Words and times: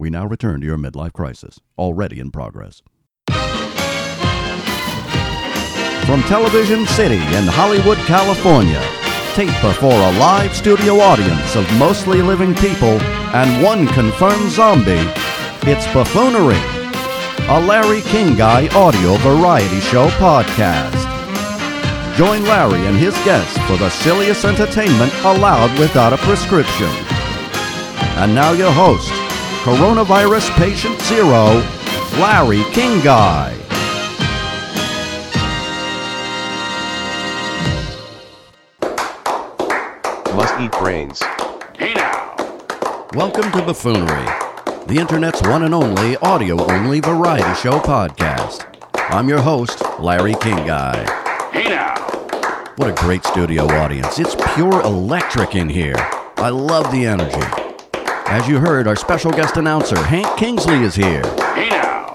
We 0.00 0.10
now 0.10 0.26
return 0.26 0.60
to 0.60 0.66
your 0.66 0.78
midlife 0.78 1.12
crisis, 1.12 1.58
already 1.76 2.20
in 2.20 2.30
progress. 2.30 2.82
From 6.06 6.22
Television 6.22 6.86
City 6.86 7.16
in 7.16 7.46
Hollywood, 7.48 7.98
California, 8.06 8.80
taped 9.34 9.60
before 9.60 9.90
a 9.92 10.18
live 10.18 10.54
studio 10.54 11.00
audience 11.00 11.56
of 11.56 11.78
mostly 11.78 12.22
living 12.22 12.54
people 12.54 13.00
and 13.34 13.62
one 13.62 13.88
confirmed 13.88 14.50
zombie, 14.52 15.02
it's 15.66 15.92
Buffoonery, 15.92 16.62
a 17.48 17.60
Larry 17.66 18.02
King 18.02 18.36
Guy 18.36 18.68
audio 18.76 19.16
variety 19.16 19.80
show 19.80 20.06
podcast. 20.10 21.06
Join 22.16 22.44
Larry 22.44 22.86
and 22.86 22.96
his 22.96 23.14
guests 23.24 23.58
for 23.66 23.76
the 23.76 23.90
silliest 23.90 24.44
entertainment 24.44 25.12
allowed 25.24 25.76
without 25.78 26.12
a 26.12 26.18
prescription. 26.18 26.88
And 28.16 28.34
now 28.34 28.52
your 28.52 28.72
host, 28.72 29.12
coronavirus 29.68 30.48
patient 30.56 30.98
zero, 31.02 31.62
Larry 32.16 32.64
King 32.72 33.04
Guy. 33.04 33.54
Must 40.34 40.58
eat 40.58 40.72
brains. 40.72 41.22
Hey 41.76 41.92
now! 41.92 42.34
Welcome 43.12 43.52
to 43.52 43.60
Buffoonery, 43.60 44.24
the 44.86 44.96
internet's 44.98 45.42
one 45.42 45.64
and 45.64 45.74
only 45.74 46.16
audio 46.16 46.58
only 46.72 47.00
variety 47.00 47.52
show 47.60 47.78
podcast. 47.78 48.64
I'm 49.10 49.28
your 49.28 49.42
host, 49.42 49.82
Larry 50.00 50.34
King 50.40 50.64
Guy. 50.66 51.04
Hey 51.52 51.68
now! 51.68 51.94
What 52.76 52.88
a 52.88 52.94
great 52.94 53.22
studio 53.22 53.66
audience. 53.66 54.18
It's 54.18 54.34
pure 54.54 54.80
electric 54.80 55.54
in 55.54 55.68
here. 55.68 55.96
I 56.38 56.48
love 56.48 56.90
the 56.90 57.04
energy. 57.04 57.67
As 58.30 58.46
you 58.46 58.58
heard, 58.58 58.86
our 58.86 58.94
special 58.94 59.30
guest 59.30 59.56
announcer, 59.56 59.96
Hank 59.96 60.36
Kingsley, 60.36 60.82
is 60.82 60.94
here. 60.94 61.22
Hey 61.54 61.70
now! 61.70 62.14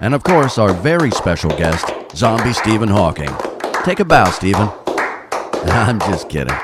And 0.00 0.14
of 0.14 0.24
course, 0.24 0.56
our 0.56 0.72
very 0.72 1.10
special 1.10 1.50
guest, 1.50 1.86
Zombie 2.16 2.54
Stephen 2.54 2.88
Hawking. 2.88 3.28
Take 3.84 4.00
a 4.00 4.06
bow, 4.06 4.30
Stephen. 4.30 4.70
I'm 5.66 6.00
just 6.00 6.30
kidding. 6.30 6.56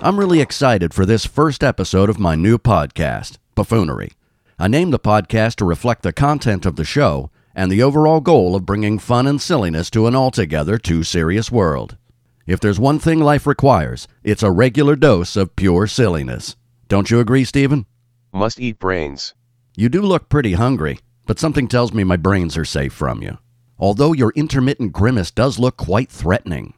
I'm 0.00 0.18
really 0.18 0.40
excited 0.40 0.94
for 0.94 1.04
this 1.04 1.26
first 1.26 1.62
episode 1.62 2.08
of 2.08 2.18
my 2.18 2.34
new 2.34 2.56
podcast, 2.56 3.36
Buffoonery. 3.54 4.12
I 4.58 4.66
named 4.66 4.94
the 4.94 4.98
podcast 4.98 5.56
to 5.56 5.66
reflect 5.66 6.04
the 6.04 6.12
content 6.14 6.64
of 6.64 6.76
the 6.76 6.86
show 6.86 7.30
and 7.54 7.70
the 7.70 7.82
overall 7.82 8.22
goal 8.22 8.56
of 8.56 8.64
bringing 8.64 8.98
fun 8.98 9.26
and 9.26 9.38
silliness 9.42 9.90
to 9.90 10.06
an 10.06 10.16
altogether 10.16 10.78
too 10.78 11.02
serious 11.02 11.52
world. 11.52 11.98
If 12.46 12.60
there's 12.60 12.80
one 12.80 12.98
thing 12.98 13.20
life 13.20 13.46
requires, 13.46 14.08
it's 14.22 14.42
a 14.42 14.50
regular 14.50 14.96
dose 14.96 15.36
of 15.36 15.54
pure 15.54 15.86
silliness. 15.86 16.56
Don't 16.88 17.10
you 17.10 17.18
agree, 17.20 17.44
Stephen? 17.44 17.86
Must 18.32 18.60
eat 18.60 18.78
brains. 18.78 19.34
You 19.76 19.88
do 19.88 20.02
look 20.02 20.28
pretty 20.28 20.52
hungry, 20.52 20.98
but 21.26 21.38
something 21.38 21.66
tells 21.66 21.92
me 21.92 22.04
my 22.04 22.16
brains 22.16 22.56
are 22.56 22.64
safe 22.64 22.92
from 22.92 23.22
you. 23.22 23.38
Although 23.78 24.12
your 24.12 24.32
intermittent 24.36 24.92
grimace 24.92 25.30
does 25.30 25.58
look 25.58 25.76
quite 25.76 26.10
threatening. 26.10 26.74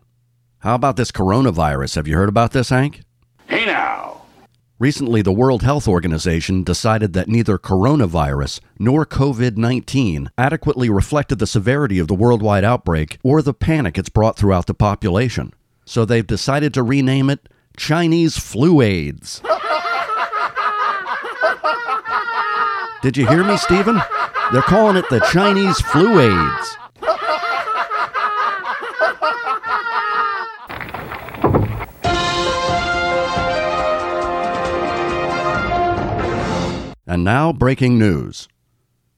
How 0.60 0.74
about 0.74 0.96
this 0.96 1.10
coronavirus? 1.10 1.96
Have 1.96 2.08
you 2.08 2.16
heard 2.16 2.28
about 2.28 2.52
this, 2.52 2.70
Hank? 2.70 3.02
Hey 3.46 3.66
now! 3.66 4.22
Recently, 4.78 5.22
the 5.22 5.32
World 5.32 5.62
Health 5.62 5.88
Organization 5.88 6.62
decided 6.62 7.12
that 7.14 7.28
neither 7.28 7.58
coronavirus 7.58 8.60
nor 8.78 9.06
COVID 9.06 9.56
19 9.56 10.30
adequately 10.36 10.90
reflected 10.90 11.38
the 11.38 11.46
severity 11.46 11.98
of 11.98 12.08
the 12.08 12.14
worldwide 12.14 12.64
outbreak 12.64 13.18
or 13.22 13.42
the 13.42 13.54
panic 13.54 13.96
it's 13.98 14.08
brought 14.08 14.36
throughout 14.36 14.66
the 14.66 14.74
population. 14.74 15.52
So 15.84 16.04
they've 16.04 16.26
decided 16.26 16.74
to 16.74 16.82
rename 16.82 17.30
it 17.30 17.48
Chinese 17.76 18.38
Flu 18.38 18.80
AIDS. 18.80 19.40
Did 23.06 23.16
you 23.16 23.28
hear 23.28 23.44
me, 23.44 23.56
Stephen? 23.56 24.02
They're 24.50 24.62
calling 24.62 24.96
it 24.96 25.08
the 25.10 25.20
Chinese 25.32 25.80
Flu 25.80 26.18
AIDS. 26.18 26.76
And 37.06 37.22
now, 37.22 37.52
breaking 37.52 37.96
news. 37.96 38.48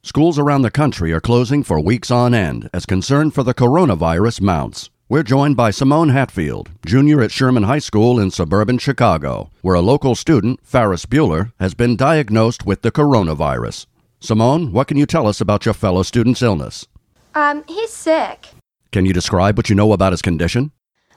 Schools 0.02 0.38
around 0.38 0.60
the 0.60 0.70
country 0.70 1.10
are 1.14 1.20
closing 1.22 1.62
for 1.62 1.80
weeks 1.80 2.10
on 2.10 2.34
end 2.34 2.68
as 2.74 2.84
concern 2.84 3.30
for 3.30 3.42
the 3.42 3.54
coronavirus 3.54 4.42
mounts. 4.42 4.90
We're 5.10 5.22
joined 5.22 5.56
by 5.56 5.70
Simone 5.70 6.10
Hatfield, 6.10 6.68
junior 6.84 7.22
at 7.22 7.30
Sherman 7.30 7.62
High 7.62 7.78
School 7.78 8.20
in 8.20 8.30
suburban 8.30 8.76
Chicago, 8.76 9.48
where 9.62 9.74
a 9.74 9.80
local 9.80 10.14
student, 10.14 10.60
Ferris 10.62 11.06
Bueller, 11.06 11.50
has 11.58 11.72
been 11.72 11.96
diagnosed 11.96 12.66
with 12.66 12.82
the 12.82 12.92
coronavirus. 12.92 13.86
Simone, 14.20 14.70
what 14.70 14.86
can 14.86 14.98
you 14.98 15.06
tell 15.06 15.26
us 15.26 15.40
about 15.40 15.64
your 15.64 15.72
fellow 15.72 16.02
student's 16.02 16.42
illness? 16.42 16.86
Um, 17.34 17.64
he's 17.66 17.90
sick. 17.90 18.48
Can 18.92 19.06
you 19.06 19.14
describe 19.14 19.56
what 19.56 19.70
you 19.70 19.74
know 19.74 19.94
about 19.94 20.12
his 20.12 20.20
condition? 20.20 20.72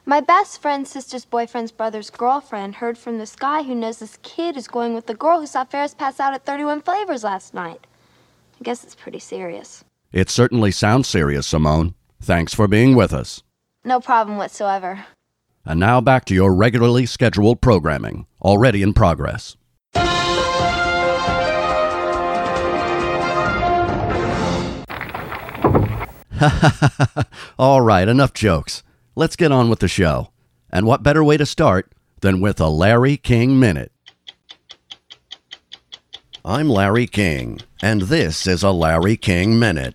My 0.06 0.22
best 0.22 0.62
friend's 0.62 0.88
sister's 0.88 1.26
boyfriend's 1.26 1.70
brother's 1.70 2.08
girlfriend 2.08 2.76
heard 2.76 2.96
from 2.96 3.18
this 3.18 3.36
guy 3.36 3.62
who 3.62 3.74
knows 3.74 3.98
this 3.98 4.18
kid 4.22 4.56
is 4.56 4.68
going 4.68 4.94
with 4.94 5.04
the 5.04 5.14
girl 5.14 5.38
who 5.38 5.46
saw 5.46 5.64
Ferris 5.64 5.92
pass 5.92 6.18
out 6.18 6.32
at 6.32 6.46
31 6.46 6.80
Flavors 6.80 7.24
last 7.24 7.52
night. 7.52 7.86
I 8.58 8.64
guess 8.64 8.84
it's 8.84 8.94
pretty 8.94 9.18
serious. 9.18 9.84
It 10.12 10.30
certainly 10.30 10.70
sounds 10.70 11.08
serious, 11.08 11.46
Simone. 11.46 11.92
Thanks 12.22 12.54
for 12.54 12.66
being 12.66 12.96
with 12.96 13.12
us. 13.12 13.42
No 13.84 14.00
problem 14.00 14.36
whatsoever. 14.36 15.04
And 15.64 15.80
now 15.80 16.00
back 16.00 16.24
to 16.26 16.34
your 16.34 16.54
regularly 16.54 17.06
scheduled 17.06 17.60
programming, 17.60 18.26
already 18.40 18.82
in 18.82 18.94
progress. 18.94 19.56
All 27.58 27.80
right, 27.80 28.08
enough 28.08 28.32
jokes. 28.32 28.82
Let's 29.14 29.36
get 29.36 29.52
on 29.52 29.68
with 29.68 29.80
the 29.80 29.88
show. 29.88 30.30
And 30.70 30.86
what 30.86 31.02
better 31.02 31.22
way 31.22 31.36
to 31.36 31.46
start 31.46 31.92
than 32.20 32.40
with 32.40 32.60
a 32.60 32.68
Larry 32.68 33.16
King 33.16 33.60
Minute? 33.60 33.92
I'm 36.44 36.68
Larry 36.68 37.06
King, 37.06 37.60
and 37.80 38.02
this 38.02 38.46
is 38.46 38.64
a 38.64 38.72
Larry 38.72 39.16
King 39.16 39.58
Minute. 39.58 39.94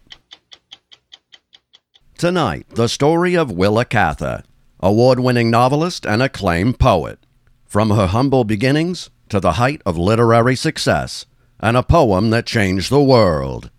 Tonight, 2.17 2.65
the 2.71 2.89
story 2.89 3.37
of 3.37 3.51
Willa 3.51 3.85
Cather, 3.85 4.41
award 4.79 5.19
winning 5.19 5.51
novelist 5.51 6.03
and 6.03 6.23
acclaimed 6.23 6.79
poet. 6.79 7.19
From 7.67 7.91
her 7.91 8.07
humble 8.07 8.43
beginnings 8.43 9.11
to 9.29 9.39
the 9.39 9.53
height 9.53 9.83
of 9.85 9.99
literary 9.99 10.55
success, 10.55 11.27
and 11.59 11.77
a 11.77 11.83
poem 11.83 12.31
that 12.31 12.47
changed 12.47 12.89
the 12.89 13.03
world. 13.03 13.69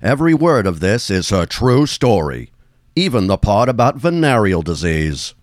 Every 0.00 0.32
word 0.32 0.64
of 0.64 0.78
this 0.78 1.10
is 1.10 1.30
her 1.30 1.44
true 1.44 1.86
story, 1.86 2.52
even 2.94 3.26
the 3.26 3.36
part 3.36 3.68
about 3.68 3.96
venereal 3.96 4.62
disease. 4.62 5.34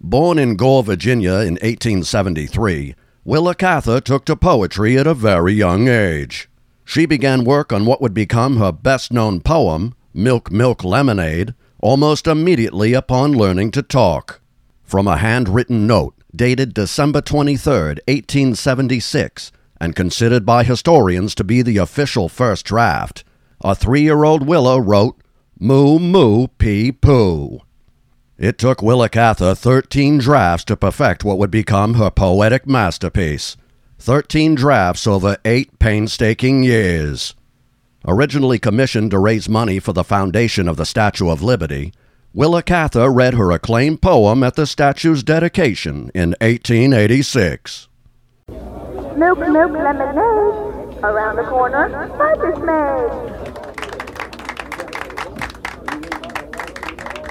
Born 0.00 0.36
in 0.36 0.56
Gore, 0.56 0.82
Virginia 0.82 1.34
in 1.34 1.54
1873, 1.62 2.96
Willa 3.24 3.54
Cather 3.54 4.00
took 4.00 4.24
to 4.24 4.34
poetry 4.34 4.98
at 4.98 5.06
a 5.06 5.14
very 5.14 5.52
young 5.52 5.86
age. 5.86 6.48
She 6.84 7.06
began 7.06 7.44
work 7.44 7.72
on 7.72 7.86
what 7.86 8.02
would 8.02 8.14
become 8.14 8.56
her 8.56 8.72
best 8.72 9.12
known 9.12 9.40
poem, 9.40 9.94
Milk, 10.12 10.50
Milk, 10.50 10.82
Lemonade, 10.82 11.54
almost 11.84 12.26
immediately 12.26 12.94
upon 12.94 13.30
learning 13.30 13.70
to 13.70 13.82
talk. 13.82 14.40
From 14.84 15.06
a 15.06 15.18
handwritten 15.18 15.86
note 15.86 16.14
dated 16.34 16.72
December 16.72 17.20
23, 17.20 17.72
1876, 18.08 19.52
and 19.78 19.94
considered 19.94 20.46
by 20.46 20.64
historians 20.64 21.34
to 21.34 21.44
be 21.44 21.60
the 21.60 21.76
official 21.76 22.30
first 22.30 22.64
draft, 22.64 23.22
a 23.62 23.74
three 23.74 24.00
year 24.00 24.24
old 24.24 24.46
Willa 24.46 24.80
wrote, 24.80 25.20
Moo 25.60 25.98
Moo 25.98 26.46
Pee 26.56 26.90
Poo. 26.90 27.60
It 28.38 28.56
took 28.56 28.80
Willa 28.80 29.10
Cather 29.10 29.54
13 29.54 30.16
drafts 30.16 30.64
to 30.64 30.78
perfect 30.78 31.22
what 31.22 31.36
would 31.36 31.50
become 31.50 31.94
her 31.94 32.10
poetic 32.10 32.66
masterpiece. 32.66 33.58
13 33.98 34.54
drafts 34.54 35.06
over 35.06 35.36
eight 35.44 35.78
painstaking 35.78 36.62
years. 36.62 37.34
Originally 38.06 38.58
commissioned 38.58 39.10
to 39.12 39.18
raise 39.18 39.48
money 39.48 39.78
for 39.78 39.94
the 39.94 40.04
foundation 40.04 40.68
of 40.68 40.76
the 40.76 40.84
Statue 40.84 41.30
of 41.30 41.42
Liberty, 41.42 41.94
Willa 42.34 42.62
Cather 42.62 43.10
read 43.10 43.32
her 43.34 43.50
acclaimed 43.50 44.02
poem 44.02 44.42
at 44.42 44.56
the 44.56 44.66
statue's 44.66 45.22
dedication 45.22 46.10
in 46.14 46.34
1886. 46.40 47.88
Milk, 48.48 49.38
milk, 49.38 49.72
lemonade. 49.72 50.98
Around 51.02 51.36
the 51.36 51.44
corner, 51.44 51.88
fudge 52.18 52.44
is 52.52 52.58
made. 52.62 53.10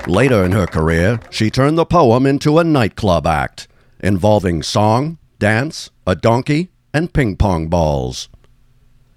Later 0.08 0.44
in 0.44 0.54
her 0.54 0.66
career, 0.66 1.20
she 1.30 1.52
turned 1.52 1.78
the 1.78 1.86
poem 1.86 2.26
into 2.26 2.58
a 2.58 2.64
nightclub 2.64 3.28
act 3.28 3.68
involving 4.00 4.64
song, 4.64 5.20
dance, 5.38 5.92
a 6.08 6.16
donkey, 6.16 6.72
and 6.94 7.14
ping 7.14 7.38
pong 7.38 7.68
balls. 7.68 8.28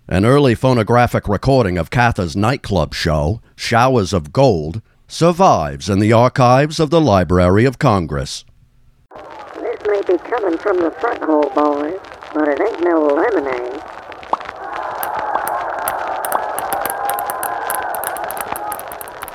An 0.09 0.25
early 0.25 0.55
phonographic 0.55 1.27
recording 1.27 1.77
of 1.79 1.91
Cather's 1.91 2.37
nightclub 2.37 2.95
show, 2.95 3.41
Showers 3.57 4.13
of 4.13 4.33
Gold, 4.33 4.81
survives 5.09 5.91
in 5.91 5.99
the 5.99 6.13
archives 6.13 6.79
of 6.79 6.91
the 6.91 7.01
Library 7.01 7.65
of 7.65 7.81
Congress. 7.81 8.45
This 9.57 9.81
may 9.85 10.01
be 10.07 10.17
coming 10.19 10.59
from 10.59 10.79
the 10.79 10.93
front 11.01 11.25
hole, 11.25 11.51
boys, 11.53 11.99
but 12.33 12.47
it 12.47 12.61
ain't 12.61 12.85
no 12.85 13.01
lemonade. 13.01 13.83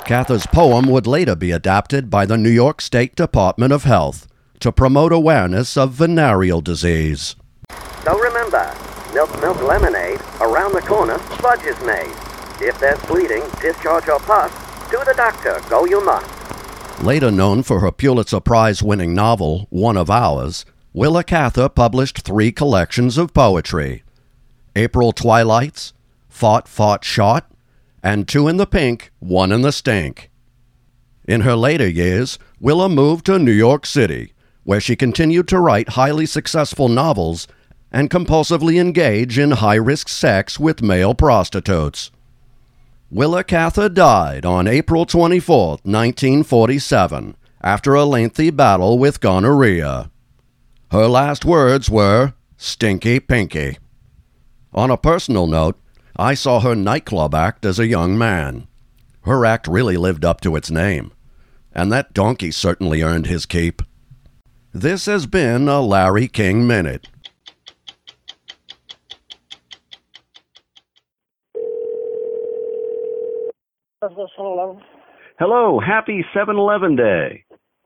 Cather's 0.05 0.47
poem 0.47 0.85
would 0.87 1.05
later 1.05 1.35
be 1.35 1.51
adapted 1.51 2.09
by 2.09 2.25
the 2.25 2.37
New 2.37 2.49
York 2.49 2.79
State 2.79 3.17
Department 3.17 3.73
of 3.73 3.83
Health 3.83 4.25
to 4.61 4.71
promote 4.71 5.11
awareness 5.11 5.75
of 5.75 5.91
venereal 5.91 6.61
disease. 6.61 7.35
So 8.05 8.17
remember, 8.17 8.73
milk, 9.21 9.41
milk, 9.41 9.61
lemonade. 9.61 10.19
Around 10.39 10.73
the 10.73 10.81
corner, 10.81 11.17
fudge 11.19 11.63
is 11.65 11.79
made. 11.85 12.13
If 12.59 12.79
there's 12.79 12.99
bleeding, 13.05 13.43
discharge 13.61 14.09
or 14.09 14.19
pus, 14.19 14.51
to 14.89 15.03
the 15.05 15.13
doctor, 15.15 15.61
go 15.69 15.85
you 15.85 16.03
must. 16.03 17.03
Later 17.03 17.29
known 17.31 17.63
for 17.63 17.79
her 17.81 17.91
Pulitzer 17.91 18.39
Prize 18.39 18.81
winning 18.81 19.13
novel, 19.13 19.67
One 19.69 19.97
of 19.97 20.09
Ours, 20.09 20.65
Willa 20.93 21.23
Cather 21.23 21.69
published 21.69 22.21
three 22.21 22.51
collections 22.51 23.17
of 23.17 23.33
poetry 23.33 24.03
April 24.75 25.11
Twilights, 25.11 25.93
Fought, 26.27 26.67
Fought, 26.67 27.03
Shot, 27.03 27.51
and 28.03 28.27
Two 28.27 28.47
in 28.47 28.57
the 28.57 28.67
Pink, 28.67 29.11
One 29.19 29.51
in 29.51 29.61
the 29.61 29.71
Stink. 29.71 30.31
In 31.27 31.41
her 31.41 31.55
later 31.55 31.87
years, 31.87 32.39
Willa 32.59 32.89
moved 32.89 33.27
to 33.27 33.37
New 33.37 33.51
York 33.51 33.85
City, 33.85 34.33
where 34.63 34.81
she 34.81 34.95
continued 34.95 35.47
to 35.49 35.59
write 35.59 35.89
highly 35.89 36.25
successful 36.25 36.87
novels 36.87 37.47
and 37.91 38.09
compulsively 38.09 38.79
engage 38.79 39.37
in 39.37 39.51
high 39.51 39.75
risk 39.75 40.07
sex 40.07 40.59
with 40.59 40.81
male 40.81 41.13
prostitutes. 41.13 42.11
Willa 43.09 43.43
Cather 43.43 43.89
died 43.89 44.45
on 44.45 44.67
April 44.67 45.05
24, 45.05 45.79
1947, 45.83 47.35
after 47.61 47.93
a 47.93 48.05
lengthy 48.05 48.49
battle 48.49 48.97
with 48.97 49.19
gonorrhea. 49.19 50.09
Her 50.91 51.07
last 51.07 51.43
words 51.43 51.89
were, 51.89 52.33
Stinky 52.55 53.19
Pinky. 53.19 53.77
On 54.73 54.89
a 54.89 54.97
personal 54.97 55.47
note, 55.47 55.77
I 56.15 56.33
saw 56.33 56.61
her 56.61 56.75
nightclub 56.75 57.35
act 57.35 57.65
as 57.65 57.79
a 57.79 57.87
young 57.87 58.17
man. 58.17 58.67
Her 59.23 59.45
act 59.45 59.67
really 59.67 59.97
lived 59.97 60.23
up 60.23 60.39
to 60.41 60.55
its 60.55 60.71
name, 60.71 61.11
and 61.73 61.91
that 61.91 62.13
donkey 62.13 62.51
certainly 62.51 63.01
earned 63.01 63.27
his 63.27 63.45
keep. 63.45 63.81
This 64.73 65.05
has 65.05 65.25
been 65.25 65.67
a 65.67 65.81
Larry 65.81 66.27
King 66.27 66.65
Minute. 66.65 67.09
Hello, 74.01 75.79
happy 75.79 76.25
7 76.33 76.55
Eleven 76.55 76.95
Day. 76.95 77.43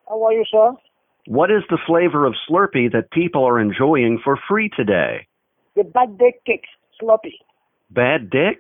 How 0.08 0.24
are 0.24 0.32
you, 0.32 0.46
sir? 0.50 0.72
What 1.28 1.52
is 1.52 1.64
the 1.70 1.78
flavor 1.86 2.26
of 2.26 2.34
Slurpee 2.48 2.90
that 2.94 3.12
people 3.12 3.44
are 3.44 3.60
enjoying 3.60 4.22
for 4.24 4.40
free 4.48 4.70
today? 4.78 5.28
The 5.76 5.84
bad 5.84 6.18
day 6.18 6.36
cake, 6.46 6.64
sloppy. 7.02 7.38
Bad 7.90 8.30
Dick? 8.30 8.60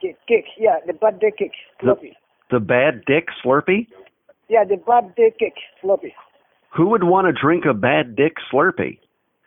Cake, 0.00 0.16
cake, 0.26 0.46
yeah, 0.58 0.76
the 0.86 0.94
bad 0.94 1.20
day 1.20 1.32
cake, 1.36 1.52
sloppy. 1.82 2.16
The 2.50 2.60
Bad 2.60 3.04
Dick 3.06 3.26
Slurpee? 3.44 3.88
Yeah, 4.48 4.64
the 4.64 4.76
bad 4.76 5.14
day 5.16 5.34
cake, 5.38 5.58
sloppy. 5.82 6.14
Who 6.74 6.88
would 6.88 7.04
want 7.04 7.26
to 7.26 7.32
drink 7.38 7.64
a 7.68 7.74
Bad 7.74 8.16
Dick 8.16 8.36
Slurpee? 8.50 9.00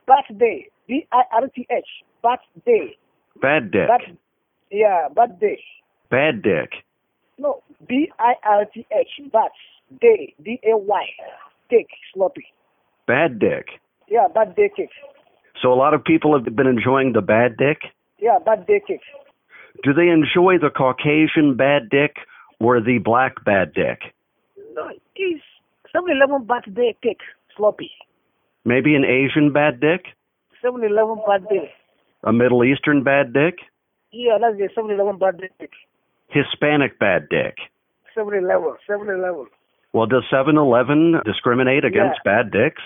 Bad 0.06 0.38
day, 0.38 0.68
B 0.88 1.08
I 1.12 1.24
R 1.32 1.48
T 1.48 1.66
H, 1.72 1.84
bad 2.22 2.40
day. 2.64 2.96
Bad 3.42 3.72
Dick. 3.72 3.88
Bad, 3.88 4.18
yeah, 4.70 5.08
bad 5.16 5.40
day. 5.40 5.60
Bad 6.12 6.44
Dick. 6.44 6.84
No, 7.40 7.64
B 7.88 8.12
I 8.20 8.34
R 8.44 8.66
T 8.66 8.86
H, 8.92 9.32
bad 9.32 9.50
day, 10.02 10.36
D 10.44 10.60
A 10.70 10.78
Y, 10.78 11.06
cake, 11.70 11.90
sloppy. 12.14 12.46
Bad 13.08 13.40
Dick. 13.40 13.80
Yeah, 14.10 14.28
bad 14.34 14.56
day 14.56 14.70
cake. 14.76 14.90
So 15.62 15.72
a 15.72 15.76
lot 15.76 15.94
of 15.94 16.04
people 16.04 16.34
have 16.38 16.56
been 16.56 16.68
enjoying 16.68 17.14
the 17.14 17.22
Bad 17.22 17.58
Dick? 17.58 17.80
Yeah, 18.20 18.40
bad 18.46 18.68
day 18.68 18.82
cake. 18.86 19.02
Do 19.84 19.94
they 19.94 20.10
enjoy 20.10 20.58
the 20.60 20.70
Caucasian 20.70 21.56
Bad 21.56 21.90
Dick 21.90 22.18
or 22.60 22.82
the 22.82 22.98
Black 22.98 23.44
Bad 23.46 23.74
Dick? 23.74 24.14
No, 24.74 24.90
it's 25.16 25.44
7-Eleven 25.96 26.46
bad 26.46 26.76
day 26.76 26.96
cake, 27.02 27.22
sloppy. 27.56 27.92
Maybe 28.66 28.96
an 28.96 29.06
Asian 29.06 29.54
Bad 29.54 29.80
Dick? 29.80 30.06
7-Eleven 30.64 31.24
bad 31.26 31.48
day. 31.48 31.72
A 32.24 32.34
Middle 32.34 32.66
Eastern 32.66 33.04
Bad 33.04 33.34
Dick? 33.34 33.60
Yeah, 34.12 34.38
that's 34.42 34.58
the 34.58 34.68
7-Eleven 34.76 35.18
bad 35.18 35.40
day 35.40 35.50
cake. 35.60 35.72
Hispanic 36.30 37.00
Bad 37.00 37.28
Dick? 37.30 37.56
7-Eleven, 38.18 38.76
7-Eleven. 38.90 39.48
Well, 39.94 40.06
does 40.06 40.24
7 40.30 40.56
Eleven 40.58 41.16
discriminate 41.26 41.84
against 41.86 42.20
bad 42.24 42.52
dicks? 42.52 42.82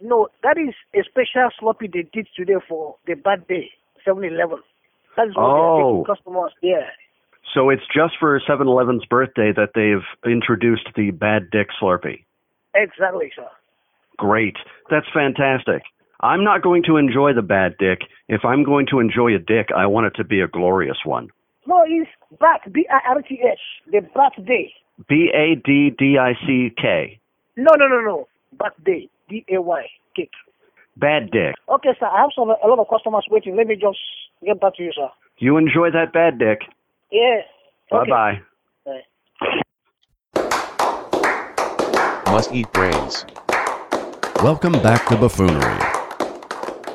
No, 0.00 0.28
that 0.42 0.56
is 0.56 0.74
a 0.94 1.04
special 1.04 1.50
sloppy 1.58 1.86
they 1.92 2.08
did 2.12 2.26
today 2.34 2.54
for 2.66 2.96
the 3.06 3.14
bad 3.14 3.46
day, 3.46 3.70
7-Eleven. 4.06 4.58
That 5.16 5.28
is 5.28 5.36
what 5.36 5.44
Oh. 5.44 6.04
they 6.06 6.14
customers. 6.14 6.52
Yeah. 6.62 6.88
So 7.54 7.68
it's 7.68 7.82
just 7.94 8.14
for 8.18 8.40
7 8.46 8.66
Eleven's 8.66 9.04
birthday 9.04 9.52
that 9.52 9.70
they've 9.74 10.06
introduced 10.32 10.88
the 10.96 11.10
Bad 11.10 11.50
Dick 11.50 11.68
Slurpee. 11.80 12.24
Exactly, 12.74 13.32
sir. 13.34 13.48
Great. 14.16 14.56
That's 14.88 15.06
fantastic. 15.12 15.82
I'm 16.20 16.44
not 16.44 16.62
going 16.62 16.82
to 16.84 16.96
enjoy 16.96 17.32
the 17.32 17.42
bad 17.42 17.76
dick. 17.78 18.00
If 18.28 18.44
I'm 18.44 18.62
going 18.62 18.86
to 18.90 19.00
enjoy 19.00 19.34
a 19.34 19.38
dick, 19.38 19.70
I 19.74 19.86
want 19.86 20.06
it 20.06 20.14
to 20.16 20.24
be 20.24 20.40
a 20.40 20.46
glorious 20.48 20.98
one. 21.04 21.30
No, 21.70 21.84
it's 21.86 22.10
bat, 22.40 22.62
B-I-R-T-H, 22.72 23.60
the 23.92 24.00
bat 24.12 24.32
day. 24.44 24.72
B 25.08 25.30
A 25.32 25.54
D 25.54 25.90
D 25.96 26.18
I 26.18 26.32
C 26.44 26.74
K. 26.76 27.20
No, 27.56 27.70
no, 27.78 27.86
no, 27.86 28.00
no. 28.00 28.28
Bat 28.58 28.72
day, 28.84 29.08
D-A-Y, 29.28 29.82
cake. 30.16 30.32
Bad 30.96 31.30
dick. 31.30 31.54
Okay, 31.68 31.90
sir, 32.00 32.06
I 32.06 32.22
have 32.22 32.30
some, 32.34 32.50
a 32.50 32.66
lot 32.66 32.80
of 32.80 32.88
customers 32.90 33.24
waiting. 33.30 33.54
Let 33.56 33.68
me 33.68 33.76
just 33.76 34.00
get 34.44 34.60
back 34.60 34.74
to 34.78 34.82
you, 34.82 34.90
sir. 34.92 35.10
You 35.38 35.58
enjoy 35.58 35.92
that 35.92 36.12
bad 36.12 36.40
dick. 36.40 36.62
Yeah. 37.12 37.42
Okay. 37.92 38.10
bye. 38.10 38.40
Bye. 38.84 39.04
Must 42.32 42.52
eat 42.52 42.72
brains. 42.72 43.24
Welcome 44.42 44.72
back 44.82 45.06
to 45.06 45.16
Buffoonery. 45.16 45.99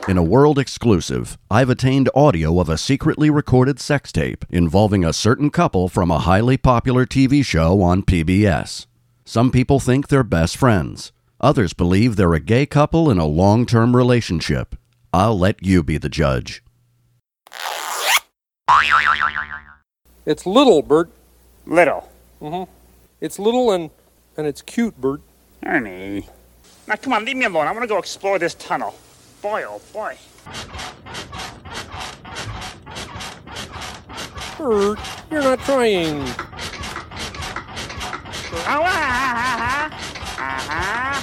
In 0.08 0.20
a 0.20 0.24
world 0.24 0.60
exclusive, 0.60 1.40
I've 1.50 1.72
attained 1.72 2.12
audio 2.14 2.60
of 2.60 2.70
a 2.70 2.78
secretly 2.78 3.32
recorded 3.32 3.80
sex 3.80 4.12
tape 4.12 4.46
involving 4.52 5.04
a 5.04 5.12
certain 5.12 5.50
couple 5.50 5.90
from 5.90 6.12
a 6.12 6.20
highly 6.20 6.58
popular 6.58 7.08
TV 7.08 7.44
show 7.44 7.82
on 7.82 8.04
PBS. 8.04 8.86
Some 9.26 9.50
people 9.50 9.80
think 9.80 10.08
they're 10.08 10.24
best 10.24 10.58
friends. 10.58 11.12
Others 11.42 11.74
believe 11.74 12.18
they're 12.18 12.36
a 12.36 12.40
gay 12.40 12.68
couple 12.68 13.10
in 13.10 13.18
a 13.18 13.26
long 13.26 13.66
term 13.66 13.96
relationship. 13.96 14.76
I'll 15.12 15.40
let 15.40 15.66
you 15.66 15.82
be 15.82 15.98
the 15.98 16.08
judge. 16.08 16.64
It's 20.28 20.46
little, 20.46 20.84
Bert. 20.84 21.10
Little. 21.66 22.12
Mm 22.40 22.68
hmm. 22.68 22.72
It's 23.22 23.40
little 23.40 23.72
and 23.72 23.90
and 24.38 24.46
it's 24.46 24.62
cute, 24.62 25.02
Bert. 25.02 25.22
Ernie. 25.66 26.30
Now, 26.88 26.96
come 26.96 27.14
on, 27.14 27.26
leave 27.26 27.38
me 27.38 27.46
alone. 27.46 27.66
I 27.66 27.72
want 27.72 27.82
to 27.82 27.88
go 27.88 27.98
explore 27.98 28.38
this 28.38 28.54
tunnel. 28.54 28.94
Boy, 29.46 29.62
oh 29.68 29.80
boy. 29.94 30.18
Bert, 34.58 35.00
you're 35.30 35.44
not 35.44 35.60
trying. 35.60 36.24
Oh, 38.58 38.66
ah, 38.66 38.90
ah, 38.90 39.92
ah, 40.40 40.66
ah. 40.72 41.22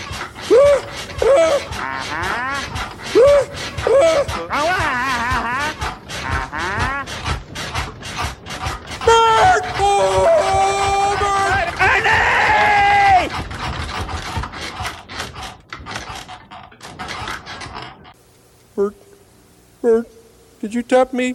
Bert! 9.05 9.65
Oh, 9.81 11.19
Bert! 11.19 11.69
Ernie! 11.83 12.23
Bert, 18.75 18.95
Bert, 19.83 20.09
did 20.61 20.73
you 20.73 20.83
tap 20.83 21.13
me? 21.13 21.35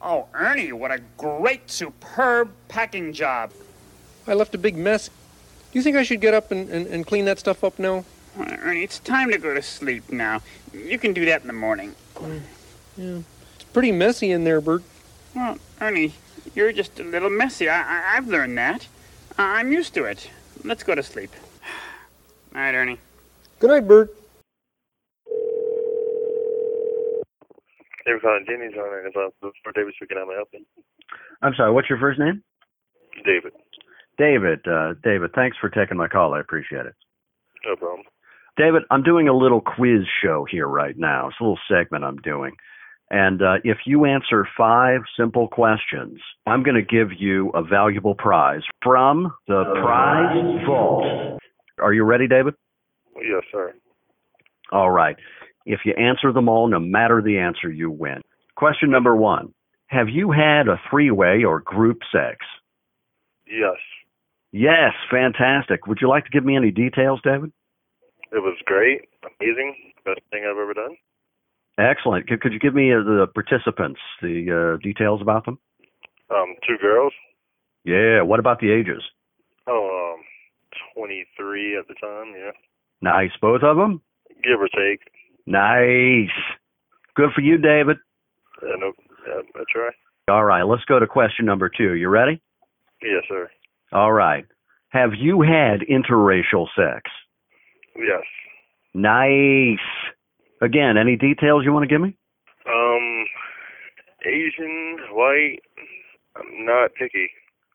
Oh, 0.00 0.26
Ernie, 0.34 0.72
what 0.72 0.90
a 0.90 1.00
great, 1.16 1.70
superb 1.70 2.50
packing 2.68 3.12
job. 3.12 3.52
I 4.26 4.34
left 4.34 4.54
a 4.54 4.58
big 4.58 4.76
mess. 4.76 5.08
Do 5.08 5.78
you 5.78 5.82
think 5.82 5.96
I 5.96 6.02
should 6.02 6.20
get 6.20 6.32
up 6.32 6.50
and, 6.50 6.68
and, 6.70 6.86
and 6.86 7.06
clean 7.06 7.24
that 7.26 7.38
stuff 7.38 7.62
up 7.62 7.78
now? 7.78 8.04
Ernie, 8.38 8.82
it's 8.82 8.98
time 9.00 9.30
to 9.30 9.38
go 9.38 9.52
to 9.52 9.62
sleep 9.62 10.10
now. 10.10 10.42
You 10.72 10.98
can 10.98 11.12
do 11.12 11.24
that 11.26 11.42
in 11.42 11.46
the 11.46 11.52
morning. 11.52 11.94
Yeah. 12.96 13.20
It's 13.54 13.64
pretty 13.72 13.92
messy 13.92 14.30
in 14.30 14.44
there, 14.44 14.60
Bert. 14.60 14.82
Well, 15.34 15.58
Ernie, 15.80 16.14
you're 16.54 16.72
just 16.72 16.98
a 17.00 17.04
little 17.04 17.30
messy. 17.30 17.68
I, 17.68 17.80
I, 17.82 18.16
I've 18.16 18.28
learned 18.28 18.56
that. 18.58 18.88
I'm 19.38 19.72
used 19.72 19.94
to 19.94 20.04
it. 20.04 20.30
Let's 20.64 20.82
go 20.82 20.94
to 20.94 21.02
sleep. 21.02 21.30
All 22.54 22.60
right, 22.60 22.74
Ernie. 22.74 22.98
Good 23.58 23.70
night, 23.70 23.86
Bert. 23.86 24.14
You 28.06 28.18
for 28.20 28.28
calling 28.28 28.44
Denny's 28.46 28.76
on 28.78 29.06
it. 29.06 29.16
Uh, 29.16 29.30
before 29.40 29.72
David 29.74 29.94
speaking, 29.96 30.16
I'm 30.20 30.32
help 30.34 30.48
you. 30.52 30.64
I'm 31.42 31.54
sorry, 31.56 31.72
what's 31.72 31.90
your 31.90 31.98
first 31.98 32.18
name? 32.18 32.42
David, 33.24 33.52
David. 34.18 34.60
Uh, 34.66 34.94
David, 35.02 35.30
thanks 35.34 35.56
for 35.60 35.68
taking 35.68 35.96
my 35.96 36.08
call. 36.08 36.34
I 36.34 36.40
appreciate 36.40 36.86
it. 36.86 36.94
no 37.66 37.76
problem. 37.76 38.06
David, 38.56 38.82
I'm 38.90 39.02
doing 39.02 39.28
a 39.28 39.36
little 39.36 39.60
quiz 39.60 40.02
show 40.22 40.46
here 40.50 40.66
right 40.66 40.96
now. 40.96 41.28
It's 41.28 41.36
a 41.40 41.42
little 41.42 41.58
segment 41.70 42.04
I'm 42.04 42.16
doing. 42.18 42.52
And 43.10 43.42
uh, 43.42 43.56
if 43.62 43.78
you 43.86 44.04
answer 44.04 44.48
five 44.56 45.00
simple 45.18 45.48
questions, 45.48 46.18
I'm 46.46 46.62
going 46.62 46.74
to 46.74 46.82
give 46.82 47.08
you 47.16 47.50
a 47.54 47.62
valuable 47.62 48.14
prize 48.14 48.62
from 48.82 49.32
the 49.46 49.64
prize 49.82 50.66
vault. 50.66 51.38
Are 51.80 51.92
you 51.92 52.04
ready, 52.04 52.26
David? 52.26 52.54
Yes, 53.16 53.42
sir. 53.52 53.74
All 54.72 54.90
right. 54.90 55.16
If 55.66 55.80
you 55.84 55.92
answer 55.94 56.32
them 56.32 56.48
all, 56.48 56.68
no 56.68 56.78
matter 56.78 57.20
the 57.20 57.38
answer, 57.38 57.68
you 57.70 57.90
win. 57.90 58.22
Question 58.54 58.90
number 58.90 59.14
one 59.14 59.52
Have 59.88 60.08
you 60.08 60.30
had 60.30 60.68
a 60.68 60.80
three 60.88 61.10
way 61.10 61.42
or 61.44 61.60
group 61.60 61.98
sex? 62.12 62.38
Yes. 63.46 63.76
Yes, 64.52 64.92
fantastic. 65.10 65.86
Would 65.86 65.98
you 66.00 66.08
like 66.08 66.24
to 66.24 66.30
give 66.30 66.44
me 66.44 66.56
any 66.56 66.70
details, 66.70 67.20
David? 67.22 67.52
It 68.32 68.38
was 68.38 68.56
great. 68.64 69.02
Amazing. 69.40 69.74
Best 70.04 70.20
thing 70.30 70.44
I've 70.48 70.56
ever 70.56 70.72
done. 70.72 70.96
Excellent. 71.78 72.26
Could, 72.26 72.40
could 72.40 72.52
you 72.52 72.58
give 72.58 72.74
me 72.74 72.92
uh, 72.92 73.02
the 73.02 73.26
participants, 73.34 74.00
the 74.22 74.76
uh, 74.76 74.82
details 74.82 75.20
about 75.20 75.44
them? 75.44 75.58
Um, 76.30 76.54
two 76.66 76.76
girls. 76.80 77.12
Yeah. 77.84 78.22
What 78.22 78.40
about 78.40 78.60
the 78.60 78.70
ages? 78.70 79.02
Oh, 79.68 80.14
um, 80.16 80.24
23 80.96 81.76
at 81.76 81.88
the 81.88 81.94
time, 81.94 82.32
yeah. 82.36 82.52
Nice. 83.02 83.32
Both 83.40 83.62
of 83.62 83.76
them? 83.76 84.00
Give 84.42 84.60
or 84.60 84.68
take. 84.68 85.00
Nice. 85.46 86.34
Good 87.14 87.30
for 87.34 87.40
you, 87.40 87.58
David. 87.58 87.96
Yeah, 88.62 88.76
no, 88.78 88.92
yeah, 89.26 89.42
I 89.54 89.62
try. 89.72 89.90
All 90.28 90.44
right. 90.44 90.62
Let's 90.62 90.84
go 90.84 90.98
to 90.98 91.06
question 91.06 91.46
number 91.46 91.68
two. 91.68 91.94
You 91.94 92.08
ready? 92.08 92.40
Yes, 93.02 93.22
sir. 93.28 93.48
All 93.92 94.12
right. 94.12 94.44
Have 94.90 95.10
you 95.16 95.42
had 95.42 95.80
interracial 95.80 96.66
sex? 96.76 97.02
Yes. 97.96 98.24
Nice. 98.94 99.78
Again, 100.60 100.96
any 100.96 101.16
details 101.16 101.64
you 101.64 101.72
want 101.72 101.88
to 101.88 101.94
give 101.94 102.00
me? 102.00 102.16
Um, 102.68 103.24
Asian, 104.24 104.98
white. 105.12 105.58
I'm 106.34 106.64
not 106.64 106.90
picky. 106.98 107.30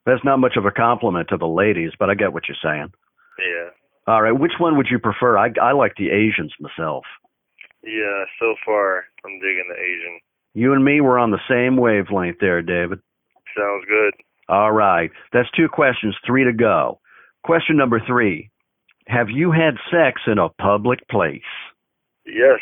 That's 0.06 0.24
not 0.24 0.40
much 0.40 0.58
of 0.58 0.66
a 0.66 0.72
compliment 0.72 1.30
to 1.30 1.38
the 1.38 1.48
ladies, 1.48 1.92
but 1.98 2.10
I 2.10 2.16
get 2.16 2.34
what 2.34 2.44
you're 2.48 2.58
saying. 2.62 2.92
Yeah. 3.40 3.70
All 4.08 4.22
right. 4.22 4.32
Which 4.32 4.54
one 4.60 4.78
would 4.78 4.88
you 4.90 5.00
prefer? 5.00 5.38
I, 5.38 5.50
I 5.62 5.74
like 5.74 5.94
the 5.98 6.10
Asians 6.10 6.54
myself. 6.60 7.06
Yeah, 7.84 8.26
so 8.40 8.56
far, 8.66 9.06
I'm 9.26 9.40
digging 9.40 9.66
the 9.70 9.76
Asian. 9.76 10.20
You 10.54 10.74
and 10.74 10.84
me 10.84 11.02
were 11.02 11.18
on 11.18 11.32
the 11.32 11.40
same 11.50 11.78
wavelength 11.78 12.38
there, 12.40 12.62
David. 12.62 13.00
Sounds 13.58 13.86
good. 13.88 14.14
All 14.50 14.72
right. 14.72 15.10
That's 15.34 15.50
two 15.52 15.68
questions, 15.68 16.16
three 16.26 16.44
to 16.44 16.54
go. 16.54 17.00
Question 17.44 17.78
number 17.78 18.02
three 18.06 18.50
Have 19.08 19.30
you 19.30 19.52
had 19.52 19.76
sex 19.90 20.22
in 20.28 20.38
a 20.38 20.50
public 20.50 21.08
place? 21.10 21.42
Yes. 22.26 22.60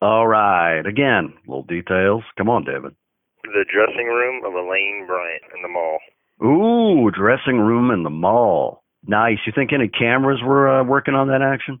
All 0.00 0.26
right. 0.26 0.86
Again, 0.86 1.34
little 1.46 1.64
details. 1.64 2.22
Come 2.36 2.48
on, 2.48 2.64
David. 2.64 2.94
The 3.42 3.64
dressing 3.72 4.06
room 4.06 4.44
of 4.44 4.52
a 4.52 4.70
Lane 4.70 5.06
Bryant 5.06 5.42
in 5.56 5.62
the 5.62 5.68
mall. 5.68 5.98
Ooh, 6.44 7.10
dressing 7.10 7.58
room 7.58 7.90
in 7.90 8.02
the 8.04 8.10
mall. 8.10 8.84
Nice. 9.06 9.38
You 9.46 9.52
think 9.54 9.72
any 9.72 9.88
cameras 9.88 10.40
were 10.44 10.80
uh, 10.80 10.84
working 10.84 11.14
on 11.14 11.28
that 11.28 11.42
action? 11.42 11.80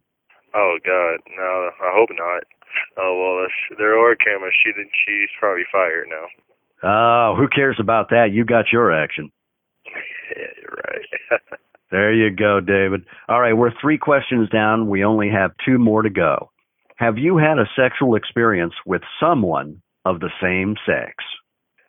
Oh 0.54 0.78
God, 0.84 1.20
no, 1.36 1.70
I 1.80 1.92
hope 1.94 2.10
not. 2.12 2.44
Oh 2.96 3.14
well, 3.18 3.46
if 3.46 3.78
there 3.78 3.98
are 3.98 4.14
cameras, 4.16 4.54
she 4.62 4.72
she's 4.72 5.30
probably 5.38 5.64
fired 5.70 6.08
now. 6.08 6.26
Oh, 6.82 7.34
who 7.36 7.48
cares 7.48 7.76
about 7.80 8.10
that? 8.10 8.28
You 8.32 8.44
got 8.44 8.72
your 8.72 8.92
action. 8.92 9.30
Yeah, 9.84 10.52
you're 10.60 10.78
right. 10.84 11.40
There 11.90 12.12
you 12.12 12.30
go, 12.30 12.60
David. 12.60 13.04
All 13.28 13.40
right, 13.40 13.54
we're 13.54 13.72
three 13.80 13.96
questions 13.96 14.50
down. 14.50 14.88
We 14.88 15.04
only 15.04 15.30
have 15.30 15.52
two 15.64 15.78
more 15.78 16.02
to 16.02 16.10
go. 16.10 16.50
Have 16.96 17.16
you 17.16 17.38
had 17.38 17.58
a 17.58 17.70
sexual 17.76 18.14
experience 18.14 18.74
with 18.84 19.02
someone 19.18 19.80
of 20.04 20.20
the 20.20 20.30
same 20.42 20.76
sex? 20.84 21.14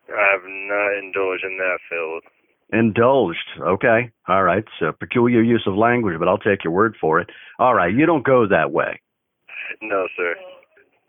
I 0.07 0.31
have 0.31 0.45
not 0.45 0.97
indulged 1.03 1.43
in 1.43 1.57
that 1.57 1.79
field. 1.89 2.23
Indulged. 2.71 3.37
Okay. 3.59 4.11
All 4.27 4.43
right. 4.43 4.59
It's 4.59 4.87
a 4.87 4.93
peculiar 4.93 5.41
use 5.41 5.63
of 5.65 5.75
language, 5.75 6.17
but 6.19 6.27
I'll 6.27 6.37
take 6.37 6.63
your 6.63 6.73
word 6.73 6.95
for 7.01 7.19
it. 7.19 7.29
All 7.57 7.73
right. 7.73 7.93
You 7.93 8.05
don't 8.05 8.25
go 8.25 8.47
that 8.47 8.71
way. 8.71 8.99
No, 9.81 10.07
sir. 10.15 10.35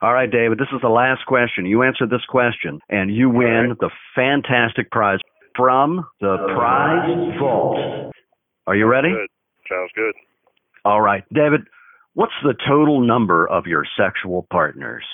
All 0.02 0.14
right, 0.14 0.30
David. 0.30 0.58
This 0.58 0.68
is 0.72 0.80
the 0.80 0.88
last 0.88 1.26
question. 1.26 1.66
You 1.66 1.82
answer 1.82 2.06
this 2.06 2.24
question, 2.28 2.80
and 2.88 3.14
you 3.14 3.28
win 3.28 3.76
the 3.80 3.90
fantastic 4.14 4.90
prize 4.90 5.18
from 5.54 6.06
the 6.20 6.38
prize 6.54 7.38
vault. 7.38 8.12
Are 8.66 8.74
you 8.74 8.86
ready? 8.86 9.10
Good. 9.10 9.28
Sounds 9.68 9.90
good. 9.94 10.14
All 10.86 11.02
right, 11.02 11.24
David. 11.34 11.62
What's 12.14 12.32
the 12.42 12.54
total 12.66 13.06
number 13.06 13.46
of 13.46 13.66
your 13.66 13.84
sexual 13.98 14.46
partners? 14.50 15.04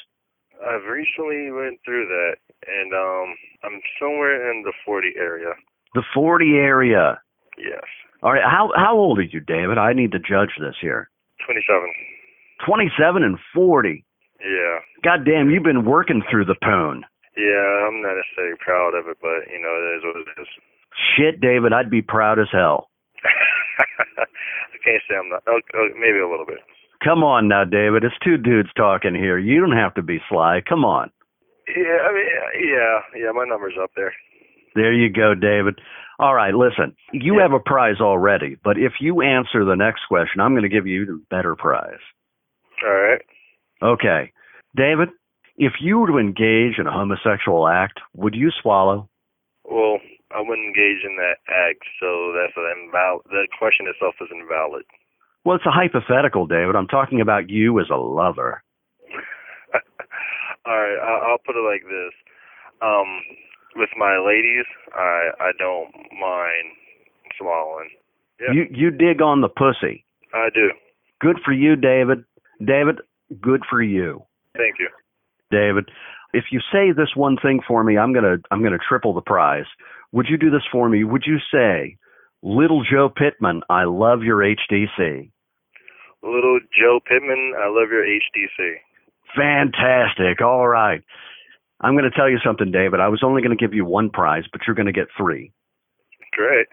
I've 0.64 0.84
recently 0.84 1.50
went 1.50 1.80
through 1.84 2.06
that, 2.06 2.36
and 2.66 2.92
um, 2.94 3.34
I'm 3.64 3.80
somewhere 4.00 4.52
in 4.52 4.62
the 4.62 4.72
40 4.84 5.14
area. 5.18 5.52
The 5.94 6.02
40 6.14 6.54
area. 6.56 7.20
Yes. 7.58 7.84
All 8.22 8.32
right. 8.32 8.42
How 8.42 8.70
how 8.76 8.96
old 8.96 9.18
are 9.18 9.22
you, 9.22 9.40
David? 9.40 9.78
I 9.78 9.92
need 9.92 10.12
to 10.12 10.18
judge 10.18 10.50
this 10.58 10.74
here. 10.80 11.10
27. 11.46 11.80
27 12.66 13.22
and 13.22 13.38
40. 13.54 14.04
Yeah. 14.40 14.78
God 15.04 15.24
damn, 15.24 15.50
you've 15.50 15.62
been 15.62 15.84
working 15.84 16.22
through 16.30 16.44
the 16.46 16.56
pone. 16.62 17.04
Yeah, 17.36 17.86
I'm 17.86 18.00
not 18.00 18.16
necessarily 18.16 18.56
proud 18.60 18.94
of 18.96 19.08
it, 19.08 19.18
but 19.20 19.44
you 19.52 19.60
know, 19.60 19.72
it 19.76 20.00
is 20.00 20.02
what 20.04 20.16
it 20.16 20.40
is. 20.40 20.48
Shit, 21.16 21.40
David, 21.40 21.72
I'd 21.72 21.90
be 21.90 22.00
proud 22.00 22.38
as 22.38 22.48
hell. 22.50 22.88
I 24.18 24.78
can't 24.84 25.02
say 25.08 25.16
I'm 25.16 25.28
not. 25.28 25.42
Oh, 25.46 25.60
oh, 25.74 25.88
maybe 26.00 26.18
a 26.18 26.28
little 26.28 26.46
bit. 26.46 26.58
Come 27.04 27.22
on 27.22 27.48
now, 27.48 27.64
David. 27.64 28.04
It's 28.04 28.16
two 28.24 28.38
dudes 28.38 28.70
talking 28.76 29.14
here. 29.14 29.38
You 29.38 29.60
don't 29.60 29.76
have 29.76 29.94
to 29.94 30.02
be 30.02 30.18
sly. 30.28 30.62
Come 30.66 30.84
on. 30.84 31.10
Yeah, 31.68 32.08
I 32.08 32.12
mean, 32.14 32.26
yeah, 32.72 32.98
yeah. 33.14 33.30
My 33.32 33.44
number's 33.44 33.76
up 33.80 33.90
there. 33.96 34.14
There 34.76 34.92
you 34.92 35.10
go, 35.10 35.34
David. 35.34 35.80
All 36.18 36.34
right, 36.34 36.54
listen. 36.54 36.94
You 37.12 37.40
have 37.40 37.52
a 37.52 37.58
prize 37.58 38.00
already, 38.00 38.56
but 38.62 38.76
if 38.76 39.00
you 39.00 39.22
answer 39.22 39.64
the 39.64 39.74
next 39.74 40.02
question, 40.06 40.40
I'm 40.40 40.52
going 40.52 40.68
to 40.68 40.68
give 40.68 40.86
you 40.86 41.06
the 41.06 41.22
better 41.30 41.56
prize. 41.56 42.04
All 42.84 42.92
right. 42.92 43.22
Okay. 43.82 44.32
David, 44.76 45.08
if 45.56 45.72
you 45.80 45.98
were 45.98 46.08
to 46.08 46.18
engage 46.18 46.78
in 46.78 46.86
a 46.86 46.92
homosexual 46.92 47.66
act, 47.66 48.00
would 48.14 48.34
you 48.34 48.50
swallow? 48.62 49.08
Well, 49.64 49.98
I 50.30 50.40
wouldn't 50.40 50.68
engage 50.68 51.00
in 51.04 51.16
that 51.16 51.40
act, 51.48 51.80
so 51.98 52.36
that's 52.36 52.52
an 52.56 52.84
invalid. 52.84 53.22
The 53.26 53.48
question 53.58 53.86
itself 53.88 54.14
is 54.20 54.28
invalid. 54.30 54.84
Well, 55.44 55.56
it's 55.56 55.64
a 55.64 55.72
hypothetical, 55.72 56.46
David. 56.46 56.76
I'm 56.76 56.88
talking 56.88 57.22
about 57.22 57.48
you 57.48 57.80
as 57.80 57.86
a 57.90 57.96
lover. 57.96 58.62
All 60.66 60.76
right, 60.76 60.98
I'll 61.00 61.40
put 61.46 61.56
it 61.56 61.64
like 61.64 61.84
this. 61.88 62.12
Um, 62.82 63.22
with 63.76 63.90
my 63.96 64.18
ladies, 64.18 64.66
I 64.94 65.30
I 65.40 65.50
don't 65.58 65.92
mind 66.18 66.72
swallowing. 67.38 67.90
Yeah. 68.40 68.52
You 68.52 68.66
you 68.70 68.90
dig 68.90 69.22
on 69.22 69.40
the 69.40 69.48
pussy. 69.48 70.04
I 70.34 70.48
do. 70.54 70.70
Good 71.20 71.36
for 71.44 71.52
you, 71.52 71.76
David. 71.76 72.24
David, 72.64 73.00
good 73.40 73.62
for 73.68 73.82
you. 73.82 74.22
Thank 74.56 74.76
you. 74.78 74.88
David, 75.50 75.88
if 76.32 76.44
you 76.50 76.60
say 76.72 76.92
this 76.92 77.14
one 77.14 77.36
thing 77.40 77.60
for 77.66 77.84
me, 77.84 77.96
I'm 77.96 78.12
gonna 78.12 78.36
I'm 78.50 78.62
gonna 78.62 78.78
triple 78.78 79.14
the 79.14 79.20
prize. 79.20 79.66
Would 80.12 80.26
you 80.28 80.36
do 80.36 80.50
this 80.50 80.64
for 80.70 80.88
me? 80.88 81.04
Would 81.04 81.24
you 81.26 81.38
say, 81.52 81.96
"Little 82.42 82.82
Joe 82.84 83.08
Pittman, 83.08 83.62
I 83.70 83.84
love 83.84 84.22
your 84.22 84.42
HDC." 84.42 85.30
Little 86.22 86.60
Joe 86.72 87.00
Pittman, 87.06 87.54
I 87.58 87.68
love 87.68 87.90
your 87.90 88.04
HDC. 88.04 88.76
Fantastic. 89.36 90.40
All 90.40 90.66
right. 90.66 91.02
I'm 91.80 91.94
going 91.94 92.10
to 92.10 92.16
tell 92.16 92.30
you 92.30 92.38
something, 92.44 92.70
David. 92.70 93.00
I 93.00 93.08
was 93.08 93.22
only 93.24 93.42
going 93.42 93.56
to 93.56 93.62
give 93.62 93.74
you 93.74 93.84
one 93.84 94.10
prize, 94.10 94.44
but 94.50 94.62
you're 94.66 94.76
going 94.76 94.86
to 94.86 94.92
get 94.92 95.08
three. 95.16 95.52
Great. 96.32 96.66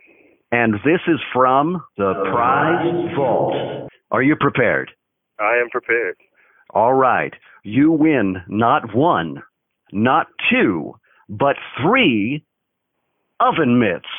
And 0.51 0.75
this 0.85 1.01
is 1.07 1.19
from 1.33 1.83
the 1.97 2.13
prize 2.31 3.15
vault. 3.15 3.89
Are 4.11 4.21
you 4.21 4.35
prepared? 4.39 4.91
I 5.39 5.57
am 5.61 5.69
prepared. 5.71 6.15
All 6.73 6.93
right. 6.93 7.33
You 7.63 7.91
win 7.91 8.37
not 8.47 8.95
one, 8.95 9.41
not 9.91 10.27
two, 10.51 10.93
but 11.27 11.55
three 11.81 12.45
oven 13.39 13.79
mitts. 13.79 14.09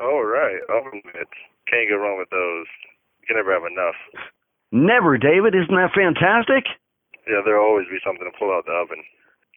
All 0.00 0.24
right. 0.24 0.60
Oven 0.70 1.02
mitts. 1.04 1.38
Can't 1.68 1.88
go 1.90 1.96
wrong 1.96 2.18
with 2.18 2.30
those. 2.30 2.66
You 3.20 3.26
can 3.26 3.36
never 3.36 3.52
have 3.52 3.66
enough. 3.70 3.96
Never, 4.70 5.18
David. 5.18 5.54
Isn't 5.54 5.74
that 5.74 5.92
fantastic? 5.94 6.64
Yeah, 7.26 7.40
there'll 7.44 7.66
always 7.66 7.88
be 7.90 7.98
something 8.04 8.24
to 8.24 8.38
pull 8.38 8.52
out 8.52 8.64
the 8.64 8.72
oven. 8.72 9.02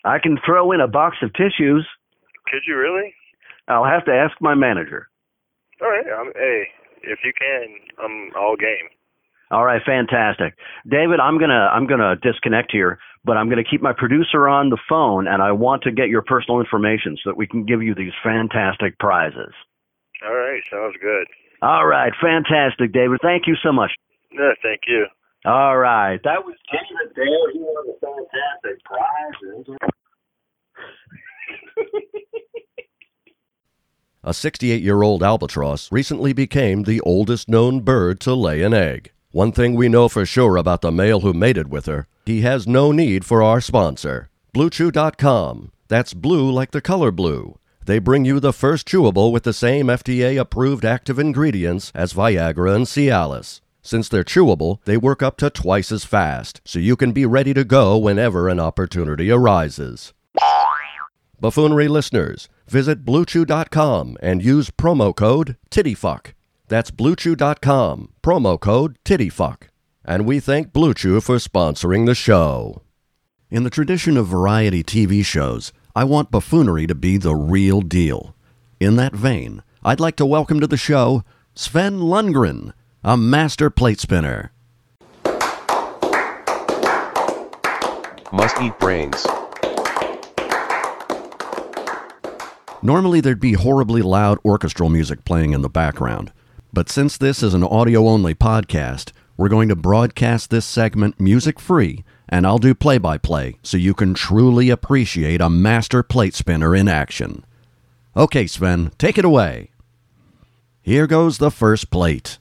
I 0.04 0.20
can 0.20 0.38
throw 0.46 0.72
in 0.72 0.82
a 0.82 0.88
box 0.88 1.18
of 1.22 1.34
tissues. 1.34 1.88
Could 2.52 2.62
you 2.68 2.78
really? 2.78 3.14
I'll 3.68 3.86
have 3.86 4.06
to 4.06 4.12
ask 4.12 4.34
my 4.42 4.56
manager. 4.56 5.08
All 5.82 5.90
right. 5.90 6.06
I'm, 6.06 6.32
hey, 6.36 6.64
if 7.04 7.20
you 7.24 7.34
can, 7.38 7.76
I'm 8.04 8.32
all 8.36 8.56
game. 8.56 8.90
All 9.52 9.66
right, 9.66 9.82
fantastic. 9.86 10.56
David, 10.90 11.20
I'm 11.20 11.38
going 11.38 11.50
to 11.50 11.70
I'm 11.74 11.88
to 11.88 12.16
disconnect 12.22 12.72
here, 12.72 13.00
but 13.26 13.36
I'm 13.36 13.50
going 13.50 13.62
to 13.62 13.70
keep 13.70 13.82
my 13.82 13.94
producer 13.94 14.48
on 14.48 14.70
the 14.70 14.78
phone 14.88 15.28
and 15.28 15.42
I 15.42 15.52
want 15.52 15.84
to 15.84 15.92
get 15.92 16.08
your 16.08 16.22
personal 16.22 16.62
information 16.62 17.18
so 17.22 17.30
that 17.30 17.38
we 17.38 17.48
can 17.48 17.66
give 17.66 17.84
you 17.84 17.94
these 17.94 18.14
fantastic 18.24 18.98
prizes. 18.98 19.54
All 20.24 20.34
right. 20.34 20.62
Sounds 20.72 20.96
good. 21.02 21.28
All 21.62 21.86
right, 21.86 22.12
fantastic, 22.20 22.92
David. 22.92 23.20
Thank 23.22 23.46
you 23.46 23.56
so 23.62 23.72
much. 23.72 23.92
No, 24.32 24.54
thank 24.64 24.82
you. 24.88 25.06
All 25.46 25.78
right. 25.78 26.20
That 26.24 26.46
was 26.46 26.56
David 26.72 27.16
Dale. 27.16 27.48
He 27.54 27.60
won 27.60 27.88
the 27.88 27.96
fantastic 28.00 28.84
prize. 28.86 29.80
A 34.24 34.36
68 34.36 34.84
year 34.84 35.02
old 35.02 35.24
albatross 35.24 35.92
recently 35.92 36.32
became 36.32 36.84
the 36.84 37.02
oldest 37.02 37.50
known 37.50 37.80
bird 37.80 38.20
to 38.22 38.36
lay 38.36 38.62
an 38.62 38.74
egg. 38.74 39.12
One 39.32 39.52
thing 39.52 39.74
we 39.74 39.90
know 39.90 40.08
for 40.10 40.28
sure 40.28 40.58
about 40.58 40.82
the 40.82 40.92
male 40.92 41.22
who 41.22 41.34
mated 41.34 41.72
with 41.72 41.88
her 41.88 42.08
he 42.26 42.42
has 42.42 42.68
no 42.68 42.92
need 42.92 43.26
for 43.26 43.42
our 43.42 43.60
sponsor. 43.62 44.30
BlueChew.com. 44.54 45.72
That's 45.88 46.14
blue 46.14 46.52
like 46.52 46.72
the 46.72 46.82
color 46.82 47.12
blue. 47.12 47.58
They 47.86 48.00
bring 48.00 48.26
you 48.26 48.40
the 48.40 48.54
first 48.54 48.88
chewable 48.88 49.32
with 49.32 49.44
the 49.44 49.54
same 49.54 49.88
FDA 49.88 50.40
approved 50.40 50.86
active 50.86 51.18
ingredients 51.18 51.92
as 51.96 52.14
Viagra 52.14 52.76
and 52.76 52.86
Cialis. 52.86 53.62
Since 53.82 54.10
they're 54.10 54.24
chewable, 54.24 54.80
they 54.86 54.98
work 54.98 55.24
up 55.24 55.38
to 55.38 55.50
twice 55.50 55.92
as 55.92 56.06
fast, 56.06 56.62
so 56.66 56.80
you 56.80 56.96
can 56.96 57.12
be 57.12 57.26
ready 57.26 57.54
to 57.54 57.64
go 57.64 57.98
whenever 57.98 58.48
an 58.48 58.60
opportunity 58.60 59.32
arises. 59.32 60.14
Buffoonery 61.40 61.88
listeners, 61.88 62.48
visit 62.68 63.04
BlueChew.com 63.04 64.18
and 64.22 64.44
use 64.44 64.70
promo 64.70 65.16
code 65.16 65.58
TittyFuck. 65.72 66.34
That's 66.68 66.92
BlueChew.com, 66.92 68.10
promo 68.22 68.60
code 68.60 69.00
TittyFuck. 69.04 69.64
And 70.06 70.26
we 70.26 70.40
thank 70.40 70.72
BlueChew 70.72 71.24
for 71.24 71.38
sponsoring 71.38 72.06
the 72.06 72.14
show. 72.16 72.84
In 73.50 73.64
the 73.64 73.70
tradition 73.72 74.18
of 74.18 74.28
variety 74.28 74.84
TV 74.84 75.26
shows, 75.26 75.74
I 75.96 76.04
want 76.04 76.32
buffoonery 76.32 76.86
to 76.88 76.96
be 76.96 77.18
the 77.18 77.36
real 77.36 77.82
deal. 77.82 78.36
In 78.80 78.96
that 78.98 79.14
vein, 79.14 79.64
I'd 79.84 80.00
like 80.00 80.16
to 80.18 80.26
welcome 80.26 80.60
to 80.60 80.68
the 80.68 80.78
show 80.78 81.24
Sven 81.56 82.00
Lundgren, 82.00 82.74
a 83.04 83.18
master 83.18 83.72
plate 83.72 84.00
spinner. 84.00 84.52
Must 88.32 88.62
eat 88.62 88.78
brains. 88.80 89.26
Normally, 92.84 93.20
there'd 93.20 93.40
be 93.40 93.54
horribly 93.54 94.04
loud 94.04 94.38
orchestral 94.46 94.90
music 94.90 95.26
playing 95.26 95.54
in 95.54 95.62
the 95.62 95.70
background. 95.70 96.32
But 96.72 96.90
since 96.90 97.18
this 97.18 97.42
is 97.42 97.56
an 97.56 97.64
audio 97.64 98.08
only 98.08 98.36
podcast, 98.36 99.12
we're 99.36 99.50
going 99.50 99.70
to 99.70 99.76
broadcast 99.76 100.52
this 100.52 100.66
segment 100.66 101.20
music 101.20 101.60
free, 101.60 102.04
and 102.30 102.46
I'll 102.46 102.60
do 102.60 102.76
play 102.76 103.00
by 103.00 103.18
play 103.18 103.58
so 103.64 103.78
you 103.78 103.96
can 103.96 104.14
truly 104.14 104.70
appreciate 104.70 105.42
a 105.42 105.50
master 105.50 106.04
plate 106.04 106.36
spinner 106.36 106.76
in 106.76 106.88
action. 106.88 107.46
Okay, 108.16 108.46
Sven, 108.46 108.92
take 109.00 109.18
it 109.18 109.26
away. 109.26 109.72
Here 110.84 111.08
goes 111.08 111.40
the 111.40 111.52
first 111.52 111.90
plate. 111.90 112.38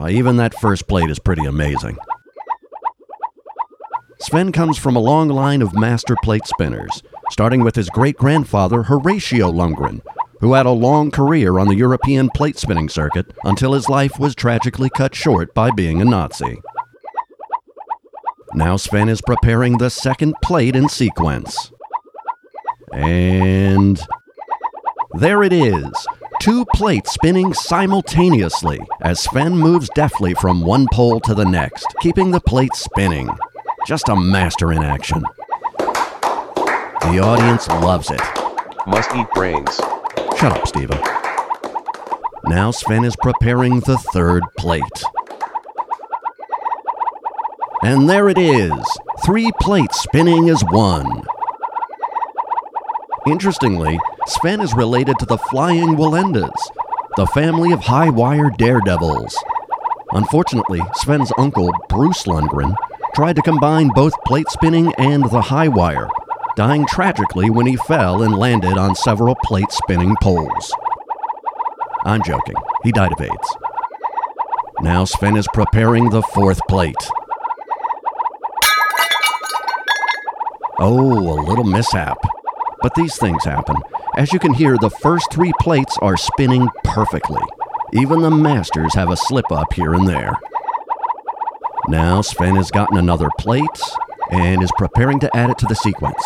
Uh, 0.00 0.08
even 0.08 0.36
that 0.36 0.54
first 0.54 0.88
plate 0.88 1.10
is 1.10 1.18
pretty 1.18 1.44
amazing. 1.44 1.96
Sven 4.20 4.52
comes 4.52 4.78
from 4.78 4.96
a 4.96 5.00
long 5.00 5.28
line 5.28 5.60
of 5.60 5.74
master 5.74 6.16
plate 6.22 6.46
spinners, 6.46 7.02
starting 7.30 7.62
with 7.62 7.76
his 7.76 7.90
great 7.90 8.16
grandfather 8.16 8.82
Horatio 8.82 9.50
Lundgren, 9.50 10.00
who 10.40 10.54
had 10.54 10.66
a 10.66 10.70
long 10.70 11.10
career 11.10 11.58
on 11.58 11.68
the 11.68 11.74
European 11.74 12.30
plate 12.30 12.58
spinning 12.58 12.88
circuit 12.88 13.26
until 13.44 13.72
his 13.72 13.88
life 13.88 14.18
was 14.18 14.34
tragically 14.34 14.88
cut 14.90 15.14
short 15.14 15.52
by 15.54 15.70
being 15.70 16.00
a 16.00 16.04
Nazi. 16.04 16.60
Now 18.54 18.76
Sven 18.76 19.08
is 19.08 19.20
preparing 19.22 19.78
the 19.78 19.90
second 19.90 20.34
plate 20.42 20.76
in 20.76 20.88
sequence. 20.88 21.72
And 22.92 24.00
there 25.14 25.42
it 25.42 25.52
is. 25.52 25.92
Two 26.40 26.64
plates 26.74 27.12
spinning 27.12 27.52
simultaneously 27.52 28.80
as 29.02 29.20
Sven 29.20 29.58
moves 29.58 29.90
deftly 29.94 30.32
from 30.32 30.62
one 30.62 30.86
pole 30.90 31.20
to 31.20 31.34
the 31.34 31.44
next, 31.44 31.84
keeping 32.00 32.30
the 32.30 32.40
plate 32.40 32.74
spinning. 32.74 33.28
Just 33.86 34.08
a 34.08 34.16
master 34.16 34.72
in 34.72 34.82
action. 34.82 35.22
The 37.02 37.20
audience 37.22 37.68
loves 37.68 38.10
it. 38.10 38.22
Must 38.86 39.14
eat 39.14 39.26
brains. 39.34 39.76
Shut 40.38 40.58
up, 40.58 40.66
Stephen. 40.66 40.98
Now 42.46 42.70
Sven 42.70 43.04
is 43.04 43.16
preparing 43.16 43.80
the 43.80 43.98
third 44.14 44.42
plate. 44.56 44.82
And 47.82 48.08
there 48.08 48.30
it 48.30 48.38
is. 48.38 48.72
Three 49.26 49.50
plates 49.60 50.00
spinning 50.00 50.48
as 50.48 50.62
one. 50.70 51.22
Interestingly, 53.26 53.98
Sven 54.26 54.60
is 54.60 54.74
related 54.74 55.18
to 55.18 55.26
the 55.26 55.38
Flying 55.38 55.96
Wallendas, 55.96 56.50
the 57.16 57.26
family 57.28 57.72
of 57.72 57.80
high 57.80 58.10
wire 58.10 58.50
daredevils. 58.50 59.36
Unfortunately, 60.12 60.82
Sven's 60.94 61.32
uncle, 61.38 61.72
Bruce 61.88 62.24
Lundgren, 62.24 62.74
tried 63.14 63.36
to 63.36 63.42
combine 63.42 63.88
both 63.88 64.12
plate 64.26 64.48
spinning 64.48 64.92
and 64.98 65.24
the 65.30 65.40
high 65.40 65.68
wire, 65.68 66.08
dying 66.56 66.86
tragically 66.86 67.50
when 67.50 67.66
he 67.66 67.76
fell 67.76 68.22
and 68.22 68.36
landed 68.36 68.76
on 68.76 68.94
several 68.94 69.34
plate 69.44 69.70
spinning 69.70 70.14
poles. 70.22 70.74
I'm 72.04 72.22
joking. 72.22 72.56
He 72.84 72.92
died 72.92 73.12
of 73.12 73.20
AIDS. 73.20 73.56
Now 74.80 75.04
Sven 75.04 75.36
is 75.36 75.48
preparing 75.52 76.10
the 76.10 76.22
fourth 76.22 76.60
plate. 76.68 76.94
Oh, 80.78 81.38
a 81.38 81.44
little 81.46 81.64
mishap. 81.64 82.16
But 82.82 82.94
these 82.94 83.16
things 83.16 83.44
happen. 83.44 83.76
As 84.20 84.34
you 84.34 84.38
can 84.38 84.52
hear, 84.52 84.76
the 84.76 84.90
first 84.90 85.32
three 85.32 85.50
plates 85.62 85.96
are 86.02 86.18
spinning 86.18 86.68
perfectly. 86.84 87.40
Even 87.94 88.20
the 88.20 88.30
masters 88.30 88.92
have 88.92 89.10
a 89.10 89.16
slip 89.16 89.50
up 89.50 89.72
here 89.72 89.94
and 89.94 90.06
there. 90.06 90.34
Now 91.88 92.20
Sven 92.20 92.56
has 92.56 92.70
gotten 92.70 92.98
another 92.98 93.30
plate 93.38 93.80
and 94.30 94.62
is 94.62 94.70
preparing 94.76 95.20
to 95.20 95.34
add 95.34 95.48
it 95.48 95.56
to 95.56 95.66
the 95.66 95.74
sequence. 95.74 96.22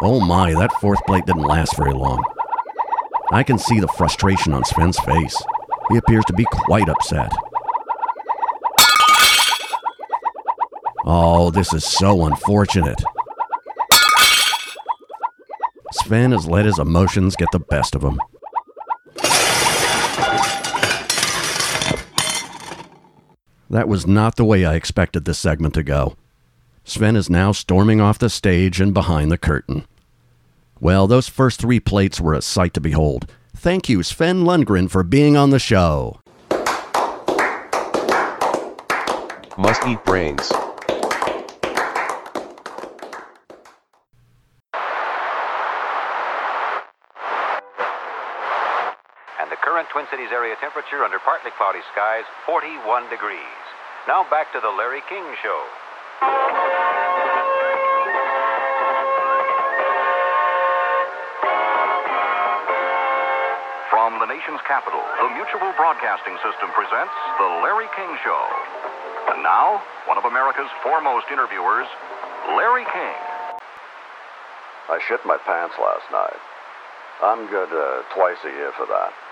Oh 0.00 0.20
my, 0.26 0.54
that 0.54 0.72
fourth 0.80 1.04
plate 1.04 1.26
didn't 1.26 1.42
last 1.42 1.76
very 1.76 1.92
long. 1.92 2.24
I 3.30 3.42
can 3.42 3.58
see 3.58 3.78
the 3.78 3.88
frustration 3.88 4.54
on 4.54 4.64
Sven's 4.64 4.98
face. 5.00 5.36
He 5.90 5.98
appears 5.98 6.24
to 6.28 6.32
be 6.32 6.46
quite 6.50 6.88
upset. 6.88 7.30
Oh, 11.04 11.50
this 11.50 11.74
is 11.74 11.84
so 11.84 12.24
unfortunate. 12.24 13.04
Sven 16.10 16.32
has 16.32 16.48
let 16.48 16.64
his 16.64 16.80
emotions 16.80 17.36
get 17.36 17.52
the 17.52 17.60
best 17.60 17.94
of 17.94 18.02
him. 18.02 18.18
That 23.70 23.86
was 23.86 24.08
not 24.08 24.34
the 24.34 24.44
way 24.44 24.64
I 24.64 24.74
expected 24.74 25.24
this 25.24 25.38
segment 25.38 25.74
to 25.74 25.84
go. 25.84 26.16
Sven 26.82 27.14
is 27.14 27.30
now 27.30 27.52
storming 27.52 28.00
off 28.00 28.18
the 28.18 28.28
stage 28.28 28.80
and 28.80 28.92
behind 28.92 29.30
the 29.30 29.38
curtain. 29.38 29.86
Well, 30.80 31.06
those 31.06 31.28
first 31.28 31.60
three 31.60 31.78
plates 31.78 32.20
were 32.20 32.34
a 32.34 32.42
sight 32.42 32.74
to 32.74 32.80
behold. 32.80 33.30
Thank 33.54 33.88
you, 33.88 34.02
Sven 34.02 34.42
Lundgren, 34.42 34.90
for 34.90 35.04
being 35.04 35.36
on 35.36 35.50
the 35.50 35.60
show. 35.60 36.18
Must 39.56 39.86
eat 39.86 40.04
brains. 40.04 40.50
And 49.40 49.50
the 49.50 49.56
current 49.64 49.88
Twin 49.90 50.04
Cities 50.10 50.28
area 50.32 50.54
temperature 50.60 51.02
under 51.02 51.18
partly 51.40 51.56
cloudy 51.56 51.80
skies, 51.96 52.24
41 52.44 53.08
degrees. 53.08 53.64
Now 54.06 54.28
back 54.28 54.52
to 54.52 54.60
the 54.60 54.68
Larry 54.68 55.00
King 55.08 55.24
Show. 55.40 55.60
From 63.88 64.20
the 64.20 64.28
nation's 64.28 64.60
capital, 64.68 65.00
the 65.00 65.32
Mutual 65.32 65.72
Broadcasting 65.80 66.36
System 66.44 66.68
presents 66.76 67.16
The 67.40 67.48
Larry 67.64 67.88
King 67.96 68.12
Show. 68.20 68.44
And 69.32 69.42
now, 69.42 69.80
one 70.04 70.18
of 70.18 70.28
America's 70.28 70.68
foremost 70.84 71.24
interviewers, 71.32 71.88
Larry 72.52 72.84
King. 72.84 73.16
I 74.92 75.00
shit 75.08 75.24
my 75.24 75.38
pants 75.48 75.76
last 75.80 76.04
night. 76.12 76.42
I'm 77.22 77.48
good 77.48 77.72
uh, 77.72 78.02
twice 78.12 78.44
a 78.44 78.52
year 78.52 78.72
for 78.76 78.84
that. 78.84 79.29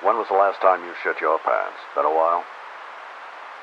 When 0.00 0.16
was 0.16 0.32
the 0.32 0.40
last 0.40 0.64
time 0.64 0.80
you 0.80 0.96
shit 1.04 1.20
your 1.20 1.36
pants? 1.44 1.76
Been 1.92 2.08
a 2.08 2.16
while? 2.16 2.40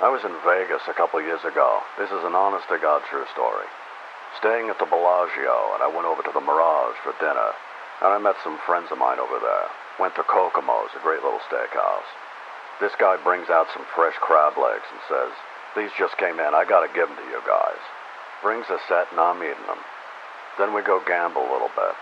I 0.06 0.13
was 0.13 0.21
in 0.21 0.38
Vegas 0.45 0.86
a 0.86 0.93
couple 0.93 1.17
years 1.17 1.41
ago. 1.41 1.82
This 1.97 2.13
is 2.13 2.21
an 2.21 2.38
honest 2.38 2.69
to 2.69 2.78
God 2.78 3.02
true 3.10 3.26
story. 3.34 3.65
Staying 4.38 4.69
at 4.69 4.78
the 4.78 4.86
Bellagio, 4.86 5.73
and 5.73 5.82
I 5.82 5.89
went 5.89 6.06
over 6.06 6.21
to 6.21 6.30
the 6.30 6.45
Mirage 6.45 6.93
for 7.02 7.17
dinner. 7.17 7.58
And 8.06 8.13
I 8.13 8.21
met 8.21 8.38
some 8.45 8.62
friends 8.69 8.93
of 8.93 9.02
mine 9.02 9.17
over 9.17 9.41
there. 9.41 9.65
Went 9.97 10.13
to 10.21 10.30
Kokomo's, 10.30 10.93
a 10.93 11.02
great 11.02 11.26
little 11.26 11.41
steakhouse. 11.50 12.06
This 12.78 12.93
guy 13.02 13.17
brings 13.17 13.50
out 13.50 13.73
some 13.73 13.89
fresh 13.97 14.13
crab 14.21 14.62
legs 14.62 14.86
and 14.93 15.02
says, 15.10 15.34
These 15.73 15.97
just 15.97 16.21
came 16.21 16.38
in. 16.38 16.54
I 16.54 16.69
gotta 16.69 16.93
give 16.93 17.10
them 17.10 17.17
to 17.17 17.32
you 17.34 17.41
guys. 17.50 17.82
Brings 18.45 18.69
a 18.69 18.78
set 18.86 19.10
and 19.10 19.17
I'm 19.17 19.41
eating 19.41 19.65
them. 19.65 19.82
Then 20.62 20.78
we 20.78 20.86
go 20.86 21.02
gamble 21.02 21.41
a 21.41 21.50
little 21.50 21.73
bit. 21.73 21.97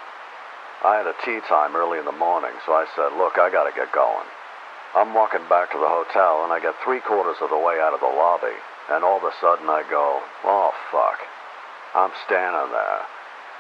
I 0.86 1.02
had 1.02 1.10
a 1.10 1.18
tee 1.26 1.42
time 1.50 1.74
early 1.74 1.98
in 1.98 2.06
the 2.06 2.14
morning, 2.14 2.54
so 2.62 2.78
I 2.78 2.86
said, 2.94 3.18
Look, 3.18 3.42
I 3.42 3.50
gotta 3.50 3.74
get 3.74 3.90
going. 3.90 4.30
I'm 4.94 5.18
walking 5.18 5.44
back 5.50 5.76
to 5.76 5.82
the 5.82 5.92
hotel 5.92 6.48
and 6.48 6.54
I 6.54 6.64
get 6.64 6.78
three 6.80 7.02
quarters 7.02 7.42
of 7.42 7.50
the 7.50 7.58
way 7.58 7.84
out 7.84 7.92
of 7.92 8.06
the 8.06 8.14
lobby, 8.14 8.56
and 8.88 9.04
all 9.04 9.18
of 9.18 9.28
a 9.28 9.36
sudden 9.42 9.68
I 9.68 9.84
go, 9.90 10.22
oh 10.48 10.72
fuck. 10.88 11.20
I'm 11.98 12.16
standing 12.24 12.72
there. 12.72 13.02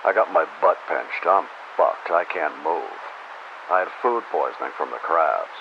I 0.05 0.13
got 0.13 0.31
my 0.31 0.45
butt 0.61 0.77
pinched. 0.87 1.27
I'm 1.27 1.49
fucked. 1.75 2.13
I 2.13 2.23
can't 2.29 2.55
move. 2.63 2.99
I 3.67 3.83
had 3.83 3.91
food 4.05 4.23
poisoning 4.31 4.71
from 4.77 4.93
the 4.95 5.01
crabs. 5.01 5.57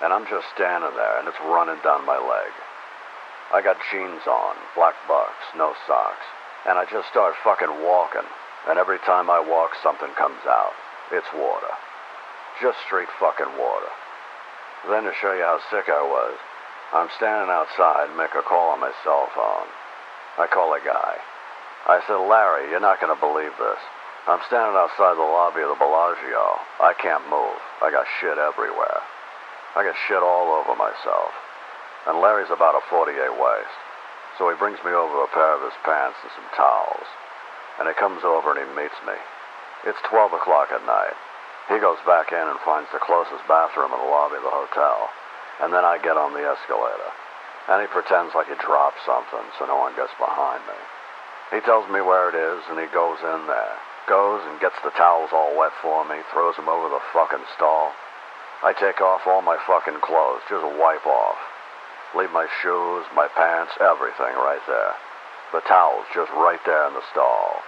And 0.00 0.14
I'm 0.14 0.24
just 0.30 0.46
standing 0.54 0.94
there 0.94 1.18
and 1.18 1.26
it's 1.26 1.42
running 1.42 1.82
down 1.82 2.06
my 2.06 2.16
leg. 2.16 2.54
I 3.52 3.60
got 3.60 3.82
jeans 3.90 4.24
on, 4.24 4.54
black 4.78 4.94
bucks, 5.10 5.42
no 5.52 5.74
socks. 5.90 6.24
And 6.70 6.78
I 6.78 6.86
just 6.86 7.10
start 7.10 7.34
fucking 7.42 7.82
walking. 7.82 8.28
And 8.68 8.78
every 8.78 8.98
time 9.00 9.30
I 9.30 9.40
walk, 9.40 9.72
something 9.82 10.12
comes 10.20 10.44
out. 10.44 10.76
It's 11.10 11.32
water. 11.32 11.72
Just 12.60 12.76
straight 12.84 13.08
fucking 13.18 13.56
water. 13.56 13.92
Then 14.92 15.04
to 15.04 15.12
show 15.16 15.32
you 15.32 15.42
how 15.42 15.58
sick 15.72 15.88
I 15.88 16.04
was, 16.04 16.36
I'm 16.92 17.08
standing 17.16 17.48
outside 17.48 18.08
and 18.08 18.16
make 18.16 18.36
a 18.36 18.44
call 18.44 18.76
on 18.76 18.80
my 18.80 18.92
cell 19.04 19.28
phone. 19.34 19.68
I 20.36 20.46
call 20.46 20.72
a 20.76 20.80
guy. 20.84 21.16
I 21.88 22.04
said, 22.04 22.20
Larry, 22.20 22.68
you're 22.68 22.84
not 22.84 23.00
going 23.00 23.12
to 23.12 23.20
believe 23.20 23.56
this. 23.56 23.80
I'm 24.28 24.44
standing 24.44 24.76
outside 24.76 25.16
the 25.16 25.24
lobby 25.24 25.64
of 25.64 25.72
the 25.72 25.80
Bellagio. 25.80 26.60
I 26.84 26.92
can't 27.00 27.24
move. 27.32 27.56
I 27.80 27.88
got 27.88 28.04
shit 28.20 28.36
everywhere. 28.36 29.00
I 29.76 29.84
got 29.88 29.96
shit 30.04 30.20
all 30.20 30.52
over 30.52 30.76
myself. 30.76 31.32
And 32.04 32.20
Larry's 32.20 32.52
about 32.52 32.76
a 32.76 32.84
48 32.92 33.16
waist. 33.16 33.78
So 34.36 34.48
he 34.52 34.56
brings 34.60 34.80
me 34.84 34.92
over 34.92 35.24
a 35.24 35.32
pair 35.32 35.56
of 35.56 35.64
his 35.64 35.76
pants 35.80 36.20
and 36.20 36.32
some 36.36 36.48
towels. 36.52 37.08
And 37.78 37.86
he 37.86 37.94
comes 37.94 38.26
over 38.26 38.52
and 38.52 38.60
he 38.60 38.68
meets 38.74 38.98
me. 39.06 39.14
It's 39.86 40.02
12 40.10 40.34
o'clock 40.34 40.74
at 40.74 40.82
night. 40.82 41.14
He 41.70 41.78
goes 41.78 42.00
back 42.02 42.32
in 42.32 42.42
and 42.42 42.58
finds 42.66 42.90
the 42.90 42.98
closest 42.98 43.46
bathroom 43.46 43.92
in 43.92 44.00
the 44.00 44.10
lobby 44.10 44.40
of 44.40 44.46
the 44.46 44.50
hotel. 44.50 45.08
And 45.62 45.70
then 45.70 45.84
I 45.84 46.02
get 46.02 46.16
on 46.16 46.32
the 46.32 46.42
escalator. 46.42 47.12
And 47.68 47.84
he 47.84 47.88
pretends 47.92 48.34
like 48.34 48.48
he 48.48 48.56
dropped 48.56 48.98
something 49.04 49.44
so 49.58 49.68
no 49.68 49.76
one 49.76 49.94
gets 49.94 50.16
behind 50.16 50.64
me. 50.64 50.78
He 51.52 51.60
tells 51.60 51.84
me 51.92 52.00
where 52.00 52.32
it 52.32 52.36
is 52.36 52.64
and 52.72 52.80
he 52.80 52.88
goes 52.90 53.20
in 53.20 53.46
there. 53.46 53.76
Goes 54.08 54.40
and 54.48 54.58
gets 54.58 54.80
the 54.80 54.96
towels 54.96 55.30
all 55.36 55.52
wet 55.52 55.76
for 55.84 56.02
me, 56.08 56.24
throws 56.32 56.56
them 56.56 56.68
over 56.68 56.88
the 56.88 57.04
fucking 57.12 57.44
stall. 57.54 57.92
I 58.64 58.72
take 58.72 59.04
off 59.04 59.28
all 59.28 59.42
my 59.44 59.60
fucking 59.68 60.00
clothes, 60.00 60.42
just 60.48 60.64
wipe 60.64 61.06
off. 61.06 61.38
Leave 62.16 62.32
my 62.32 62.48
shoes, 62.64 63.04
my 63.14 63.28
pants, 63.28 63.76
everything 63.78 64.32
right 64.40 64.64
there. 64.66 64.96
The 65.52 65.60
towels 65.68 66.08
just 66.14 66.32
right 66.32 66.60
there 66.64 66.88
in 66.88 66.94
the 66.94 67.04
stall. 67.12 67.60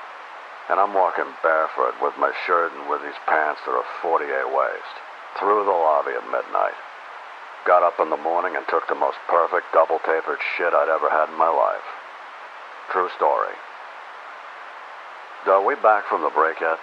And 0.70 0.78
I'm 0.78 0.94
walking 0.94 1.26
barefoot 1.42 1.98
with 2.00 2.14
my 2.14 2.30
shirt 2.46 2.70
and 2.70 2.88
with 2.88 3.02
these 3.02 3.18
pants 3.26 3.60
that 3.66 3.74
are 3.74 3.90
48 4.02 4.30
waist. 4.54 4.94
Through 5.34 5.66
the 5.66 5.74
lobby 5.74 6.14
at 6.14 6.22
midnight. 6.30 6.78
Got 7.66 7.82
up 7.82 7.98
in 7.98 8.08
the 8.08 8.16
morning 8.16 8.54
and 8.54 8.64
took 8.70 8.86
the 8.86 8.94
most 8.94 9.18
perfect 9.28 9.66
double 9.74 9.98
tapered 10.06 10.38
shit 10.56 10.72
I'd 10.72 10.88
ever 10.88 11.10
had 11.10 11.28
in 11.28 11.34
my 11.34 11.50
life. 11.50 11.82
True 12.92 13.08
story. 13.16 13.54
Are 15.46 15.66
we 15.66 15.74
back 15.82 16.06
from 16.08 16.22
the 16.22 16.30
break 16.30 16.60
yet? 16.60 16.78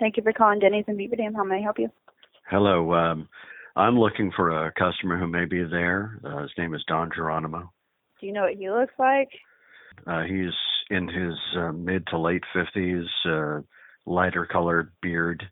Thank 0.00 0.16
you 0.16 0.22
for 0.22 0.32
calling 0.32 0.60
Denny's 0.60 0.84
in 0.88 0.96
Beaver 0.96 1.16
Dam. 1.16 1.34
How 1.34 1.44
may 1.44 1.56
I 1.56 1.60
help 1.60 1.78
you? 1.78 1.90
Hello. 2.48 2.94
Um, 2.94 3.28
I'm 3.74 3.98
looking 3.98 4.30
for 4.34 4.66
a 4.66 4.72
customer 4.72 5.18
who 5.18 5.26
may 5.26 5.46
be 5.46 5.64
there. 5.64 6.18
Uh, 6.24 6.42
his 6.42 6.52
name 6.56 6.74
is 6.74 6.84
Don 6.86 7.10
Geronimo. 7.14 7.72
Do 8.20 8.26
you 8.26 8.32
know 8.32 8.42
what 8.42 8.54
he 8.54 8.70
looks 8.70 8.94
like? 8.98 9.28
Uh, 10.06 10.22
he's 10.22 10.52
in 10.90 11.08
his 11.08 11.34
uh, 11.58 11.72
mid 11.72 12.06
to 12.08 12.18
late 12.18 12.44
50s, 12.54 13.04
uh, 13.26 13.62
lighter 14.06 14.46
colored 14.46 14.92
beard. 15.02 15.42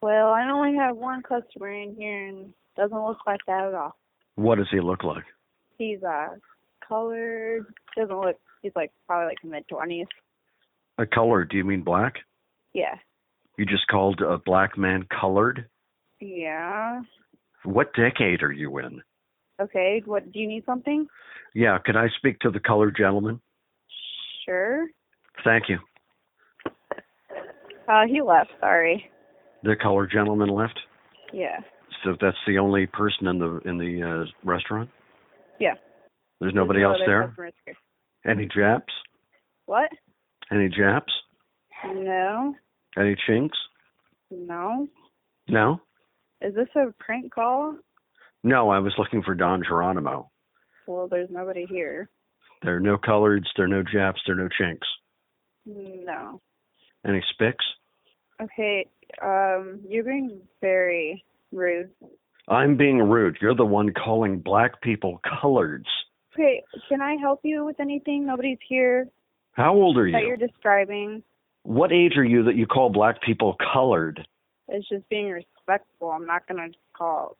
Well, 0.00 0.28
I 0.28 0.48
only 0.50 0.76
have 0.76 0.96
one 0.96 1.22
customer 1.22 1.70
in 1.72 1.96
here 1.98 2.28
and 2.28 2.54
doesn't 2.76 2.96
look 2.96 3.18
like 3.26 3.40
that 3.46 3.68
at 3.68 3.74
all. 3.74 3.96
What 4.36 4.58
does 4.58 4.68
he 4.70 4.80
look 4.80 5.02
like? 5.02 5.24
He's 5.78 6.02
uh 6.02 6.28
colored. 6.86 7.66
Doesn't 7.96 8.16
look. 8.16 8.36
He's 8.62 8.72
like 8.76 8.92
probably 9.06 9.26
like 9.26 9.44
mid 9.44 9.66
twenties. 9.68 10.06
A 10.98 11.06
color? 11.06 11.44
Do 11.44 11.56
you 11.56 11.64
mean 11.64 11.82
black? 11.82 12.14
Yeah. 12.72 12.96
You 13.56 13.64
just 13.64 13.86
called 13.88 14.20
a 14.20 14.38
black 14.38 14.76
man 14.76 15.06
colored? 15.20 15.68
Yeah. 16.20 17.02
What 17.64 17.94
decade 17.94 18.42
are 18.42 18.52
you 18.52 18.78
in? 18.78 19.00
Okay. 19.60 20.02
What 20.04 20.32
do 20.32 20.38
you 20.38 20.48
need 20.48 20.64
something? 20.66 21.06
Yeah, 21.54 21.78
Can 21.78 21.96
I 21.96 22.08
speak 22.18 22.40
to 22.40 22.50
the 22.50 22.60
colored 22.60 22.96
gentleman? 22.98 23.40
Sure. 24.44 24.86
Thank 25.44 25.68
you. 25.68 25.78
Uh, 27.88 28.02
he 28.08 28.20
left. 28.22 28.50
Sorry. 28.60 29.08
The 29.62 29.76
colored 29.80 30.10
gentleman 30.12 30.48
left. 30.48 30.78
Yeah. 31.32 31.60
So 32.02 32.16
that's 32.20 32.36
the 32.46 32.58
only 32.58 32.86
person 32.86 33.26
in 33.28 33.38
the 33.38 33.60
in 33.64 33.78
the 33.78 34.02
uh, 34.02 34.48
restaurant. 34.48 34.90
Yeah. 35.58 35.74
There's 36.40 36.54
nobody 36.54 36.80
no 36.80 36.90
else 36.90 37.00
there. 37.06 37.34
Any 38.26 38.46
Japs? 38.54 38.92
What? 39.66 39.90
Any 40.52 40.68
Japs? 40.68 41.12
No. 41.86 42.54
Any 42.98 43.16
Chinks? 43.26 43.56
No. 44.30 44.88
No. 45.48 45.80
Is 46.44 46.54
this 46.54 46.68
a 46.76 46.92
prank 46.98 47.32
call? 47.32 47.76
No, 48.42 48.68
I 48.68 48.78
was 48.78 48.92
looking 48.98 49.22
for 49.22 49.34
Don 49.34 49.62
Geronimo. 49.66 50.30
Well, 50.86 51.08
there's 51.08 51.30
nobody 51.30 51.64
here. 51.66 52.10
There 52.62 52.76
are 52.76 52.80
no 52.80 52.98
coloreds. 52.98 53.46
There 53.56 53.64
are 53.64 53.68
no 53.68 53.82
Japs. 53.82 54.20
There 54.26 54.34
are 54.36 54.42
no 54.42 54.48
Chinks. 54.58 54.86
No. 55.66 56.40
Any 57.06 57.22
Spics? 57.32 57.54
Okay. 58.42 58.86
Um, 59.22 59.80
you're 59.88 60.04
being 60.04 60.40
very 60.60 61.24
rude. 61.52 61.90
I'm 62.48 62.76
being 62.76 62.98
rude. 62.98 63.38
You're 63.40 63.54
the 63.54 63.64
one 63.64 63.92
calling 63.94 64.38
black 64.40 64.82
people 64.82 65.20
coloreds. 65.24 65.86
Okay. 66.34 66.62
Can 66.88 67.00
I 67.00 67.16
help 67.20 67.40
you 67.44 67.64
with 67.64 67.80
anything? 67.80 68.26
Nobody's 68.26 68.58
here 68.68 69.06
How 69.52 69.72
old 69.72 69.96
are 69.96 70.06
you? 70.06 70.12
that 70.12 70.22
you? 70.22 70.28
you're 70.28 70.36
describing. 70.36 71.22
What 71.62 71.92
age 71.92 72.16
are 72.18 72.24
you 72.24 72.42
that 72.44 72.56
you 72.56 72.66
call 72.66 72.90
black 72.90 73.22
people 73.22 73.56
colored? 73.72 74.26
It's 74.68 74.88
just 74.88 75.08
being 75.08 75.30
respectful. 75.30 76.10
I'm 76.10 76.26
not 76.26 76.46
gonna 76.48 76.68
call. 76.96 77.36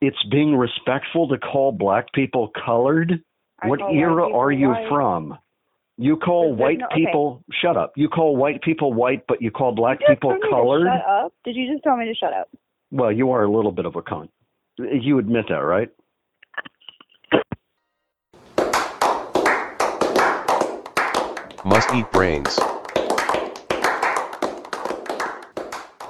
It's 0.00 0.22
being 0.30 0.54
respectful 0.56 1.28
to 1.28 1.38
call 1.38 1.72
black 1.72 2.12
people 2.12 2.50
colored? 2.64 3.22
I 3.62 3.68
what 3.68 3.80
era 3.80 4.26
people 4.26 4.38
are 4.38 4.52
you 4.52 4.68
white. 4.68 4.88
from? 4.88 5.38
You 5.96 6.16
call 6.18 6.50
But 6.50 6.56
there's 6.58 6.60
white 6.60 6.78
no- 6.78 6.86
okay. 6.86 6.94
people 7.06 7.44
shut 7.62 7.76
up. 7.78 7.92
You 7.96 8.08
call 8.10 8.36
white 8.36 8.60
people 8.60 8.92
white, 8.92 9.24
but 9.26 9.40
you 9.40 9.50
call 9.50 9.72
black 9.72 9.98
You 10.00 10.08
just 10.08 10.16
people 10.20 10.30
told 10.32 10.42
me 10.42 10.48
to 10.48 10.54
colored? 10.54 10.86
Shut 10.86 11.06
up. 11.08 11.32
Did 11.44 11.56
you 11.56 11.72
just 11.72 11.82
tell 11.82 11.96
me 11.96 12.04
to 12.04 12.14
shut 12.14 12.34
up? 12.34 12.50
Well, 12.90 13.10
you 13.10 13.30
are 13.30 13.44
a 13.44 13.50
little 13.50 13.72
bit 13.72 13.86
of 13.86 13.96
a 13.96 14.02
cunt. 14.02 14.28
You 14.78 15.18
admit 15.18 15.46
that, 15.48 15.54
right? 15.64 15.90
Must 21.64 21.92
eat 21.94 22.10
brains. 22.12 22.58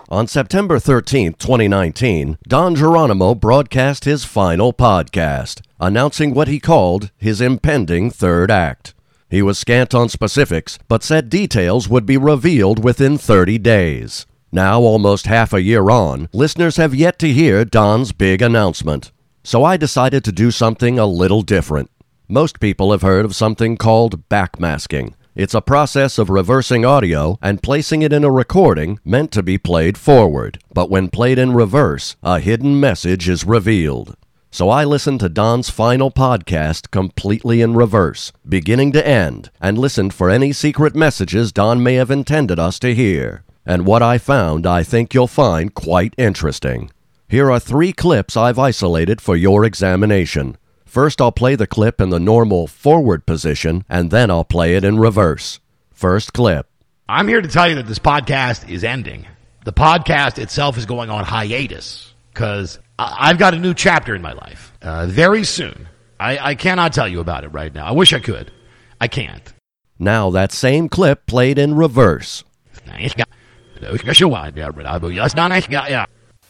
On 0.09 0.29
September 0.29 0.79
13, 0.79 1.33
2019, 1.33 2.39
Don 2.47 2.77
Geronimo 2.77 3.35
broadcast 3.35 4.05
his 4.05 4.25
final 4.25 4.73
podcast, 4.73 5.63
announcing 5.81 6.33
what 6.33 6.47
he 6.47 6.61
called 6.61 7.11
his 7.17 7.41
impending 7.41 8.13
third 8.13 8.49
act. 8.49 8.95
He 9.29 9.43
was 9.43 9.59
scant 9.59 9.97
on 9.97 10.09
specifics, 10.09 10.79
but 10.87 11.03
said 11.03 11.29
details 11.29 11.89
would 11.89 12.07
be 12.07 12.17
revealed 12.17 12.85
within 12.85 13.19
30 13.19 13.59
days. 13.59 14.27
Now, 14.53 14.81
almost 14.81 15.27
half 15.27 15.53
a 15.53 15.61
year 15.61 15.91
on, 15.91 16.29
listeners 16.33 16.77
have 16.77 16.95
yet 16.95 17.19
to 17.19 17.33
hear 17.33 17.65
Don's 17.65 18.13
big 18.13 18.41
announcement. 18.41 19.11
So 19.43 19.65
I 19.65 19.77
decided 19.77 20.23
to 20.23 20.31
do 20.31 20.53
something 20.53 21.01
a 21.01 21.07
little 21.07 21.43
different. 21.43 21.91
Most 22.29 22.61
people 22.61 22.93
have 22.93 23.03
heard 23.03 23.25
of 23.25 23.35
something 23.35 23.77
called 23.77 24.29
backmasking. 24.29 25.15
It's 25.37 25.53
a 25.53 25.61
process 25.61 26.17
of 26.17 26.31
reversing 26.31 26.87
audio 26.87 27.39
and 27.43 27.63
placing 27.63 28.01
it 28.01 28.11
in 28.11 28.25
a 28.25 28.31
recording 28.31 29.01
meant 29.05 29.31
to 29.33 29.43
be 29.43 29.59
played 29.59 29.99
forward. 29.99 30.59
But 30.73 30.89
when 30.89 31.11
played 31.11 31.39
in 31.39 31.53
reverse, 31.53 32.17
a 32.23 32.41
hidden 32.41 32.81
message 32.81 33.29
is 33.29 33.45
revealed. 33.45 34.17
So 34.51 34.71
I 34.71 34.85
listened 34.85 35.21
to 35.21 35.29
Don's 35.29 35.69
final 35.69 36.11
podcast 36.11 36.91
completely 36.91 37.61
in 37.61 37.75
reverse, 37.75 38.33
beginning 38.49 38.93
to 38.93 39.07
end, 39.07 39.51
and 39.61 39.77
listened 39.77 40.15
for 40.15 40.31
any 40.31 40.55
secret 40.55 40.97
messages 40.97 41.53
Don 41.53 41.83
may 41.83 41.97
have 41.97 42.11
intended 42.11 42.59
us 42.59 42.79
to 42.79 42.95
hear. 42.95 43.45
And 43.67 43.85
what 43.85 44.03
I 44.03 44.17
found 44.17 44.67
I 44.67 44.83
think 44.83 45.13
you'll 45.13 45.27
find 45.27 45.75
quite 45.75 46.15
interesting. 46.17 46.91
Here 47.29 47.51
are 47.51 47.61
three 47.61 47.93
clips 47.93 48.39
I've 48.39 48.59
isolated 48.59 49.21
for 49.21 49.37
your 49.37 49.67
examination. 49.67 50.57
First, 50.97 51.21
I'll 51.21 51.31
play 51.31 51.57
the 51.57 51.67
clip 51.67 52.01
in 52.01 52.09
the 52.09 52.19
normal 52.19 52.67
forward 52.67 53.27
position, 53.27 53.85
and 53.87 54.11
then 54.11 54.31
I'll 54.31 54.45
play 54.47 54.77
it 54.77 54.83
in 54.83 54.99
reverse. 54.99 55.61
First 55.93 56.33
clip. 56.33 56.71
I'm 57.07 57.29
here 57.29 57.43
to 57.43 57.49
tell 57.49 57.69
you 57.69 57.75
that 57.75 57.87
this 57.87 57.99
podcast 57.99 58.71
is 58.71 58.83
ending. 58.83 59.27
The 59.67 59.75
podcast 59.75 60.39
itself 60.39 60.79
is 60.79 60.87
going 60.87 61.11
on 61.11 61.25
hiatus 61.25 62.15
because 62.33 62.79
I've 62.99 63.37
got 63.37 63.53
a 63.53 63.59
new 63.59 63.75
chapter 63.75 64.15
in 64.15 64.23
my 64.23 64.33
life 64.33 64.73
uh, 64.81 65.05
very 65.05 65.45
soon. 65.45 65.87
I, 66.19 66.39
I 66.39 66.55
cannot 66.55 66.95
tell 66.95 67.07
you 67.07 67.21
about 67.21 67.45
it 67.45 67.49
right 67.49 67.75
now. 67.75 67.85
I 67.85 67.93
wish 67.93 68.15
I 68.15 68.19
could, 68.19 68.51
I 68.99 69.07
can't. 69.07 69.53
Now 69.99 70.31
that 70.31 70.51
same 70.51 70.89
clip 70.89 71.27
played 71.27 71.59
in 71.59 71.75
reverse. 71.75 72.43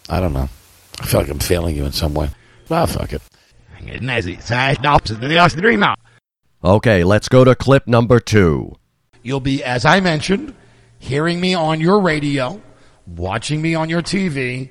I 0.09 0.21
don't 0.21 0.35
know. 0.35 0.49
I 1.01 1.07
feel 1.07 1.23
like 1.23 1.31
I'm 1.31 1.41
failing 1.41 1.75
you 1.75 1.85
in 1.85 1.91
some 1.91 2.15
way. 2.15 2.31
Well, 2.69 2.87
fuck 2.87 3.13
it. 3.13 3.23
Okay, 6.65 7.05
let's 7.05 7.29
go 7.29 7.45
to 7.45 7.55
clip 7.55 7.87
number 7.87 8.21
two. 8.21 8.77
You'll 9.23 9.41
be, 9.41 9.63
as 9.63 9.85
I 9.85 10.01
mentioned, 10.01 10.55
hearing 10.99 11.41
me 11.41 11.55
on 11.55 11.81
your 11.81 12.01
radio, 12.01 12.61
watching 13.07 13.61
me 13.63 13.75
on 13.75 13.89
your 13.89 14.03
TV 14.03 14.71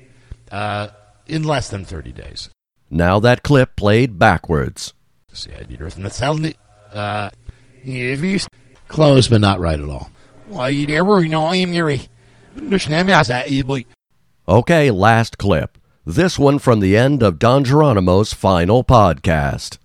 uh, 0.50 0.88
in 1.26 1.44
less 1.44 1.68
than 1.68 1.84
30 1.84 2.12
days. 2.12 2.50
Now 2.90 3.18
that 3.20 3.42
clip 3.42 3.76
played 3.76 4.18
backwards. 4.18 4.94
Uh, 6.92 7.30
close, 8.88 9.28
but 9.28 9.40
not 9.40 9.60
right 9.60 9.78
at 9.78 9.88
all. 9.88 10.10
Why, 10.46 10.68
you 10.68 10.86
never 10.86 11.24
know, 11.26 11.46
I'm 11.46 11.72
your. 11.72 11.96
Okay, 14.48 14.90
last 14.90 15.38
clip. 15.38 15.75
This 16.08 16.38
one 16.38 16.60
from 16.60 16.78
the 16.78 16.96
end 16.96 17.20
of 17.24 17.40
Don 17.40 17.64
Geronimo's 17.64 18.32
final 18.32 18.84
podcast. 18.84 19.78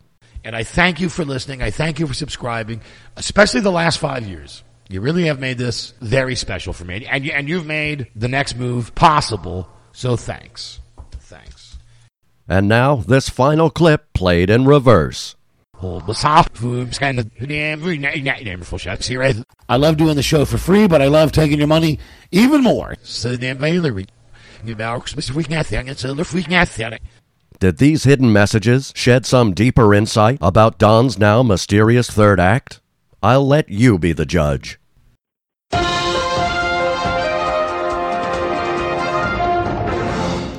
And 0.43 0.55
I 0.55 0.61
thank 0.61 1.01
you 1.01 1.09
for 1.09 1.25
listening. 1.25 1.63
I 1.63 1.71
thank 1.71 1.99
you 1.99 2.05
for 2.05 2.13
subscribing, 2.13 2.81
especially 3.17 3.61
the 3.61 3.71
last 3.71 3.97
five 3.97 4.27
years. 4.27 4.63
You 4.87 5.01
really 5.01 5.25
have 5.25 5.39
made 5.39 5.57
this 5.57 5.95
very 5.99 6.35
special 6.35 6.73
for 6.73 6.85
me. 6.85 7.07
And, 7.07 7.27
and 7.27 7.49
you've 7.49 7.65
made 7.65 8.05
the 8.15 8.27
next 8.27 8.55
move 8.55 8.93
possible. 8.93 9.67
So 9.93 10.15
thanks. 10.15 10.79
Thanks. 11.21 11.79
And 12.47 12.67
now, 12.67 12.97
this 12.97 13.27
final 13.27 13.71
clip 13.71 14.13
played 14.13 14.51
in 14.51 14.65
reverse. 14.65 15.35
I 19.67 19.77
love 19.77 19.97
doing 19.97 20.15
the 20.15 20.21
show 20.21 20.45
for 20.45 20.59
free, 20.59 20.87
but 20.87 21.01
I 21.01 21.07
love 21.07 21.31
taking 21.31 21.57
your 21.57 21.67
money 21.67 21.97
even 22.29 22.61
more. 22.61 22.95
Did 27.59 27.77
these 27.77 28.05
hidden 28.05 28.33
messages 28.33 28.91
shed 28.95 29.25
some 29.25 29.53
deeper 29.53 29.93
insight 29.93 30.39
about 30.41 30.79
Don's 30.79 31.19
now 31.19 31.43
mysterious 31.43 32.09
third 32.09 32.39
act? 32.39 32.81
I'll 33.21 33.47
let 33.47 33.69
you 33.69 33.99
be 33.99 34.13
the 34.13 34.25
judge. 34.25 34.79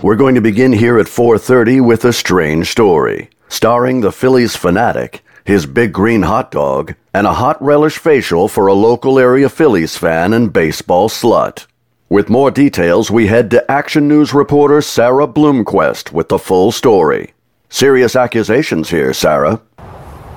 We're 0.02 0.16
going 0.16 0.34
to 0.34 0.40
begin 0.40 0.72
here 0.72 0.98
at 0.98 1.06
4:30 1.06 1.80
with 1.80 2.04
a 2.04 2.12
strange 2.12 2.70
story, 2.70 3.30
starring 3.48 4.00
the 4.00 4.12
Phillies 4.12 4.56
Phanatic, 4.56 5.20
his 5.44 5.66
big 5.66 5.92
green 5.92 6.22
hot 6.22 6.50
dog, 6.50 6.94
and 7.14 7.26
a 7.26 7.34
hot 7.34 7.62
relish 7.62 7.98
facial 7.98 8.48
for 8.48 8.66
a 8.66 8.74
local 8.74 9.18
area 9.18 9.48
Phillies 9.48 9.96
fan 9.96 10.32
and 10.32 10.52
baseball 10.52 11.08
slut. 11.08 11.66
With 12.12 12.28
more 12.28 12.50
details, 12.50 13.10
we 13.10 13.28
head 13.28 13.50
to 13.52 13.70
Action 13.70 14.06
News 14.06 14.34
reporter 14.34 14.82
Sarah 14.82 15.26
Bloomquist 15.26 16.12
with 16.12 16.28
the 16.28 16.38
full 16.38 16.70
story. 16.70 17.32
Serious 17.70 18.16
accusations 18.16 18.90
here, 18.90 19.14
Sarah. 19.14 19.62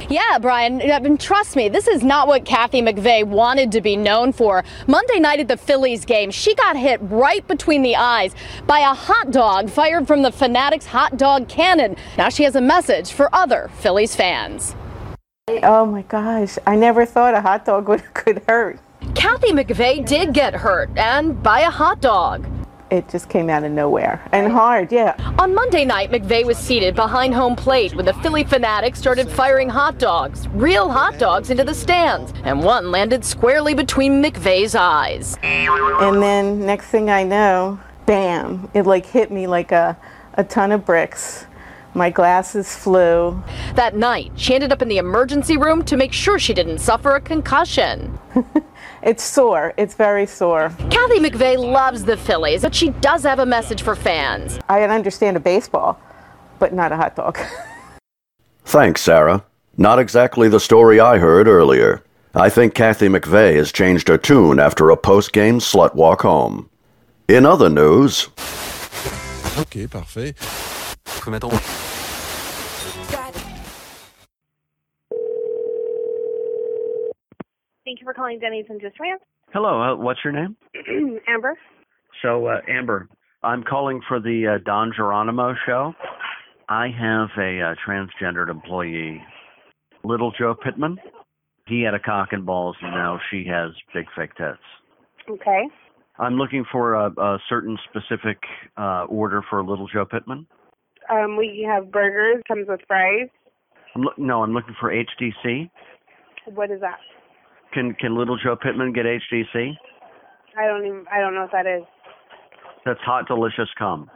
Yeah, 0.08 0.38
Brian, 0.40 0.80
and 0.80 1.20
trust 1.20 1.58
me, 1.58 1.68
this 1.68 1.90
is 1.90 2.02
not 2.02 2.30
what 2.30 2.46
Kathy 2.46 2.82
McVeigh 2.82 3.26
wanted 3.26 3.74
to 3.74 3.82
be 3.82 3.98
known 3.98 4.32
for. 4.32 4.64
Monday 4.88 5.20
night 5.20 5.42
at 5.42 5.50
the 5.50 5.58
Phillies 5.58 6.06
game, 6.06 6.32
she 6.32 6.56
got 6.56 6.78
hit 6.78 7.02
right 7.02 7.46
between 7.46 7.82
the 7.82 7.98
eyes 7.98 8.34
by 8.66 8.80
a 8.80 8.94
hot 8.94 9.32
dog 9.32 9.70
fired 9.70 10.08
from 10.08 10.22
the 10.22 10.32
Phanatic's 10.32 10.86
hot 10.86 11.18
dog 11.18 11.50
cannon. 11.50 11.98
Now 12.18 12.30
she 12.30 12.44
has 12.44 12.56
a 12.56 12.62
message 12.62 13.12
for 13.12 13.28
other 13.36 13.70
Phillies 13.80 14.16
fans. 14.16 14.78
Oh 15.50 15.86
my 15.86 16.04
gosh, 16.04 16.58
I 16.66 16.78
never 16.78 17.06
thought 17.06 17.34
a 17.34 17.42
hot 17.42 17.66
dog 17.66 17.90
would, 17.90 18.14
could 18.14 18.44
hurt. 18.48 18.80
Kathy 19.16 19.54
McVeigh 19.54 20.06
did 20.06 20.34
get 20.34 20.54
hurt, 20.54 20.90
and 20.98 21.42
by 21.42 21.62
a 21.62 21.70
hot 21.70 22.02
dog. 22.02 22.46
It 22.92 23.10
just 23.10 23.30
came 23.30 23.50
out 23.50 23.64
of 23.64 23.72
nowhere 23.72 24.22
and 24.32 24.52
hard, 24.52 24.92
yeah. 24.92 25.16
On 25.40 25.56
Monday 25.56 25.86
night, 25.86 26.12
McVeigh 26.12 26.46
was 26.46 26.58
seated 26.58 26.96
behind 26.96 27.34
home 27.34 27.56
plate 27.56 27.96
when 27.96 28.06
the 28.06 28.14
Philly 28.16 28.44
Phanatics 28.44 28.98
started 28.98 29.28
firing 29.30 29.70
hot 29.70 29.98
dogs, 29.98 30.48
real 30.50 30.92
hot 30.92 31.18
dogs, 31.18 31.50
into 31.50 31.64
the 31.64 31.74
stands, 31.74 32.32
and 32.44 32.62
one 32.62 32.92
landed 32.92 33.26
squarely 33.26 33.74
between 33.74 34.22
McVeigh's 34.22 34.76
eyes. 34.76 35.38
And 35.42 36.22
then 36.22 36.66
next 36.66 36.88
thing 36.88 37.10
I 37.10 37.24
know, 37.24 37.80
bam, 38.06 38.70
it 38.74 38.86
like 38.86 39.06
hit 39.06 39.32
me 39.32 39.48
like 39.48 39.72
a, 39.72 39.98
a 40.36 40.44
ton 40.44 40.72
of 40.72 40.86
bricks. 40.86 41.48
My 41.96 42.10
glasses 42.10 42.76
flew. 42.76 43.42
That 43.76 43.96
night, 43.96 44.34
she 44.36 44.54
ended 44.54 44.74
up 44.74 44.82
in 44.82 44.90
the 44.90 44.98
emergency 44.98 45.56
room 45.56 45.84
to 45.86 45.96
make 45.96 46.12
sure 46.12 46.38
she 46.38 46.54
didn't 46.54 46.80
suffer 46.80 47.16
a 47.16 47.22
concussion. 47.22 48.20
It's 49.06 49.24
sore. 49.24 49.74
It's 49.78 49.94
very 49.94 50.26
sore. 50.26 50.70
Kathy 50.90 51.20
McVeigh 51.20 51.60
loves 51.60 52.04
the 52.04 52.18
Phillies, 52.18 52.64
but 52.64 52.74
she 52.74 52.90
does 52.90 53.22
have 53.22 53.38
a 53.38 53.46
message 53.46 53.84
for 53.84 53.96
fans. 53.96 54.60
I 54.68 54.82
understand 54.82 55.38
a 55.38 55.40
baseball, 55.40 56.00
but 56.58 56.74
not 56.74 56.92
a 56.92 56.96
hot 56.96 57.16
dog. 57.16 57.38
Thanks, 58.66 59.02
Sarah. 59.02 59.46
Not 59.78 60.00
exactly 60.00 60.50
the 60.50 60.60
story 60.60 61.00
I 61.00 61.20
heard 61.20 61.48
earlier. 61.48 62.04
I 62.34 62.50
think 62.50 62.74
Kathy 62.74 63.08
McVeigh 63.08 63.56
has 63.58 63.72
changed 63.72 64.08
her 64.08 64.18
tune 64.18 64.60
after 64.60 64.90
a 64.90 64.98
post-game 64.98 65.60
slut 65.60 65.94
walk 65.94 66.24
home. 66.24 66.68
In 67.28 67.46
other 67.46 67.70
news, 67.70 68.30
Ok, 69.58 69.88
parfait. 69.88 70.36
Thank 77.86 78.02
you 78.02 78.06
for 78.06 78.14
calling 78.14 78.40
Denny's 78.40 78.66
and 78.68 78.82
Just 78.82 79.00
Rants. 79.00 79.24
Hello, 79.54 79.80
uh, 79.80 79.96
what's 79.96 80.20
your 80.24 80.34
name? 80.34 80.58
Amber. 81.30 81.54
So, 82.24 82.48
uh, 82.48 82.62
Amber, 82.68 83.08
I'm 83.44 83.64
calling 83.64 84.02
for 84.08 84.20
the 84.20 84.56
uh, 84.56 84.64
Don 84.66 84.92
Geronimo 84.96 85.54
show. 85.68 85.94
I 86.68 86.88
have 86.88 87.30
a 87.38 87.62
uh, 87.62 87.76
transgendered 87.88 88.50
employee, 88.50 89.22
Little 90.04 90.32
Joe 90.32 90.56
Pittman. 90.56 90.98
He 91.68 91.84
had 91.84 91.94
a 91.94 92.00
cock 92.00 92.30
and 92.32 92.44
balls, 92.44 92.76
and 92.82 92.92
now 92.92 93.20
she 93.30 93.46
has 93.48 93.72
big 93.94 94.06
fake 94.16 94.36
tits. 94.36 94.58
Okay. 95.30 95.64
I'm 96.18 96.36
looking 96.38 96.66
for 96.72 96.96
a, 96.96 97.12
a 97.12 97.40
certain 97.48 97.78
specific 97.90 98.40
uh, 98.78 99.06
order 99.10 99.44
for 99.48 99.64
Little 99.64 99.88
Joe 99.88 100.06
Pittman. 100.06 100.48
Um, 101.12 101.38
we 101.38 101.68
have 101.70 101.92
burgers, 101.92 102.42
comes 102.48 102.66
with 102.68 102.80
fries. 102.88 103.30
I'm 103.96 104.02
lo- 104.02 104.14
no, 104.18 104.42
I'm 104.42 104.54
looking 104.54 104.76
for 104.80 104.92
HDC. 104.92 105.70
What 106.48 106.72
is 106.72 106.82
that? 106.82 106.98
Can 107.76 107.94
can 108.00 108.18
Little 108.18 108.38
Joe 108.38 108.56
Pittman 108.56 108.94
get 108.94 109.06
HDC? 109.06 109.74
I 110.58 110.66
don't 110.66 110.86
even. 110.86 111.06
I 111.14 111.20
don't 111.20 111.36
know 111.36 111.42
what 111.42 111.52
that 111.52 111.68
is. 111.68 111.84
That's 112.86 113.00
hot, 113.02 113.28
delicious 113.28 113.70
cum. 113.78 114.10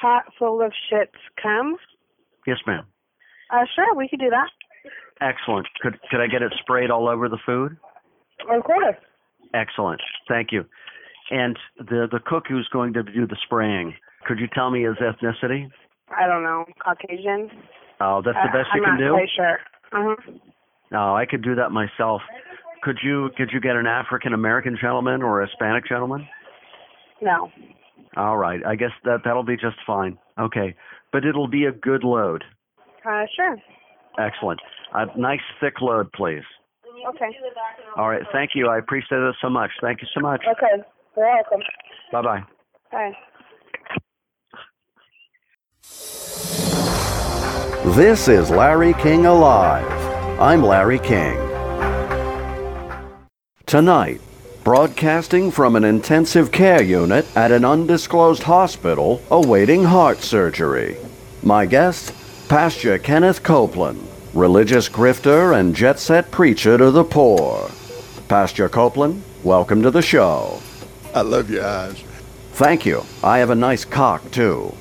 Hot, 0.00 0.22
full 0.38 0.62
of 0.62 0.72
shits. 0.92 1.18
Come. 1.42 1.76
Yes, 2.46 2.58
ma'am. 2.66 2.84
Uh, 3.52 3.64
sure, 3.74 3.94
we 3.96 4.08
could 4.08 4.20
do 4.20 4.30
that. 4.30 4.48
Excellent. 5.20 5.66
Could 5.82 5.98
could 6.10 6.20
I 6.20 6.28
get 6.28 6.42
it 6.42 6.52
sprayed 6.60 6.90
all 6.90 7.08
over 7.08 7.28
the 7.28 7.38
food? 7.44 7.76
Of 8.48 8.62
course. 8.62 8.94
Excellent. 9.54 10.00
Thank 10.28 10.52
you. 10.52 10.64
And 11.32 11.58
the 11.78 12.06
the 12.10 12.20
cook 12.24 12.44
who's 12.48 12.68
going 12.72 12.92
to 12.92 13.02
do 13.02 13.26
the 13.26 13.36
spraying, 13.44 13.94
could 14.26 14.38
you 14.38 14.46
tell 14.54 14.70
me 14.70 14.84
his 14.84 14.96
ethnicity? 14.96 15.68
I 16.16 16.26
don't 16.28 16.44
know. 16.44 16.64
Caucasian. 16.82 17.50
Oh, 18.00 18.22
that's 18.24 18.38
the 18.44 18.48
Uh, 18.50 18.52
best 18.62 18.68
I'm 18.72 18.78
you 18.78 18.84
can 18.84 18.94
not 18.94 18.98
do. 19.00 19.10
quite 19.10 19.28
sure. 19.34 19.58
Uh 19.92 20.14
huh. 20.14 20.32
No, 20.92 21.16
I 21.16 21.26
could 21.26 21.42
do 21.42 21.56
that 21.56 21.70
myself. 21.72 22.22
Could 22.82 22.98
you 23.02 23.30
could 23.36 23.50
you 23.52 23.60
get 23.60 23.76
an 23.76 23.86
African 23.86 24.32
American 24.32 24.76
gentleman 24.80 25.22
or 25.22 25.42
a 25.42 25.46
Hispanic 25.46 25.86
gentleman? 25.88 26.26
No. 27.20 27.50
All 28.16 28.36
right. 28.36 28.64
I 28.64 28.76
guess 28.76 28.90
that 29.04 29.20
that'll 29.24 29.44
be 29.44 29.56
just 29.56 29.76
fine. 29.86 30.18
Okay. 30.38 30.74
But 31.12 31.24
it'll 31.24 31.48
be 31.48 31.64
a 31.64 31.72
good 31.72 32.04
load. 32.04 32.44
Uh, 33.08 33.24
sure. 33.34 33.56
Excellent. 34.18 34.60
A 34.94 35.06
nice 35.18 35.40
thick 35.60 35.80
load, 35.80 36.12
please. 36.12 36.42
Okay. 37.08 37.30
All 37.96 38.08
right. 38.08 38.22
Thank 38.32 38.50
you. 38.54 38.68
I 38.68 38.78
appreciate 38.78 39.18
it 39.18 39.34
so 39.40 39.48
much. 39.48 39.70
Thank 39.80 40.02
you 40.02 40.08
so 40.14 40.20
much. 40.20 40.42
Okay. 40.50 40.82
You're 41.16 41.26
welcome. 41.26 41.60
Bye 42.12 42.22
bye. 42.22 42.42
Bye. 42.92 43.12
this 47.94 48.28
is 48.28 48.50
Larry 48.50 48.94
King 48.94 49.26
Alive. 49.26 49.90
I'm 50.40 50.62
Larry 50.62 50.98
King. 50.98 51.47
Tonight, 53.68 54.22
broadcasting 54.64 55.50
from 55.50 55.76
an 55.76 55.84
intensive 55.84 56.50
care 56.50 56.82
unit 56.82 57.26
at 57.36 57.52
an 57.52 57.66
undisclosed 57.66 58.44
hospital 58.44 59.20
awaiting 59.30 59.84
heart 59.84 60.22
surgery. 60.22 60.96
My 61.42 61.66
guest, 61.66 62.14
Pastor 62.48 62.96
Kenneth 62.98 63.42
Copeland, 63.42 64.08
religious 64.32 64.88
grifter 64.88 65.54
and 65.54 65.76
jet 65.76 65.98
set 65.98 66.30
preacher 66.30 66.78
to 66.78 66.90
the 66.90 67.04
poor. 67.04 67.70
Pastor 68.26 68.70
Copeland, 68.70 69.22
welcome 69.44 69.82
to 69.82 69.90
the 69.90 70.00
show. 70.00 70.62
I 71.14 71.20
love 71.20 71.50
your 71.50 71.66
eyes. 71.66 72.02
Thank 72.52 72.86
you. 72.86 73.04
I 73.22 73.36
have 73.36 73.50
a 73.50 73.54
nice 73.54 73.84
cock, 73.84 74.30
too. 74.30 74.74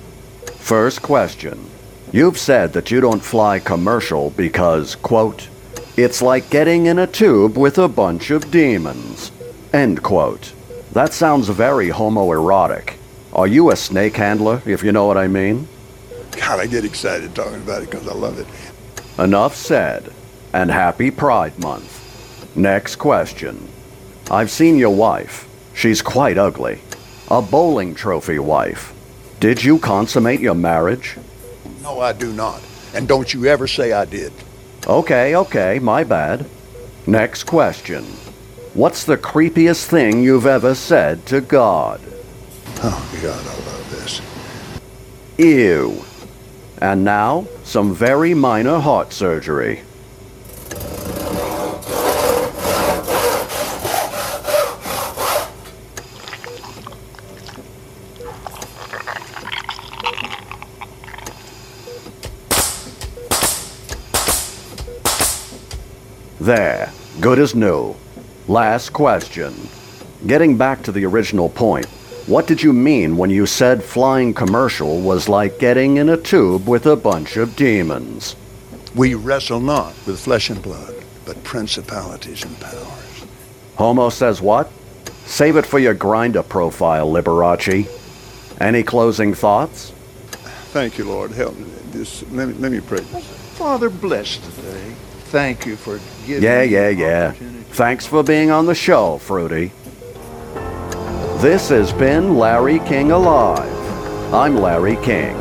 First 0.60 1.02
question. 1.02 1.60
You've 2.14 2.38
said 2.38 2.72
that 2.72 2.90
you 2.90 3.02
don't 3.02 3.22
fly 3.22 3.60
commercial 3.60 4.30
because, 4.30 4.96
quote, 4.96 5.50
It's 5.98 6.22
like 6.22 6.52
getting 6.52 6.86
in 6.86 7.00
a 7.00 7.08
tube 7.08 7.58
with 7.58 7.80
a 7.80 7.88
bunch 7.88 8.30
of 8.30 8.52
demons. 8.52 9.32
End 9.74 10.04
quote. 10.04 10.54
That 10.92 11.12
sounds 11.12 11.50
very 11.50 11.88
homoerotic. 11.88 12.94
Are 13.34 13.48
you 13.48 13.72
a 13.72 13.76
snake 13.76 14.16
handler, 14.16 14.62
if 14.68 14.84
you 14.84 14.92
know 14.92 15.08
what 15.08 15.18
I 15.18 15.28
mean? 15.28 15.68
God, 16.40 16.60
I 16.60 16.68
get 16.68 16.86
excited 16.86 17.34
talking 17.34 17.56
about 17.56 17.82
it 17.82 17.90
because 17.90 18.08
I 18.08 18.14
love 18.14 18.38
it. 18.38 18.46
Enough 19.20 19.56
said. 19.56 20.14
And 20.54 20.70
happy 20.70 21.10
Pride 21.10 21.58
Month. 21.58 22.56
Next 22.56 22.98
question. 22.98 23.68
I've 24.30 24.52
seen 24.52 24.78
your 24.78 24.96
wife. 24.96 25.50
She's 25.74 26.04
quite 26.04 26.38
ugly. 26.38 26.80
A 27.32 27.42
bowling 27.42 27.96
trophy 27.96 28.38
wife. 28.38 28.94
Did 29.40 29.64
you 29.64 29.80
consummate 29.80 30.42
your 30.42 30.54
marriage? 30.54 31.18
No, 31.82 32.00
I 32.02 32.14
do 32.14 32.32
not. 32.34 32.62
And 32.94 33.08
don't 33.08 33.34
you 33.34 33.46
ever 33.46 33.66
say 33.66 33.94
I 33.94 34.06
did. 34.06 34.32
Okay, 34.88 35.36
okay, 35.36 35.80
my 35.80 36.06
bad. 36.06 36.46
Next 37.06 37.44
question. 37.44 38.06
What's 38.74 39.04
the 39.04 39.18
creepiest 39.18 39.88
thing 39.88 40.24
you've 40.24 40.46
ever 40.46 40.74
said 40.76 41.26
to 41.26 41.42
God? 41.42 42.00
Oh, 42.82 43.20
God, 43.22 43.46
I 43.46 43.56
love 43.70 43.92
this. 43.92 44.22
Ew. 45.38 46.06
And 46.78 47.04
now, 47.04 47.48
some 47.64 47.94
very 47.94 48.34
minor 48.34 48.80
heart 48.80 49.12
surgery. 49.12 49.82
There, 66.48 66.94
good 67.20 67.40
as 67.40 67.56
new. 67.56 67.94
Last 68.48 68.94
question. 68.94 69.54
Getting 70.28 70.56
back 70.56 70.82
to 70.84 70.94
the 70.94 71.04
original 71.04 71.50
point, 71.50 71.88
what 72.26 72.48
did 72.48 72.64
you 72.64 72.72
mean 72.72 73.18
when 73.18 73.30
you 73.30 73.46
said 73.46 73.84
flying 73.84 74.34
commercial 74.34 75.02
was 75.02 75.28
like 75.28 75.60
getting 75.60 75.98
in 75.98 76.08
a 76.08 76.16
tube 76.16 76.66
with 76.66 76.86
a 76.86 76.96
bunch 76.96 77.36
of 77.36 77.58
demons? 77.58 78.38
We 78.96 79.14
wrestle 79.14 79.60
not 79.60 79.94
with 80.08 80.22
flesh 80.22 80.50
and 80.50 80.62
blood, 80.62 80.96
but 81.26 81.44
principalities 81.44 82.46
and 82.46 82.58
powers. 82.62 83.26
Homo 83.76 84.08
says 84.08 84.42
what? 84.42 84.72
Save 85.26 85.58
it 85.58 85.66
for 85.66 85.80
your 85.80 85.96
Grindr 85.96 86.48
profile, 86.48 87.12
Liberace. 87.12 87.90
Any 88.62 88.84
closing 88.84 89.34
thoughts? 89.34 89.92
Thank 90.72 90.98
you, 90.98 91.04
Lord. 91.04 91.32
Help 91.32 91.58
me. 91.58 91.66
This, 91.92 92.24
let, 92.32 92.48
me 92.48 92.54
let 92.54 92.72
me 92.72 92.80
pray. 92.80 93.02
Father, 93.02 93.90
bless 93.90 94.38
today. 94.38 94.96
Thank 95.28 95.66
you 95.66 95.76
for 95.76 96.00
giving 96.26 96.44
Yeah, 96.44 96.64
yeah, 96.64 96.90
yeah. 96.90 97.32
Thanks 97.72 98.06
for 98.06 98.24
being 98.24 98.50
on 98.50 98.66
the 98.66 98.76
show, 98.76 99.18
Fruity. 99.18 99.72
This 101.42 101.70
has 101.70 101.92
been 101.94 102.38
Larry 102.38 102.80
King 102.80 103.12
Alive. 103.12 103.74
I'm 104.34 104.56
Larry 104.56 104.96
King. 105.04 105.36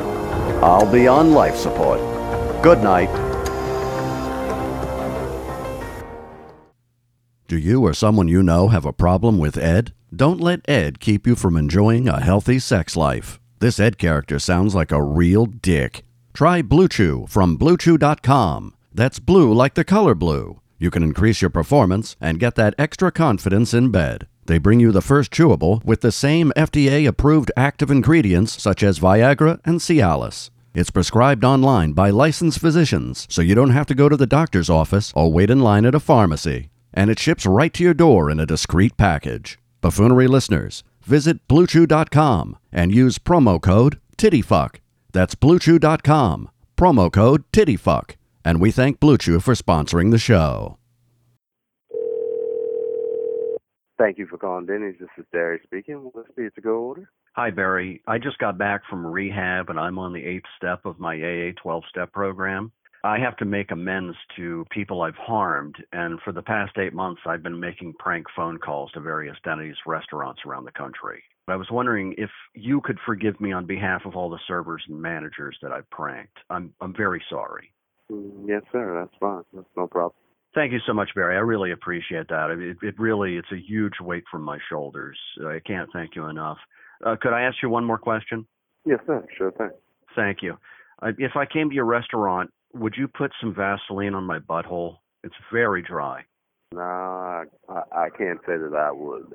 I'll 0.62 0.90
be 0.90 1.06
on 1.06 1.32
life 1.32 1.56
support. 1.56 2.00
Good 2.62 2.82
night. 2.82 3.10
Do 7.48 7.56
you 7.56 7.86
or 7.86 7.94
someone 7.94 8.26
you 8.26 8.42
know 8.42 8.68
have 8.68 8.84
a 8.84 8.92
problem 8.92 9.38
with 9.38 9.56
Ed? 9.56 9.92
Don't 10.14 10.40
let 10.40 10.68
Ed 10.68 10.98
keep 10.98 11.26
you 11.26 11.36
from 11.36 11.56
enjoying 11.56 12.08
a 12.08 12.20
healthy 12.20 12.58
sex 12.58 12.96
life. 12.96 13.38
This 13.60 13.78
Ed 13.78 13.98
character 13.98 14.38
sounds 14.38 14.74
like 14.74 14.90
a 14.90 15.02
real 15.02 15.46
dick. 15.46 16.04
Try 16.34 16.60
Blue 16.60 16.88
Chew 16.88 17.26
from 17.28 17.56
BlueChew.com. 17.56 18.75
That's 18.96 19.18
blue 19.18 19.52
like 19.52 19.74
the 19.74 19.84
color 19.84 20.14
blue. 20.14 20.62
You 20.78 20.90
can 20.90 21.02
increase 21.02 21.42
your 21.42 21.50
performance 21.50 22.16
and 22.18 22.40
get 22.40 22.54
that 22.54 22.74
extra 22.78 23.12
confidence 23.12 23.74
in 23.74 23.90
bed. 23.90 24.26
They 24.46 24.56
bring 24.56 24.80
you 24.80 24.90
the 24.90 25.02
first 25.02 25.30
chewable 25.30 25.84
with 25.84 26.00
the 26.00 26.10
same 26.10 26.50
FDA 26.56 27.06
approved 27.06 27.52
active 27.58 27.90
ingredients 27.90 28.62
such 28.62 28.82
as 28.82 28.98
Viagra 28.98 29.60
and 29.66 29.80
Cialis. 29.80 30.48
It's 30.74 30.90
prescribed 30.90 31.44
online 31.44 31.92
by 31.92 32.08
licensed 32.08 32.58
physicians, 32.58 33.26
so 33.28 33.42
you 33.42 33.54
don't 33.54 33.76
have 33.78 33.84
to 33.88 33.94
go 33.94 34.08
to 34.08 34.16
the 34.16 34.26
doctor's 34.26 34.70
office 34.70 35.12
or 35.14 35.30
wait 35.30 35.50
in 35.50 35.60
line 35.60 35.84
at 35.84 35.94
a 35.94 36.00
pharmacy. 36.00 36.70
And 36.94 37.10
it 37.10 37.18
ships 37.18 37.44
right 37.44 37.74
to 37.74 37.84
your 37.84 37.92
door 37.92 38.30
in 38.30 38.40
a 38.40 38.46
discreet 38.46 38.96
package. 38.96 39.58
Buffoonery 39.82 40.26
listeners, 40.26 40.84
visit 41.02 41.46
BlueChew.com 41.48 42.56
and 42.72 42.94
use 42.94 43.18
promo 43.18 43.60
code 43.60 44.00
TittyFuck. 44.16 44.76
That's 45.12 45.34
BlueChew.com, 45.34 46.48
promo 46.78 47.12
code 47.12 47.44
TittyFuck. 47.52 48.16
And 48.46 48.60
we 48.60 48.70
thank 48.70 49.00
Blue 49.00 49.18
Chew 49.18 49.40
for 49.40 49.54
sponsoring 49.54 50.12
the 50.12 50.20
show. 50.20 50.78
Thank 53.98 54.18
you 54.18 54.26
for 54.28 54.38
calling 54.38 54.66
Denny's. 54.66 54.94
This 55.00 55.08
is 55.18 55.24
Derry 55.32 55.58
speaking. 55.64 56.10
What's 56.12 56.28
the 56.36 56.48
to 56.54 56.60
go 56.60 56.76
order? 56.76 57.10
Hi, 57.34 57.50
Barry. 57.50 58.02
I 58.06 58.18
just 58.18 58.38
got 58.38 58.56
back 58.56 58.82
from 58.88 59.04
rehab 59.04 59.68
and 59.68 59.80
I'm 59.80 59.98
on 59.98 60.12
the 60.12 60.24
eighth 60.24 60.44
step 60.56 60.86
of 60.86 61.00
my 61.00 61.16
AA 61.16 61.60
12 61.60 61.82
step 61.90 62.12
program. 62.12 62.70
I 63.02 63.18
have 63.18 63.36
to 63.38 63.44
make 63.44 63.72
amends 63.72 64.16
to 64.36 64.64
people 64.70 65.02
I've 65.02 65.16
harmed, 65.16 65.74
and 65.92 66.20
for 66.24 66.32
the 66.32 66.42
past 66.42 66.78
eight 66.78 66.94
months, 66.94 67.22
I've 67.26 67.42
been 67.42 67.58
making 67.58 67.94
prank 67.98 68.26
phone 68.36 68.58
calls 68.58 68.92
to 68.92 69.00
various 69.00 69.36
Denny's 69.44 69.76
restaurants 69.86 70.42
around 70.46 70.66
the 70.66 70.72
country. 70.72 71.22
I 71.48 71.56
was 71.56 71.68
wondering 71.72 72.14
if 72.16 72.30
you 72.54 72.80
could 72.80 72.98
forgive 73.04 73.40
me 73.40 73.50
on 73.50 73.66
behalf 73.66 74.02
of 74.04 74.14
all 74.14 74.30
the 74.30 74.38
servers 74.46 74.84
and 74.88 75.02
managers 75.02 75.58
that 75.62 75.72
I've 75.72 75.90
pranked. 75.90 76.36
I'm 76.48 76.72
I'm 76.80 76.94
very 76.94 77.22
sorry. 77.28 77.72
Mm, 78.10 78.46
Yes, 78.48 78.62
sir. 78.72 79.00
That's 79.00 79.18
fine. 79.20 79.42
That's 79.52 79.68
no 79.76 79.86
problem. 79.86 80.14
Thank 80.54 80.72
you 80.72 80.78
so 80.86 80.94
much, 80.94 81.10
Barry. 81.14 81.36
I 81.36 81.40
really 81.40 81.72
appreciate 81.72 82.28
that. 82.28 82.50
It, 82.50 82.78
it 82.82 82.98
really 82.98 83.36
it's 83.36 83.50
a 83.52 83.58
huge 83.60 83.92
weight 84.00 84.24
from 84.30 84.42
my 84.42 84.58
shoulders. 84.70 85.18
I 85.46 85.60
can't 85.66 85.88
thank 85.92 86.16
you 86.16 86.26
enough. 86.26 86.56
Uh, 87.04 87.14
could 87.20 87.34
I 87.34 87.42
ask 87.42 87.56
you 87.62 87.68
one 87.68 87.84
more 87.84 87.98
question? 87.98 88.46
Yes, 88.86 89.00
sir. 89.06 89.26
Sure 89.36 89.50
thing. 89.52 89.70
Thank 90.14 90.38
you. 90.42 90.56
I, 91.02 91.10
if 91.18 91.32
I 91.36 91.44
came 91.44 91.68
to 91.68 91.74
your 91.74 91.84
restaurant, 91.84 92.50
would 92.72 92.94
you 92.96 93.06
put 93.06 93.32
some 93.40 93.54
Vaseline 93.54 94.14
on 94.14 94.24
my 94.24 94.38
butthole? 94.38 94.96
It's 95.24 95.34
very 95.52 95.82
dry. 95.82 96.22
No, 96.72 96.80
I, 96.80 97.44
I 97.68 97.82
I 97.92 98.08
can't 98.16 98.38
say 98.46 98.56
that 98.56 98.74
I 98.74 98.92
would. 98.92 99.34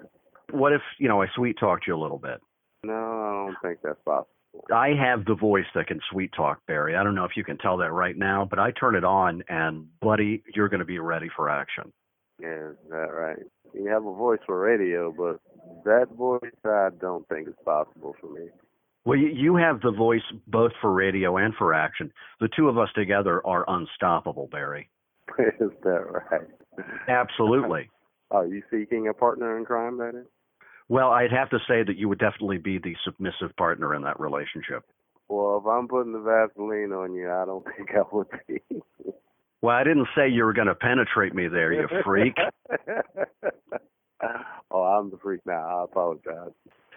What 0.52 0.74
if, 0.74 0.82
you 0.98 1.08
know, 1.08 1.22
I 1.22 1.28
sweet 1.36 1.58
talked 1.60 1.86
you 1.88 1.96
a 1.96 2.02
little 2.02 2.18
bit? 2.18 2.42
No, 2.84 2.94
I 2.94 3.46
don't 3.46 3.56
think 3.62 3.80
that's 3.84 4.02
possible. 4.04 4.28
I 4.74 4.90
have 4.90 5.26
the 5.26 5.36
voice 5.36 5.66
that 5.76 5.88
can 5.88 6.00
sweet 6.12 6.32
talk, 6.36 6.60
Barry. 6.68 6.96
I 6.96 7.04
don't 7.04 7.16
know 7.16 7.26
if 7.26 7.36
you 7.36 7.44
can 7.44 7.58
tell 7.58 7.78
that 7.78 7.92
right 7.92 8.18
now, 8.18 8.46
but 8.50 8.60
I 8.60 8.72
turn 8.72 8.96
it 8.96 9.04
on 9.04 9.44
and, 9.48 9.88
buddy, 10.02 10.44
you're 10.54 10.70
going 10.70 10.80
to 10.80 10.86
be 10.86 11.00
ready 11.00 11.30
for 11.36 11.50
action. 11.50 11.92
Yeah, 12.40 12.72
is 12.72 12.78
that 12.90 13.14
right? 13.14 13.38
You 13.74 13.88
have 13.88 14.06
a 14.06 14.14
voice 14.14 14.40
for 14.46 14.60
radio, 14.60 15.14
but 15.16 15.40
that 15.86 16.08
voice 16.16 16.42
I 16.66 16.90
don't 17.00 17.28
think 17.30 17.48
is 17.48 17.54
possible 17.64 18.16
for 18.20 18.28
me. 18.28 18.50
Well, 19.06 19.18
you, 19.18 19.30
you 19.30 19.56
have 19.56 19.82
the 19.82 19.92
voice 19.92 20.22
both 20.48 20.72
for 20.82 20.92
radio 20.94 21.38
and 21.38 21.54
for 21.56 21.74
action. 21.74 22.12
The 22.40 22.50
two 22.56 22.68
of 22.68 22.78
us 22.78 22.90
together 22.94 23.46
are 23.46 23.66
unstoppable, 23.68 24.48
Barry. 24.52 24.90
is 25.40 25.72
that 25.84 26.24
right? 26.30 26.48
Absolutely. 27.08 27.90
Are 28.32 28.46
you 28.46 28.64
seeking 28.72 29.08
a 29.08 29.14
partner 29.14 29.58
in 29.58 29.66
crime, 29.66 29.98
that 29.98 30.16
is? 30.16 30.26
Well, 30.92 31.12
I'd 31.12 31.32
have 31.32 31.50
to 31.52 31.60
say 31.70 31.84
that 31.84 31.96
you 31.96 32.10
would 32.10 32.20
definitely 32.20 32.58
be 32.58 32.78
the 32.78 32.94
submissive 33.06 33.56
partner 33.56 33.96
in 33.96 34.02
that 34.02 34.20
relationship. 34.20 34.84
Well, 35.30 35.62
if 35.64 35.66
I'm 35.66 35.88
putting 35.88 36.12
the 36.12 36.20
Vaseline 36.20 36.92
on 36.92 37.14
you, 37.14 37.32
I 37.32 37.46
don't 37.46 37.66
think 37.78 37.92
I 37.96 38.02
would 38.12 38.28
be. 38.46 38.60
Well, 39.62 39.74
I 39.74 39.86
didn't 39.86 40.10
say 40.18 40.28
you 40.28 40.44
were 40.44 40.52
going 40.52 40.68
to 40.68 40.76
penetrate 40.76 41.34
me 41.34 41.48
there, 41.48 41.72
you 41.72 41.88
freak. 42.04 42.36
oh, 44.72 44.84
I'm 44.84 45.10
the 45.12 45.18
freak 45.24 45.40
now. 45.46 45.80
I 45.80 45.84
apologize. 45.86 46.52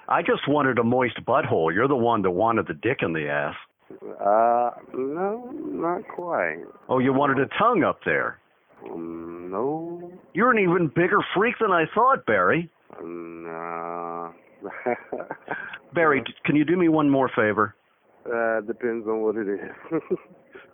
I 0.08 0.22
just 0.22 0.48
wanted 0.48 0.80
a 0.80 0.84
moist 0.84 1.24
butthole. 1.24 1.72
You're 1.72 1.86
the 1.86 1.94
one 1.94 2.22
that 2.22 2.32
wanted 2.32 2.66
the 2.66 2.74
dick 2.74 2.98
in 3.02 3.12
the 3.12 3.28
ass. 3.28 3.54
Uh, 3.92 4.70
no, 4.92 5.52
not 5.54 6.02
quite. 6.08 6.64
Oh, 6.88 6.98
you 6.98 7.12
wanted 7.12 7.38
a 7.38 7.46
tongue 7.56 7.84
up 7.84 8.00
there. 8.04 8.40
Um, 8.90 9.50
no. 9.52 10.12
You're 10.32 10.50
an 10.50 10.58
even 10.58 10.88
bigger 10.88 11.20
freak 11.36 11.54
than 11.60 11.70
I 11.70 11.84
thought, 11.94 12.26
Barry. 12.26 12.68
Nah. 13.02 14.32
Barry, 15.94 16.22
can 16.44 16.56
you 16.56 16.64
do 16.64 16.76
me 16.76 16.88
one 16.88 17.10
more 17.10 17.30
favor? 17.34 17.74
uh, 18.26 18.60
depends 18.62 19.06
on 19.06 19.20
what 19.20 19.36
it 19.36 19.46
is. 19.48 19.60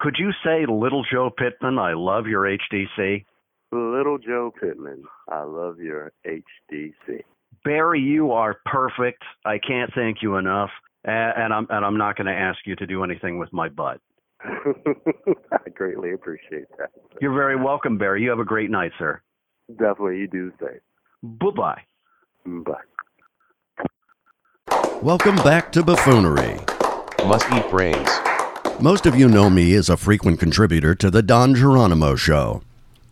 Could 0.00 0.16
you 0.18 0.30
say, 0.44 0.66
Little 0.68 1.04
Joe 1.10 1.30
Pittman, 1.36 1.78
I 1.78 1.94
love 1.94 2.26
your 2.26 2.42
HDC? 2.44 3.24
Little 3.72 4.18
Joe 4.18 4.52
Pittman, 4.60 5.02
I 5.28 5.42
love 5.42 5.78
your 5.80 6.12
HDC. 6.26 7.22
Barry, 7.64 8.00
you 8.00 8.30
are 8.32 8.56
perfect. 8.66 9.22
I 9.44 9.58
can't 9.58 9.90
thank 9.94 10.22
you 10.22 10.36
enough. 10.36 10.70
A- 11.06 11.10
And 11.10 11.52
I'm 11.52 11.66
and 11.70 11.84
I'm 11.84 11.96
not 11.98 12.16
going 12.16 12.26
to 12.28 12.32
ask 12.32 12.58
you 12.66 12.76
to 12.76 12.86
do 12.86 13.02
anything 13.04 13.38
with 13.38 13.52
my 13.52 13.68
butt. 13.68 14.00
I 14.44 15.68
greatly 15.74 16.12
appreciate 16.12 16.66
that. 16.78 16.90
You're 17.20 17.34
very 17.34 17.56
welcome, 17.56 17.98
Barry. 17.98 18.22
You 18.22 18.30
have 18.30 18.38
a 18.38 18.44
great 18.44 18.70
night, 18.70 18.92
sir. 18.98 19.20
Definitely, 19.70 20.18
you 20.18 20.28
do 20.28 20.52
the 20.58 20.66
same. 20.66 21.38
Bye 21.38 21.50
bye. 21.56 21.82
Bye. 22.46 22.72
Welcome 25.02 25.36
back 25.36 25.72
to 25.72 25.82
Buffoonery. 25.82 26.58
Must 27.26 27.50
eat 27.52 27.68
brains. 27.70 28.08
Most 28.80 29.06
of 29.06 29.14
you 29.14 29.28
know 29.28 29.50
me 29.50 29.74
as 29.74 29.88
a 29.88 29.96
frequent 29.96 30.40
contributor 30.40 30.94
to 30.94 31.10
the 31.10 31.22
Don 31.22 31.54
Geronimo 31.54 32.16
Show. 32.16 32.62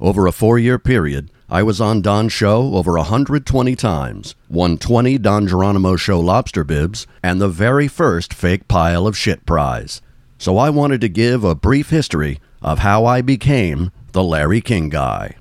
Over 0.01 0.27
a 0.27 0.33
four 0.33 0.59
year 0.59 0.79
period, 0.79 1.31
I 1.49 1.63
was 1.63 1.81
on 1.81 2.03
Don's 2.03 2.33
show 2.33 2.75
over 2.75 2.93
120 2.93 3.75
times, 3.75 4.35
won 4.49 4.79
20 4.79 5.19
Don 5.19 5.47
Geronimo 5.47 5.97
Show 5.97 6.21
lobster 6.21 6.65
bibs, 6.65 7.07
and 7.23 7.41
the 7.41 7.49
very 7.49 7.89
first 7.89 8.33
fake 8.33 8.69
pile 8.69 9.07
of 9.07 9.17
shit 9.17 9.45
prize. 9.45 10.01
So 10.39 10.57
I 10.57 10.71
wanted 10.71 11.01
to 11.03 11.09
give 11.09 11.45
a 11.45 11.55
brief 11.55 11.91
history 11.91 12.39
of 12.63 12.81
how 12.81 13.05
I 13.05 13.23
became 13.23 13.91
the 14.13 14.23
Larry 14.23 14.61
King 14.61 14.89
guy. 14.89 15.37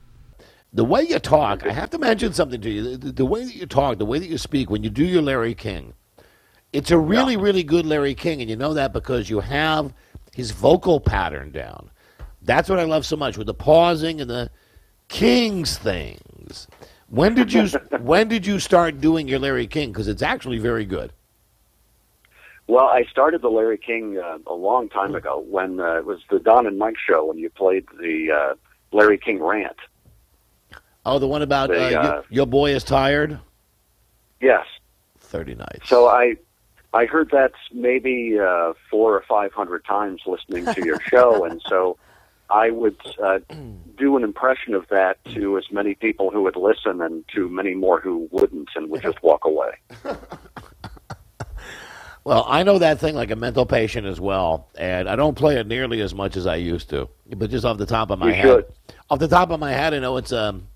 The 0.73 0.83
way 0.83 1.03
you 1.03 1.19
talk, 1.19 1.65
I 1.65 1.71
have 1.71 1.89
to 1.91 1.97
mention 1.97 2.33
something 2.33 2.61
to 2.61 2.69
you. 2.69 2.97
The, 2.97 3.11
the 3.11 3.25
way 3.25 3.45
that 3.45 3.55
you 3.55 3.65
talk, 3.65 3.97
the 3.97 4.05
way 4.05 4.19
that 4.19 4.27
you 4.27 4.37
speak, 4.37 4.69
when 4.69 4.83
you 4.83 4.89
do 4.89 5.05
your 5.05 5.21
Larry 5.21 5.55
King, 5.55 5.93
it's 6.73 6.91
a 6.91 6.97
really, 6.97 7.37
really 7.37 7.63
good 7.63 7.85
Larry 7.85 8.13
King, 8.13 8.41
and 8.41 8.49
you 8.49 8.55
know 8.55 8.73
that 8.73 8.93
because 8.93 9.29
you 9.29 9.39
have 9.39 9.93
his 10.33 10.51
vocal 10.51 10.99
pattern 10.99 11.51
down. 11.51 11.89
That's 12.41 12.69
what 12.69 12.79
I 12.79 12.83
love 12.83 13.05
so 13.05 13.15
much 13.15 13.37
with 13.37 13.47
the 13.47 13.53
pausing 13.53 14.21
and 14.21 14.29
the 14.29 14.51
King's 15.07 15.77
things. 15.77 16.67
When 17.09 17.33
did 17.33 17.53
you 17.53 17.67
when 18.01 18.27
did 18.27 18.45
you 18.45 18.59
start 18.59 18.99
doing 18.99 19.27
your 19.27 19.39
Larry 19.39 19.67
King? 19.67 19.91
Because 19.91 20.07
it's 20.07 20.21
actually 20.21 20.59
very 20.59 20.85
good. 20.85 21.13
Well, 22.67 22.85
I 22.85 23.05
started 23.09 23.41
the 23.41 23.49
Larry 23.49 23.77
King 23.77 24.17
uh, 24.17 24.39
a 24.45 24.53
long 24.53 24.89
time 24.89 25.15
ago 25.15 25.43
when 25.49 25.79
uh, 25.79 25.95
it 25.95 26.05
was 26.05 26.19
the 26.29 26.39
Don 26.39 26.67
and 26.67 26.77
Mike 26.77 26.97
show 26.97 27.25
when 27.25 27.37
you 27.37 27.49
played 27.49 27.85
the 27.97 28.31
uh, 28.31 28.55
Larry 28.91 29.17
King 29.17 29.41
rant. 29.41 29.77
Oh, 31.07 31.19
the 31.19 31.27
one 31.27 31.41
about 31.41 31.69
The, 31.69 31.85
uh, 31.85 31.89
your, 31.89 31.99
uh, 32.01 32.21
your 32.29 32.45
boy 32.45 32.71
is 32.71 32.83
tired. 32.83 33.39
Yes. 34.41 34.65
Thirty 35.19 35.55
nights. 35.55 35.87
So 35.89 36.07
I 36.07 36.35
I 36.93 37.05
heard 37.05 37.31
that 37.31 37.51
maybe 37.73 38.37
uh, 38.39 38.73
four 38.89 39.15
or 39.15 39.23
five 39.27 39.53
hundred 39.53 39.85
times 39.85 40.21
listening 40.25 40.65
to 40.73 40.85
your 40.85 40.99
show, 41.09 41.43
and 41.45 41.61
so 41.67 41.97
I 42.49 42.69
would 42.71 42.97
uh, 43.21 43.39
do 43.97 44.15
an 44.17 44.23
impression 44.23 44.73
of 44.73 44.87
that 44.89 45.23
to 45.33 45.57
as 45.57 45.65
many 45.71 45.95
people 45.95 46.29
who 46.29 46.43
would 46.43 46.55
listen, 46.55 47.01
and 47.01 47.25
to 47.35 47.49
many 47.49 47.73
more 47.73 47.99
who 47.99 48.27
wouldn't, 48.31 48.69
and 48.75 48.89
would 48.89 49.01
just 49.01 49.21
walk 49.23 49.43
away. 49.45 49.71
Well, 52.23 52.43
I 52.45 52.63
know 52.63 52.77
that 52.79 52.99
thing 52.99 53.15
like 53.15 53.31
a 53.31 53.37
mental 53.37 53.65
patient 53.65 54.05
as 54.05 54.19
well, 54.19 54.67
and 54.77 55.07
I 55.09 55.15
don't 55.15 55.35
play 55.35 55.55
it 55.59 55.65
nearly 55.65 56.01
as 56.01 56.13
much 56.13 56.35
as 56.35 56.45
I 56.45 56.57
used 56.57 56.89
to. 56.89 57.07
But 57.37 57.49
just 57.49 57.63
off 57.63 57.77
the 57.77 57.85
top 57.85 58.09
of 58.11 58.19
my 58.19 58.27
You 58.27 58.33
head, 58.33 58.43
should. 58.43 58.65
off 59.09 59.19
the 59.19 59.29
top 59.29 59.49
of 59.49 59.61
my 59.61 59.71
head, 59.71 59.93
I 59.93 59.99
know 59.99 60.17
it's 60.17 60.33
um, 60.33 60.67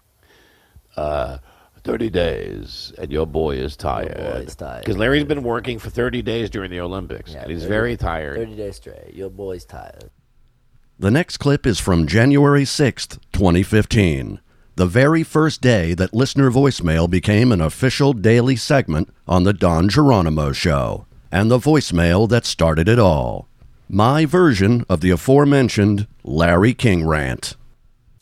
uh, 0.98 1.38
thirty 1.84 2.10
days, 2.10 2.94
and 2.98 3.12
your 3.12 3.26
boy 3.26 3.56
is 3.58 3.76
tired. 3.76 4.16
boy's 4.18 4.56
tired. 4.56 4.82
Because 4.82 4.98
Larry's 4.98 5.24
been 5.24 5.44
working 5.44 5.80
for 5.80 5.90
thirty 5.90 6.22
days 6.22 6.50
during 6.50 6.72
the 6.72 6.80
Olympics, 6.80 7.34
and 7.34 7.50
he's 7.50 7.62
30 7.62 7.70
very 7.70 7.98
tired. 7.98 8.38
30 8.38 8.56
days 8.56 8.76
straight. 8.76 9.14
Your 9.14 9.30
boy's 9.30 9.66
tired. 9.66 10.10
The 11.00 11.12
next 11.12 11.38
clip 11.38 11.66
is 11.66 11.80
from 11.80 12.06
January 12.06 12.64
6th, 12.64 13.18
2015, 13.34 14.40
the 14.76 14.86
very 14.86 15.24
first 15.24 15.60
day 15.60 15.96
that 15.96 16.14
listener 16.14 16.52
voicemail 16.52 17.10
became 17.10 17.52
an 17.52 17.60
official 17.60 18.14
daily 18.14 18.56
segment 18.56 19.10
on 19.28 19.44
The 19.44 19.52
Don 19.54 19.90
Geronimo 19.90 20.52
Show, 20.52 21.08
and 21.32 21.50
the 21.50 21.58
voicemail 21.58 22.30
that 22.30 22.46
started 22.46 22.88
it 22.88 23.00
all. 23.00 23.48
My 23.90 24.26
version 24.26 24.86
of 24.90 25.02
the 25.02 25.10
aforementioned 25.10 26.06
Larry 26.24 26.76
King 26.76 27.08
rant. 27.08 27.56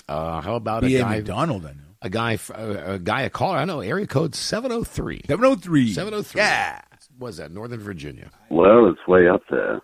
Uh, 0.08 0.40
how 0.40 0.56
about 0.56 0.84
a 0.84 0.88
B.A. 0.88 1.02
guy? 1.02 1.16
McDonald, 1.18 1.66
I 1.66 1.72
know. 1.74 1.89
A 2.02 2.10
guy, 2.10 2.34
f- 2.34 2.50
a, 2.54 2.94
a 2.94 3.00
guy, 3.00 3.22
a 3.24 3.30
caller. 3.30 3.58
I 3.58 3.66
know 3.66 3.82
area 3.82 4.08
code 4.08 4.34
seven 4.36 4.72
zero 4.72 4.84
three. 4.84 5.22
703. 5.28 5.94
Seven 5.94 6.12
zero 6.14 6.22
three. 6.24 6.40
Yeah. 6.42 6.82
Was 7.20 7.38
that 7.38 7.52
Northern 7.52 7.80
Virginia? 7.82 8.32
Well, 8.50 8.88
it's 8.90 9.06
way 9.08 9.28
up 9.28 9.42
there. 9.50 9.82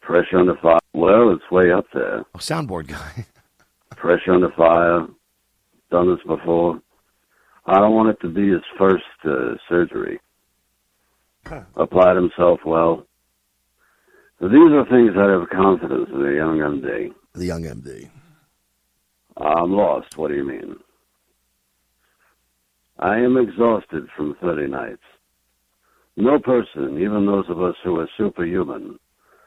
Pressure 0.00 0.38
on 0.38 0.46
the 0.46 0.54
fire. 0.62 0.78
Well, 0.94 1.30
it's 1.32 1.50
way 1.50 1.70
up 1.70 1.84
there. 1.92 2.24
Oh, 2.34 2.38
soundboard 2.38 2.86
guy. 2.86 3.26
Pressure 3.96 4.32
on 4.32 4.40
the 4.40 4.48
fire. 4.56 5.06
Done 5.90 6.08
this 6.14 6.24
before. 6.26 6.80
I 7.66 7.74
don't 7.74 7.94
want 7.94 8.08
it 8.08 8.20
to 8.22 8.28
be 8.32 8.48
his 8.48 8.62
first 8.78 9.04
uh, 9.26 9.54
surgery. 9.68 10.18
Applied 11.76 12.16
himself 12.16 12.60
well. 12.64 13.06
So 14.40 14.48
these 14.48 14.72
are 14.72 14.86
things 14.88 15.12
I 15.16 15.30
have 15.30 15.48
confidence 15.50 16.08
in 16.12 16.22
the 16.22 16.32
young 16.34 16.58
MD. 16.58 17.12
The 17.34 17.44
young 17.46 17.62
MD. 17.64 18.10
I'm 19.38 19.72
lost. 19.72 20.16
What 20.16 20.28
do 20.28 20.36
you 20.36 20.44
mean? 20.44 20.76
I 22.98 23.18
am 23.18 23.36
exhausted 23.36 24.08
from 24.16 24.36
30 24.40 24.68
nights. 24.68 25.02
No 26.16 26.38
person, 26.40 26.98
even 27.00 27.26
those 27.26 27.48
of 27.48 27.62
us 27.62 27.76
who 27.84 28.00
are 28.00 28.08
superhuman, 28.16 28.98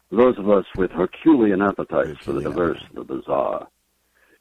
those 0.10 0.38
of 0.38 0.50
us 0.50 0.66
with 0.78 0.92
Herculean 0.92 1.62
appetites 1.62 2.18
for 2.24 2.32
the 2.32 2.42
diverse 2.42 2.82
the 2.94 3.04
bizarre, 3.04 3.68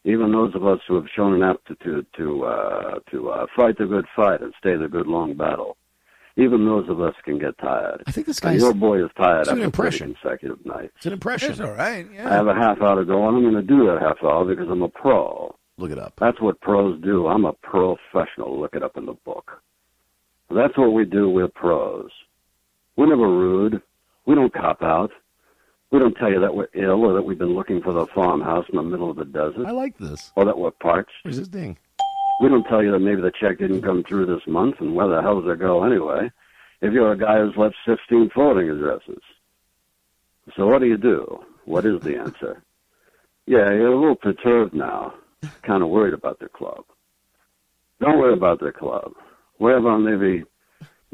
even 0.04 0.30
those 0.30 0.54
of 0.54 0.64
us 0.64 0.78
who 0.86 0.94
have 0.94 1.08
shown 1.14 1.34
an 1.34 1.42
aptitude 1.42 2.06
to 2.16 2.44
uh, 2.44 3.00
to 3.10 3.30
uh, 3.30 3.46
fight 3.56 3.78
the 3.78 3.86
good 3.86 4.06
fight 4.14 4.42
and 4.42 4.54
stay 4.58 4.76
the 4.76 4.88
good 4.88 5.08
long 5.08 5.34
battle, 5.34 5.76
even 6.36 6.64
those 6.64 6.88
of 6.88 7.00
us 7.00 7.14
can 7.24 7.38
get 7.38 7.56
tired. 7.58 8.02
I 8.06 8.10
think 8.12 8.26
this 8.26 8.38
And 8.40 8.50
guy's- 8.52 8.60
your 8.62 8.74
boy 8.74 9.04
is 9.04 9.10
tired 9.16 9.40
it's 9.40 9.48
an 9.50 9.54
after 9.60 9.60
30 9.60 9.64
impression. 9.64 10.14
consecutive 10.14 10.64
nights. 10.66 10.92
It's 10.96 11.06
an 11.06 11.12
impression. 11.12 11.48
That's 11.48 11.60
all 11.60 11.72
right. 11.74 12.06
I 12.18 12.22
have 12.34 12.46
a 12.46 12.54
half 12.54 12.80
hour 12.80 12.96
to 13.00 13.04
go, 13.04 13.26
and 13.28 13.36
I'm 13.36 13.42
going 13.42 13.54
to 13.54 13.62
do 13.62 13.86
that 13.86 14.00
half 14.00 14.22
hour 14.22 14.44
because 14.44 14.68
I'm 14.68 14.82
a 14.82 14.88
pro. 14.88 15.54
Look 15.78 15.90
it 15.90 15.98
up. 15.98 16.14
That's 16.16 16.40
what 16.40 16.60
pros 16.60 17.00
do. 17.02 17.26
I'm 17.26 17.44
a 17.44 17.52
professional. 17.54 18.58
Look 18.60 18.74
it 18.74 18.82
up 18.82 18.96
in 18.96 19.06
the 19.06 19.14
book. 19.24 19.62
That's 20.50 20.76
what 20.76 20.92
we 20.92 21.04
do. 21.04 21.28
We're 21.30 21.48
pros. 21.48 22.10
We're 22.96 23.06
never 23.06 23.28
rude. 23.28 23.80
We 24.26 24.34
don't 24.34 24.52
cop 24.52 24.82
out. 24.82 25.10
We 25.90 25.98
don't 25.98 26.14
tell 26.14 26.30
you 26.30 26.38
that 26.40 26.54
we're 26.54 26.68
ill 26.74 27.04
or 27.04 27.14
that 27.14 27.22
we've 27.22 27.38
been 27.38 27.54
looking 27.54 27.80
for 27.82 27.92
the 27.92 28.06
farmhouse 28.14 28.64
in 28.68 28.76
the 28.76 28.82
middle 28.82 29.10
of 29.10 29.16
the 29.16 29.24
desert. 29.24 29.66
I 29.66 29.70
like 29.72 29.98
this. 29.98 30.32
Or 30.36 30.44
that 30.44 30.56
we're 30.58 30.70
parched. 30.70 31.10
Where's 31.22 31.38
this 31.38 31.48
ding? 31.48 31.78
We 32.40 32.48
don't 32.48 32.64
tell 32.64 32.82
you 32.82 32.90
that 32.92 33.00
maybe 33.00 33.20
the 33.20 33.32
check 33.38 33.58
didn't 33.58 33.82
come 33.82 34.02
through 34.02 34.26
this 34.26 34.46
month 34.46 34.76
and 34.80 34.94
where 34.94 35.08
the 35.08 35.20
hell 35.20 35.42
does 35.42 35.52
it 35.52 35.58
go 35.60 35.84
anyway 35.84 36.30
if 36.80 36.92
you're 36.92 37.12
a 37.12 37.18
guy 37.18 37.38
who's 37.38 37.56
left 37.56 37.76
15 37.84 38.30
forwarding 38.34 38.70
addresses. 38.70 39.22
So 40.56 40.66
what 40.66 40.80
do 40.80 40.86
you 40.86 40.96
do? 40.96 41.40
What 41.66 41.84
is 41.84 42.00
the 42.00 42.16
answer? 42.16 42.62
Yeah, 43.46 43.72
you're 43.72 43.92
a 43.92 43.98
little 43.98 44.14
perturbed 44.14 44.74
now. 44.74 45.14
Kind 45.62 45.82
of 45.82 45.88
worried 45.88 46.14
about 46.14 46.38
the 46.38 46.48
club. 46.48 46.84
Don't 48.00 48.18
worry 48.18 48.34
about 48.34 48.60
the 48.60 48.70
club. 48.70 49.12
Worry 49.58 49.78
about 49.78 49.98
maybe 49.98 50.44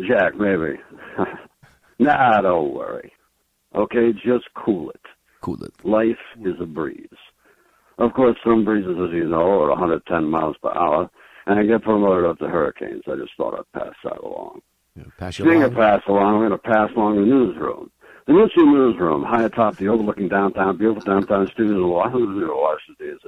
Jack, 0.07 0.35
maybe. 0.37 0.79
nah, 1.99 2.43
don't 2.43 2.74
worry. 2.74 3.12
Okay, 3.74 4.12
just 4.12 4.45
cool 4.55 4.91
it. 4.91 5.01
Cool 5.41 5.62
it. 5.64 5.72
Life 5.83 6.18
is 6.45 6.57
a 6.61 6.66
breeze. 6.66 7.09
Of 7.99 8.12
course, 8.12 8.36
some 8.44 8.64
breezes, 8.64 8.97
as 8.99 9.12
you 9.14 9.24
know, 9.28 9.62
are 9.62 9.70
110 9.70 10.24
miles 10.30 10.57
per 10.62 10.70
hour, 10.70 11.09
and 11.47 11.59
I 11.59 11.64
get 11.64 11.82
promoted 11.82 12.28
up 12.28 12.38
to 12.38 12.49
hurricanes. 12.49 13.03
I 13.07 13.16
just 13.16 13.32
thought 13.36 13.59
I'd 13.59 13.72
pass 13.80 13.94
that 14.05 14.18
along. 14.20 14.61
Pass 15.18 15.38
you 15.38 15.44
Speaking 15.44 15.62
along. 15.62 15.72
of 15.72 15.76
pass 15.78 16.03
along, 16.09 16.34
I'm 16.34 16.40
going 16.40 16.51
to 16.51 16.59
pass 16.59 16.90
along 16.97 17.16
the 17.16 17.22
newsroom. 17.26 17.90
The 18.26 18.32
Newsroom 18.32 18.72
Newsroom, 18.74 19.22
high 19.22 19.44
atop 19.44 19.76
the 19.76 19.86
overlooking 19.88 20.28
downtown, 20.28 20.76
beautiful 20.78 21.03
downtown 21.03 21.47
studios 21.53 21.80
of 21.80 21.88
Washington, 21.88 22.49
Washington, 22.49 23.18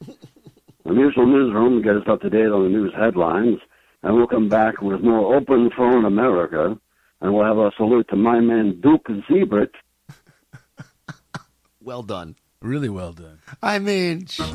D.C. 0.00 0.14
The 0.84 0.92
Newsroom 0.92 1.30
Newsroom 1.30 1.74
will 1.74 1.82
get 1.82 1.94
us 1.96 2.08
up 2.08 2.20
to 2.22 2.28
date 2.30 2.48
on 2.48 2.64
the 2.64 2.68
news 2.68 2.92
headlines, 2.98 3.60
and 4.02 4.16
we'll 4.16 4.26
come 4.26 4.48
back 4.48 4.82
with 4.82 5.00
more 5.00 5.36
open 5.36 5.70
phone 5.76 6.04
America, 6.04 6.76
and 7.20 7.32
we'll 7.32 7.44
have 7.44 7.56
a 7.58 7.70
salute 7.76 8.08
to 8.08 8.16
my 8.16 8.40
man 8.40 8.80
Duke 8.80 9.06
Zeibert. 9.30 9.70
Well 11.80 12.02
done. 12.02 12.36
Really 12.62 12.88
well 12.88 13.12
done. 13.12 13.38
I 13.62 13.78
mean, 13.78 14.26
shit. 14.26 14.46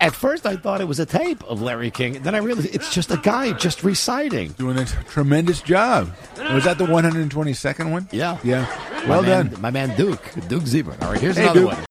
At 0.00 0.14
first, 0.14 0.46
I 0.46 0.56
thought 0.56 0.80
it 0.80 0.88
was 0.88 0.98
a 0.98 1.04
tape 1.04 1.42
of 1.44 1.60
Larry 1.60 1.90
King. 1.90 2.22
Then 2.22 2.34
I 2.34 2.38
realized 2.38 2.74
it's 2.74 2.94
just 2.94 3.10
a 3.10 3.18
guy 3.18 3.52
just 3.52 3.84
reciting. 3.84 4.52
Doing 4.52 4.78
a 4.78 4.84
t- 4.86 4.96
tremendous 5.08 5.60
job. 5.60 6.10
Was 6.54 6.64
that 6.64 6.78
the 6.78 6.86
122nd 6.86 7.90
one? 7.90 8.08
Yeah. 8.10 8.38
Yeah. 8.42 8.66
My 9.02 9.08
Well 9.08 9.22
man- 9.22 9.48
done. 9.50 9.60
My 9.60 9.70
man 9.70 9.94
Duke, 9.96 10.22
Duke 10.48 10.66
Zebra. 10.66 10.96
All 11.02 11.10
right, 11.12 11.20
here's 11.20 11.36
Hey, 11.36 11.42
another 11.44 11.60
Duke. 11.60 11.72
one. 11.72 11.84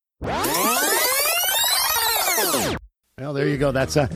Well, 3.20 3.34
there 3.34 3.50
you 3.50 3.58
go. 3.58 3.74
That's 3.74 3.98
uh, 3.98 4.08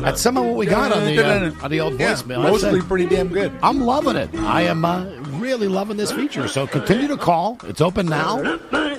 that's 0.00 0.20
some 0.22 0.38
of 0.38 0.44
what 0.46 0.56
we 0.56 0.64
got 0.64 0.90
on 0.90 1.04
the 1.04 1.22
uh, 1.22 1.52
on 1.62 1.70
the 1.70 1.80
old 1.80 2.00
Yeah, 2.00 2.14
voicemail. 2.14 2.42
mostly 2.42 2.80
uh, 2.80 2.84
pretty 2.84 3.04
damn 3.06 3.28
good. 3.28 3.52
I'm 3.62 3.82
loving 3.82 4.16
it. 4.16 4.34
I 4.34 4.62
am 4.62 4.82
uh, 4.82 5.04
really 5.38 5.68
loving 5.68 5.98
this 5.98 6.10
feature. 6.10 6.48
So 6.48 6.66
continue 6.66 7.06
to 7.08 7.18
call. 7.18 7.58
It's 7.64 7.82
open 7.82 8.06
now. 8.06 8.38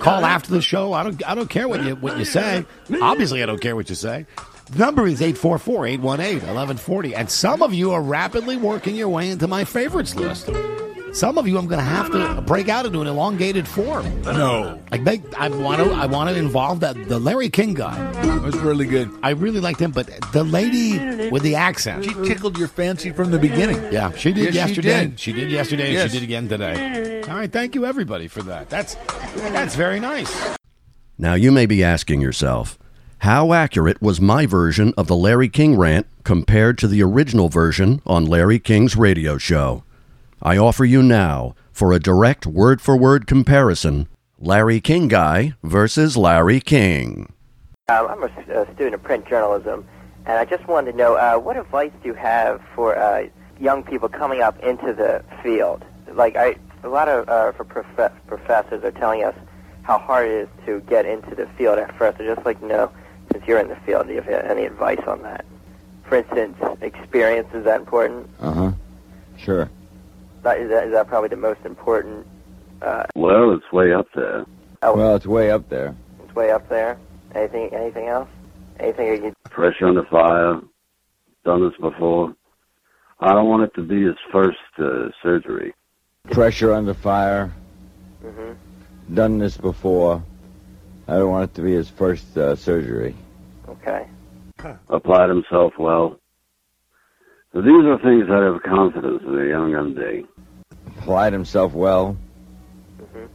Call 0.08 0.26
after 0.26 0.52
the 0.52 0.62
show. 0.62 0.94
I 0.94 1.04
don't 1.04 1.28
I 1.28 1.36
don't 1.36 1.50
care 1.50 1.68
what 1.68 1.84
you 1.84 1.96
what 1.96 2.18
you 2.18 2.26
say. 2.26 2.66
Obviously, 3.02 3.44
I 3.44 3.46
don't 3.46 3.62
care 3.62 3.76
what 3.76 3.90
you 3.90 3.96
say. 3.96 4.26
The 4.72 4.80
number 4.80 5.08
is 5.08 5.22
844-818-1140. 5.22 7.14
And 7.16 7.30
some 7.30 7.62
of 7.62 7.74
you 7.74 7.92
are 7.92 8.02
rapidly 8.02 8.58
working 8.58 8.96
your 8.96 9.10
way 9.10 9.30
into 9.30 9.48
my 9.48 9.64
favorites 9.64 10.16
list. 10.16 10.50
Some 11.18 11.40
of 11.40 11.48
you 11.48 11.58
I'm 11.58 11.66
going 11.66 11.80
to 11.80 11.84
have 11.84 12.12
to 12.12 12.42
break 12.44 12.70
out 12.70 12.86
into 12.86 13.02
an 13.02 13.08
elongated 13.08 13.68
form. 13.68 14.22
No. 14.22 14.80
Like 14.92 15.02
make, 15.02 15.22
I 15.36 15.50
want 15.50 15.82
to 15.84 15.90
I 15.92 16.06
want 16.06 16.30
to 16.30 16.36
involve 16.36 16.82
that 16.82 16.96
the 17.10 17.18
Larry 17.18 17.50
King 17.50 17.74
guy. 17.74 17.96
That 18.22 18.44
was 18.44 18.56
really 18.58 18.86
good. 18.86 19.10
I 19.24 19.32
really 19.32 19.60
liked 19.60 19.80
him, 19.82 19.90
but 19.90 20.06
the 20.32 20.44
lady 20.44 21.30
with 21.32 21.42
the 21.42 21.56
accent. 21.56 22.06
She 22.06 22.14
tickled 22.14 22.56
your 22.60 22.68
fancy 22.68 23.10
from 23.12 23.32
the 23.32 23.40
beginning. 23.40 23.78
Yeah, 23.92 24.12
she 24.12 24.32
did 24.32 24.54
Yes, 24.54 24.70
she 24.70 24.76
yesterday. 24.76 25.06
did. 25.08 25.20
She 25.20 25.34
did 25.34 25.50
yesterday, 25.50 25.86
and 25.86 25.94
Yes. 25.94 26.12
she 26.12 26.20
did 26.20 26.24
again 26.24 26.48
today. 26.48 27.22
All 27.28 27.36
right, 27.36 27.52
thank 27.52 27.74
you 27.74 27.84
everybody 27.88 28.28
for 28.28 28.44
that. 28.44 28.70
That's 28.70 28.94
that's 29.38 29.74
very 29.76 30.00
nice. 30.00 30.56
Now, 31.18 31.34
you 31.34 31.52
may 31.52 31.66
be 31.66 31.84
asking 31.84 32.22
yourself, 32.22 32.78
How 33.22 33.54
accurate 33.54 34.00
was 34.04 34.22
my 34.22 34.46
version 34.46 34.94
of 34.96 35.08
the 35.08 35.16
Larry 35.16 35.50
King 35.50 35.78
rant 35.78 36.06
compared 36.24 36.78
to 36.78 36.88
the 36.88 37.02
original 37.02 37.50
version 37.50 38.04
on 38.06 38.24
Larry 38.28 38.60
King's 38.60 38.96
radio 38.96 39.40
show? 39.40 39.84
I 40.42 40.56
offer 40.58 40.86
you 40.86 41.02
now, 41.02 41.56
for 41.72 41.94
a 41.94 42.00
direct 42.00 42.46
word 42.46 42.80
for 42.80 42.96
word 42.96 43.26
comparison, 43.26 44.08
Larry 44.40 44.80
King 44.80 45.08
Guy 45.08 45.54
versus 45.64 46.16
Larry 46.16 46.60
King. 46.60 47.34
Um, 47.90 48.08
I'm 48.08 48.24
a 48.24 48.66
student 48.76 48.94
of 48.94 49.04
print 49.04 49.28
journalism, 49.28 49.88
and 50.28 50.38
I 50.38 50.46
just 50.46 50.68
wanted 50.68 50.92
to 50.92 50.98
know 50.98 51.16
uh, 51.16 51.38
what 51.38 51.58
advice 51.58 51.92
do 52.04 52.10
you 52.10 52.14
have 52.14 52.62
for 52.76 52.96
uh, 52.96 53.28
young 53.60 53.82
people 53.84 54.10
coming 54.10 54.42
up 54.42 54.60
into 54.60 54.94
the 54.94 55.24
field? 55.42 55.84
Like, 56.14 56.36
I, 56.36 56.56
a 56.84 56.90
lot 56.90 57.10
of 57.10 57.28
uh, 57.28 57.54
for 57.54 57.64
prof- 57.64 58.12
professors 58.28 58.84
are 58.84 58.92
telling 58.92 59.24
us 59.24 59.36
how 59.82 59.98
hard 59.98 60.28
it 60.28 60.34
is 60.34 60.50
to 60.68 60.82
get 60.82 61.08
into 61.08 61.34
the 61.34 61.48
field 61.58 61.80
at 61.80 61.98
first. 61.98 62.22
I'd 62.22 62.28
just 62.28 62.46
like 62.46 62.60
to 62.60 62.68
know, 62.68 62.92
since 63.32 63.44
you're 63.48 63.60
in 63.60 63.70
the 63.70 63.76
field, 63.78 64.06
do 64.06 64.14
you 64.14 64.22
have 64.22 64.46
any 64.46 64.66
advice 64.66 65.02
on 65.08 65.24
that? 65.24 65.46
For 66.04 66.18
instance, 66.18 66.58
experience, 66.82 67.48
is 67.56 67.64
that 67.66 67.80
important? 67.80 68.30
Uh 68.40 68.52
huh. 68.52 68.72
Sure. 69.38 69.70
That, 70.48 70.60
is, 70.62 70.70
that, 70.70 70.88
is 70.88 70.94
that 70.94 71.08
probably 71.10 71.28
the 71.28 71.36
most 71.36 71.60
important? 71.66 72.26
Uh, 72.82 73.04
Well, 73.16 73.52
it's 73.54 73.70
way 73.74 73.92
up 73.92 74.08
there. 74.16 74.46
Well, 74.82 75.18
it's 75.18 75.26
way 75.26 75.52
up 75.52 75.68
there. 75.68 75.94
it's 76.24 76.34
way 76.36 76.52
up 76.52 76.70
there. 76.70 76.98
Anything, 77.36 77.74
anything 77.74 78.08
else? 78.08 78.30
Anything 78.80 79.26
you 79.26 79.34
Fresh 79.52 79.82
under 79.82 80.06
fire. 80.06 80.62
Done 81.44 81.68
this 81.68 81.78
before. 81.82 82.34
I 83.20 83.34
don't 83.34 83.50
want 83.50 83.64
it 83.64 83.74
to 83.76 83.82
be 83.84 84.04
his 84.04 84.16
first 84.32 84.58
uh, 84.80 85.10
surgery. 85.22 85.74
Pressure 86.32 86.72
under 86.72 86.94
fire. 86.94 87.52
hmm 88.22 88.54
Done 89.14 89.40
this 89.40 89.58
before. 89.58 90.24
I 91.10 91.16
don't 91.18 91.30
want 91.30 91.52
it 91.52 91.56
to 91.56 91.62
be 91.62 91.74
his 91.74 91.90
first 91.90 92.38
uh, 92.38 92.56
surgery. 92.56 93.18
Okay. 93.68 94.08
Applied 94.88 95.28
himself 95.28 95.74
well. 95.78 96.18
So 97.54 97.62
these 97.62 97.86
are 97.86 97.98
things 98.00 98.28
that 98.28 98.44
have 98.44 98.62
confidence 98.62 99.24
in 99.26 99.34
a 99.40 99.46
young 99.46 99.72
MD. 99.72 100.28
Applied 100.88 101.34
himself 101.34 101.74
well. 101.74 102.18
Mm-hmm. 103.02 103.26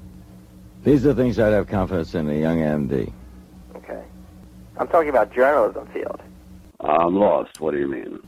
These 0.85 1.07
are 1.07 1.15
things 1.15 1.39
I'd 1.39 1.53
have 1.53 1.69
confidence 1.69 2.15
in 2.15 2.29
a 2.29 2.35
young 2.35 2.59
MD. 2.59 3.13
Okay. 3.77 4.03
I'm 4.79 4.89
talking 4.89 5.11
about 5.11 5.33
journalism 5.33 5.87
field. 5.89 6.21
I'm 6.81 7.15
lost. 7.15 7.61
What 7.61 7.73
do 7.73 7.79
you 7.79 7.89
mean? 7.89 8.19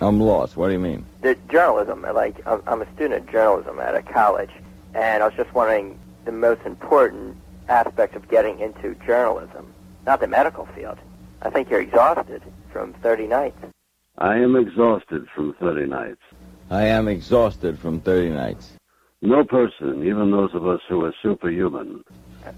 I'm 0.00 0.18
lost. 0.18 0.56
What 0.56 0.68
do 0.68 0.72
you 0.72 0.78
mean? 0.78 1.04
The 1.20 1.36
journalism, 1.50 2.02
like 2.14 2.44
I'm, 2.46 2.62
I'm 2.66 2.82
a 2.82 2.92
student 2.94 3.26
of 3.26 3.32
journalism 3.32 3.78
at 3.78 3.94
a 3.94 4.02
college, 4.02 4.50
and 4.94 5.22
I 5.22 5.26
was 5.26 5.36
just 5.36 5.52
wondering 5.54 5.98
the 6.24 6.32
most 6.32 6.62
important 6.64 7.36
aspect 7.68 8.16
of 8.16 8.28
getting 8.28 8.58
into 8.60 8.94
journalism, 9.06 9.72
not 10.06 10.20
the 10.20 10.26
medical 10.26 10.66
field. 10.66 10.98
I 11.42 11.50
think 11.50 11.70
you're 11.70 11.80
exhausted 11.80 12.42
from 12.72 12.92
30 12.94 13.26
nights. 13.26 13.56
I 14.18 14.36
am 14.36 14.56
exhausted 14.56 15.26
from 15.34 15.54
30 15.60 15.86
nights. 15.86 16.20
I 16.70 16.84
am 16.86 17.08
exhausted 17.08 17.78
from 17.78 18.00
30 18.00 18.30
nights. 18.30 18.72
No 19.22 19.44
person, 19.44 20.06
even 20.06 20.30
those 20.30 20.54
of 20.54 20.66
us 20.66 20.80
who 20.88 21.04
are 21.04 21.12
superhuman, 21.22 22.04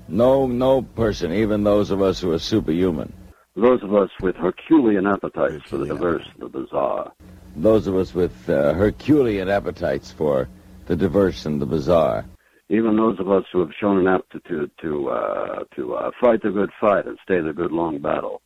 No, 0.06 0.46
no 0.46 0.82
person, 0.82 1.32
even 1.32 1.64
those 1.64 1.90
of 1.90 2.02
us 2.02 2.20
who 2.20 2.30
are 2.32 2.38
superhuman, 2.38 3.12
those 3.56 3.82
of 3.82 3.94
us 3.94 4.10
with 4.20 4.36
Herculean 4.36 5.06
appetites 5.06 5.62
for 5.68 5.78
the 5.78 5.86
diverse 5.86 6.24
and 6.34 6.42
the 6.42 6.48
bizarre, 6.58 7.12
those 7.56 7.86
of 7.86 7.96
us 7.96 8.14
with 8.14 8.48
uh, 8.48 8.74
Herculean 8.74 9.48
appetites 9.48 10.10
for 10.12 10.48
the 10.86 10.94
diverse 10.94 11.46
and 11.46 11.60
the 11.60 11.66
bizarre, 11.66 12.24
even 12.68 12.96
those 12.96 13.18
of 13.18 13.30
us 13.30 13.44
who 13.52 13.60
have 13.60 13.72
shown 13.80 13.98
an 13.98 14.06
aptitude 14.06 14.70
to 14.82 15.08
uh, 15.10 15.64
to 15.74 15.94
uh, 15.94 16.10
fight 16.20 16.42
the 16.42 16.50
good 16.50 16.70
fight 16.80 17.06
and 17.06 17.18
stay 17.24 17.40
the 17.40 17.52
good 17.52 17.72
long 17.72 17.98
battle. 17.98 18.40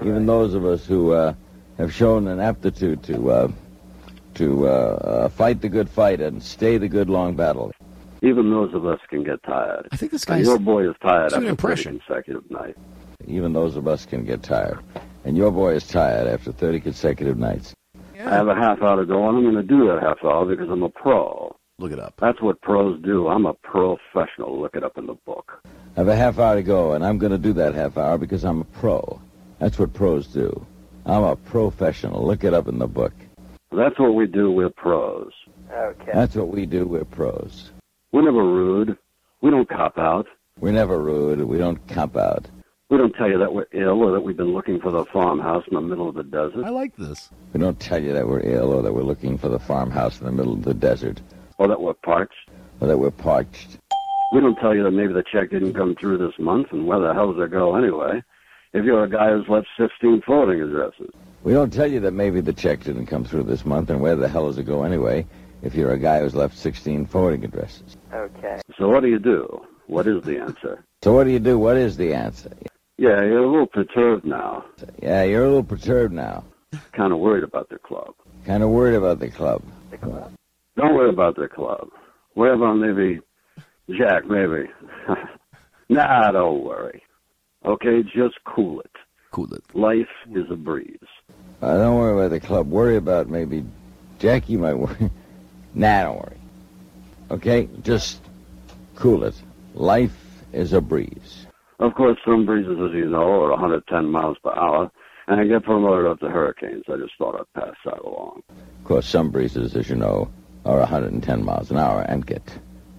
even 0.00 0.26
those 0.26 0.54
of 0.54 0.64
us 0.66 0.84
who 0.84 1.12
uh, 1.12 1.32
have 1.78 1.92
shown 1.94 2.26
an 2.28 2.38
aptitude 2.40 3.02
to 3.04 3.30
uh, 3.30 3.48
to 4.34 4.66
uh, 4.68 4.70
uh, 4.70 5.28
fight 5.28 5.60
the 5.60 5.68
good 5.68 5.88
fight 5.88 6.20
and 6.20 6.42
stay 6.42 6.78
the 6.78 6.88
good 6.88 7.08
long 7.10 7.34
battle. 7.36 7.72
Even 8.22 8.50
those 8.50 8.72
of 8.74 8.86
us 8.86 9.00
can 9.10 9.24
get 9.24 9.42
tired. 9.42 9.88
I 9.90 9.96
think 9.96 10.12
this 10.12 10.24
And 10.24 10.36
guy's- 10.36 10.46
your 10.46 10.58
boy 10.58 10.88
is 10.88 10.94
tired 11.02 11.26
it's 11.26 11.34
an 11.34 11.42
after 11.42 11.50
impression. 11.50 12.00
30 12.08 12.22
consecutive 12.22 12.50
nights. 12.50 12.78
Even 13.26 13.52
those 13.52 13.76
of 13.76 13.86
us 13.88 14.06
can 14.06 14.24
get 14.24 14.42
tired. 14.42 14.78
And 15.24 15.36
your 15.36 15.50
boy 15.50 15.74
is 15.74 15.86
tired 15.86 16.26
after 16.28 16.52
30 16.52 16.80
consecutive 16.80 17.36
nights. 17.38 17.74
I 18.24 18.30
have 18.36 18.46
a 18.48 18.54
half 18.54 18.80
hour 18.82 18.96
to 19.00 19.04
go, 19.06 19.28
and 19.28 19.36
I'm 19.36 19.42
going 19.42 19.56
to 19.56 19.62
do 19.64 19.86
that 19.88 20.00
half 20.02 20.24
hour 20.24 20.44
because 20.44 20.68
I'm 20.70 20.82
a 20.84 20.88
pro. 20.88 21.54
Look 21.78 21.90
it 21.90 21.98
up. 21.98 22.14
That's 22.20 22.40
what 22.40 22.60
pros 22.60 23.00
do. 23.02 23.26
I'm 23.26 23.46
a 23.46 23.54
professional. 23.54 24.60
Look 24.60 24.76
it 24.76 24.84
up 24.84 24.96
in 24.96 25.06
the 25.06 25.16
book. 25.26 25.60
I 25.96 26.00
have 26.00 26.08
a 26.08 26.14
half 26.14 26.38
hour 26.38 26.54
to 26.54 26.62
go, 26.62 26.92
and 26.92 27.04
I'm 27.04 27.18
going 27.18 27.32
to 27.32 27.38
do 27.38 27.52
that 27.54 27.74
half 27.74 27.98
hour 27.98 28.18
because 28.18 28.44
I'm 28.44 28.60
a 28.60 28.64
pro. 28.64 29.20
That's 29.58 29.78
what 29.78 29.92
pros 29.92 30.28
do. 30.28 30.64
I'm 31.06 31.24
a 31.24 31.34
professional. 31.34 32.24
Look 32.24 32.44
it 32.44 32.54
up 32.54 32.68
in 32.68 32.78
the 32.78 32.86
book. 32.86 33.12
That's 33.74 33.98
what 33.98 34.14
we 34.14 34.26
do. 34.26 34.50
We're 34.50 34.70
pros. 34.70 35.32
Okay. 35.72 36.10
That's 36.12 36.34
what 36.36 36.48
we 36.48 36.66
do. 36.66 36.86
We're 36.86 37.04
pros. 37.04 37.70
We're 38.12 38.22
never 38.22 38.44
rude. 38.44 38.96
We 39.40 39.50
don't 39.50 39.68
cop 39.68 39.98
out. 39.98 40.26
We're 40.60 40.72
never 40.72 40.98
rude. 41.00 41.40
We 41.44 41.58
don't 41.58 41.84
cop 41.88 42.16
out. 42.16 42.46
We 42.90 42.98
don't 42.98 43.14
tell 43.14 43.28
you 43.28 43.38
that 43.38 43.54
we're 43.54 43.66
ill 43.72 44.02
or 44.02 44.12
that 44.12 44.20
we've 44.20 44.36
been 44.36 44.52
looking 44.52 44.78
for 44.78 44.90
the 44.90 45.06
farmhouse 45.06 45.64
in 45.68 45.74
the 45.74 45.80
middle 45.80 46.08
of 46.10 46.14
the 46.14 46.22
desert. 46.22 46.64
I 46.64 46.68
like 46.68 46.94
this. 46.96 47.30
We 47.54 47.60
don't 47.60 47.80
tell 47.80 48.02
you 48.02 48.12
that 48.12 48.28
we're 48.28 48.40
ill 48.40 48.70
or 48.74 48.82
that 48.82 48.92
we're 48.92 49.02
looking 49.02 49.38
for 49.38 49.48
the 49.48 49.58
farmhouse 49.58 50.20
in 50.20 50.26
the 50.26 50.32
middle 50.32 50.52
of 50.52 50.62
the 50.62 50.74
desert 50.74 51.20
Or 51.56 51.68
that 51.68 51.80
we're 51.80 51.94
parched. 51.94 52.50
or 52.80 52.88
that 52.88 52.98
we're 52.98 53.10
parched. 53.10 53.78
We 54.34 54.40
don't 54.40 54.56
tell 54.56 54.74
you 54.74 54.82
that 54.82 54.90
maybe 54.90 55.14
the 55.14 55.24
check 55.32 55.50
didn't 55.50 55.72
come 55.72 55.94
through 55.94 56.18
this 56.18 56.38
month 56.38 56.68
and 56.72 56.86
where 56.86 57.00
the 57.00 57.14
hell 57.14 57.32
does 57.32 57.42
it 57.42 57.50
go 57.50 57.76
anyway. 57.76 58.22
If 58.74 58.84
you're 58.84 59.04
a 59.04 59.08
guy 59.10 59.30
who's 59.30 59.48
left 59.48 59.68
15 59.78 60.22
forwarding 60.26 60.60
addresses. 60.62 61.10
We 61.44 61.52
don't 61.52 61.72
tell 61.72 61.90
you 61.90 62.00
that 62.00 62.12
maybe 62.12 62.40
the 62.40 62.52
check 62.52 62.84
didn't 62.84 63.06
come 63.06 63.24
through 63.24 63.44
this 63.44 63.64
month 63.64 63.90
and 63.90 64.00
where 64.00 64.16
the 64.16 64.28
hell 64.28 64.46
does 64.46 64.58
it 64.58 64.64
go 64.64 64.84
anyway 64.84 65.26
if 65.62 65.74
you're 65.74 65.92
a 65.92 65.98
guy 65.98 66.20
who's 66.20 66.34
left 66.34 66.56
16 66.56 67.06
forwarding 67.06 67.44
addresses. 67.44 67.96
Okay. 68.12 68.60
So 68.78 68.88
what 68.88 69.00
do 69.02 69.08
you 69.08 69.18
do? 69.18 69.60
What 69.86 70.06
is 70.06 70.22
the 70.24 70.38
answer? 70.38 70.84
So 71.02 71.12
what 71.12 71.24
do 71.24 71.30
you 71.30 71.40
do? 71.40 71.58
What 71.58 71.76
is 71.76 71.96
the 71.96 72.14
answer? 72.14 72.52
Yeah, 72.96 73.22
you're 73.22 73.42
a 73.42 73.50
little 73.50 73.66
perturbed 73.66 74.24
now. 74.24 74.64
Yeah, 75.02 75.24
you're 75.24 75.44
a 75.44 75.48
little 75.48 75.64
perturbed 75.64 76.14
now. 76.14 76.44
Kind 76.92 77.12
of 77.12 77.18
worried 77.18 77.44
about 77.44 77.68
the 77.68 77.78
club. 77.78 78.14
Kind 78.46 78.62
of 78.62 78.70
worried 78.70 78.94
about 78.94 79.18
the 79.18 79.30
club. 79.30 79.62
The 79.90 79.98
club. 79.98 80.32
Don't 80.76 80.94
worry 80.94 81.10
about 81.10 81.36
the 81.36 81.48
club. 81.48 81.88
Worry 82.36 82.54
about 82.54 82.74
maybe 82.74 83.20
Jack, 83.98 84.24
maybe. 84.26 84.70
nah, 85.88 86.30
don't 86.30 86.64
worry. 86.64 87.02
Okay, 87.64 88.02
just 88.02 88.36
cool 88.44 88.80
it. 88.80 88.90
Cool 89.32 89.52
it. 89.54 89.62
Life 89.74 90.08
is 90.34 90.44
a 90.50 90.56
breeze. 90.56 90.98
Uh, 91.62 91.78
don't 91.78 91.96
worry 91.96 92.12
about 92.12 92.30
the 92.30 92.40
club. 92.40 92.68
Worry 92.68 92.96
about 92.96 93.28
maybe 93.28 93.64
Jackie 94.18 94.56
might 94.56 94.74
worry. 94.74 95.10
nah, 95.74 96.02
don't 96.02 96.16
worry. 96.16 96.36
Okay, 97.30 97.68
just 97.82 98.20
cool 98.96 99.22
it. 99.24 99.40
Life 99.74 100.16
is 100.52 100.72
a 100.72 100.80
breeze. 100.80 101.46
Of 101.78 101.94
course, 101.94 102.18
some 102.24 102.44
breezes, 102.44 102.78
as 102.80 102.92
you 102.94 103.08
know, 103.08 103.42
are 103.42 103.50
110 103.50 104.06
miles 104.10 104.36
per 104.42 104.52
hour, 104.52 104.90
and 105.28 105.40
I 105.40 105.44
get 105.44 105.62
promoted 105.62 106.10
up 106.10 106.20
to 106.20 106.28
hurricanes. 106.28 106.84
I 106.88 106.96
just 106.96 107.12
thought 107.16 107.40
I'd 107.40 107.60
pass 107.60 107.76
that 107.84 108.00
along. 108.00 108.42
Of 108.50 108.84
course, 108.84 109.06
some 109.06 109.30
breezes, 109.30 109.74
as 109.76 109.88
you 109.88 109.96
know, 109.96 110.30
are 110.64 110.78
110 110.78 111.44
miles 111.44 111.70
an 111.70 111.78
hour 111.78 112.02
and 112.02 112.26
get 112.26 112.42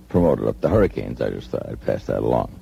promoted 0.09 0.47
up 0.47 0.59
to 0.61 0.70
hurricanes. 0.70 1.22
I 1.22 1.30
just 1.30 1.49
thought 1.49 1.68
I'd 1.68 1.82
pass 1.82 2.05
that 2.05 2.20
along. 2.20 2.59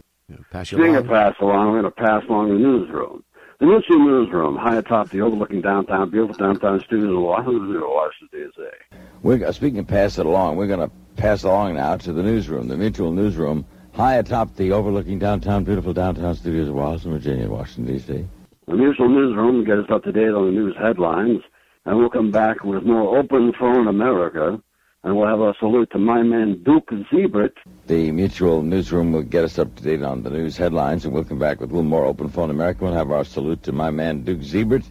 Pass 0.52 0.72
you 0.72 0.78
Speaking 0.78 0.96
along. 0.96 1.06
of 1.06 1.12
pass 1.12 1.36
along, 1.42 1.72
we're 1.72 1.82
going 1.82 1.94
to 1.94 2.02
pass 2.02 2.24
along 2.28 2.50
the 2.50 2.56
newsroom. 2.56 3.24
The 3.62 3.68
newsroom 3.68 4.08
newsroom, 4.08 4.56
high 4.56 4.78
atop 4.78 5.10
the 5.10 5.22
overlooking 5.22 5.62
downtown, 5.62 6.10
beautiful 6.10 6.34
downtown 6.34 6.80
studios 6.80 7.16
of 7.16 7.22
Washington, 7.22 7.80
Washington, 7.80 8.52
D.C. 8.58 8.98
We're, 9.22 9.54
speaking 9.54 9.78
of 9.78 9.88
pass 9.88 10.18
it 10.18 10.26
along, 10.26 10.56
we're 10.56 10.66
going 10.66 10.80
to 10.80 10.90
pass 11.16 11.44
along 11.44 11.76
now 11.76 11.96
to 11.98 12.12
the 12.12 12.24
newsroom, 12.24 12.70
the 12.70 12.76
mutual 12.76 13.12
newsroom, 13.12 13.64
high 13.94 14.16
atop 14.16 14.56
the 14.56 14.72
overlooking 14.72 15.20
downtown, 15.20 15.64
beautiful 15.64 15.94
downtown 15.94 16.34
studios 16.34 16.70
of 16.70 16.74
Washington, 16.74 17.12
Virginia, 17.12 17.48
Washington, 17.48 17.94
D.C. 17.94 18.28
The 18.66 18.74
mutual 18.74 19.10
newsroom 19.10 19.58
will 19.58 19.66
get 19.66 19.78
us 19.78 19.92
up 19.92 20.06
to 20.06 20.12
date 20.12 20.30
on 20.30 20.48
the 20.48 20.52
news 20.52 20.76
headlines, 20.82 21.42
and 21.86 22.00
we'll 22.00 22.10
come 22.10 22.32
back 22.32 22.64
with 22.64 22.82
more 22.82 23.20
open 23.20 23.54
phone 23.60 23.88
America, 23.88 24.60
and 25.04 25.18
we'll 25.18 25.28
have 25.28 25.40
a 25.40 25.54
salute 25.60 25.90
to 25.92 25.98
my 25.98 26.22
man 26.22 26.62
Duke 26.64 26.90
Zeibert. 27.12 27.54
The 27.88 28.12
mutual 28.12 28.62
newsroom 28.62 29.12
will 29.12 29.24
get 29.24 29.44
us 29.44 29.58
up 29.58 29.76
to 29.76 29.84
date 29.84 30.04
on 30.04 30.24
the 30.24 30.30
news 30.30 30.58
headlines, 30.58 31.06
and 31.06 31.14
we'll 31.14 31.24
come 31.24 31.40
back 31.40 31.60
with 31.60 31.72
a 31.72 31.74
little 31.74 31.90
more 31.90 32.06
open 32.06 32.30
phone 32.30 32.52
America. 32.52 32.84
We'll 32.84 32.94
have 32.94 33.12
our 33.12 33.26
salute 33.26 33.64
to 33.64 33.72
my 33.72 33.90
man 33.90 34.24
Duke 34.24 34.42
Zeibert 34.42 34.86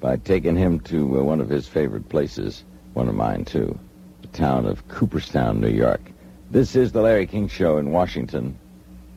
by 0.00 0.16
taking 0.16 0.56
him 0.56 0.80
to 0.80 1.18
uh, 1.18 1.22
one 1.22 1.40
of 1.40 1.48
his 1.48 1.66
favorite 1.66 2.08
places, 2.08 2.64
one 2.92 3.08
of 3.08 3.14
mine 3.14 3.44
too, 3.44 3.78
the 4.20 4.28
town 4.28 4.66
of 4.66 4.86
Cooperstown, 4.88 5.60
New 5.60 5.70
York. 5.70 6.02
This 6.50 6.76
is 6.76 6.92
the 6.92 7.00
Larry 7.00 7.26
King 7.26 7.48
Show 7.48 7.78
in 7.78 7.90
Washington, 7.90 8.58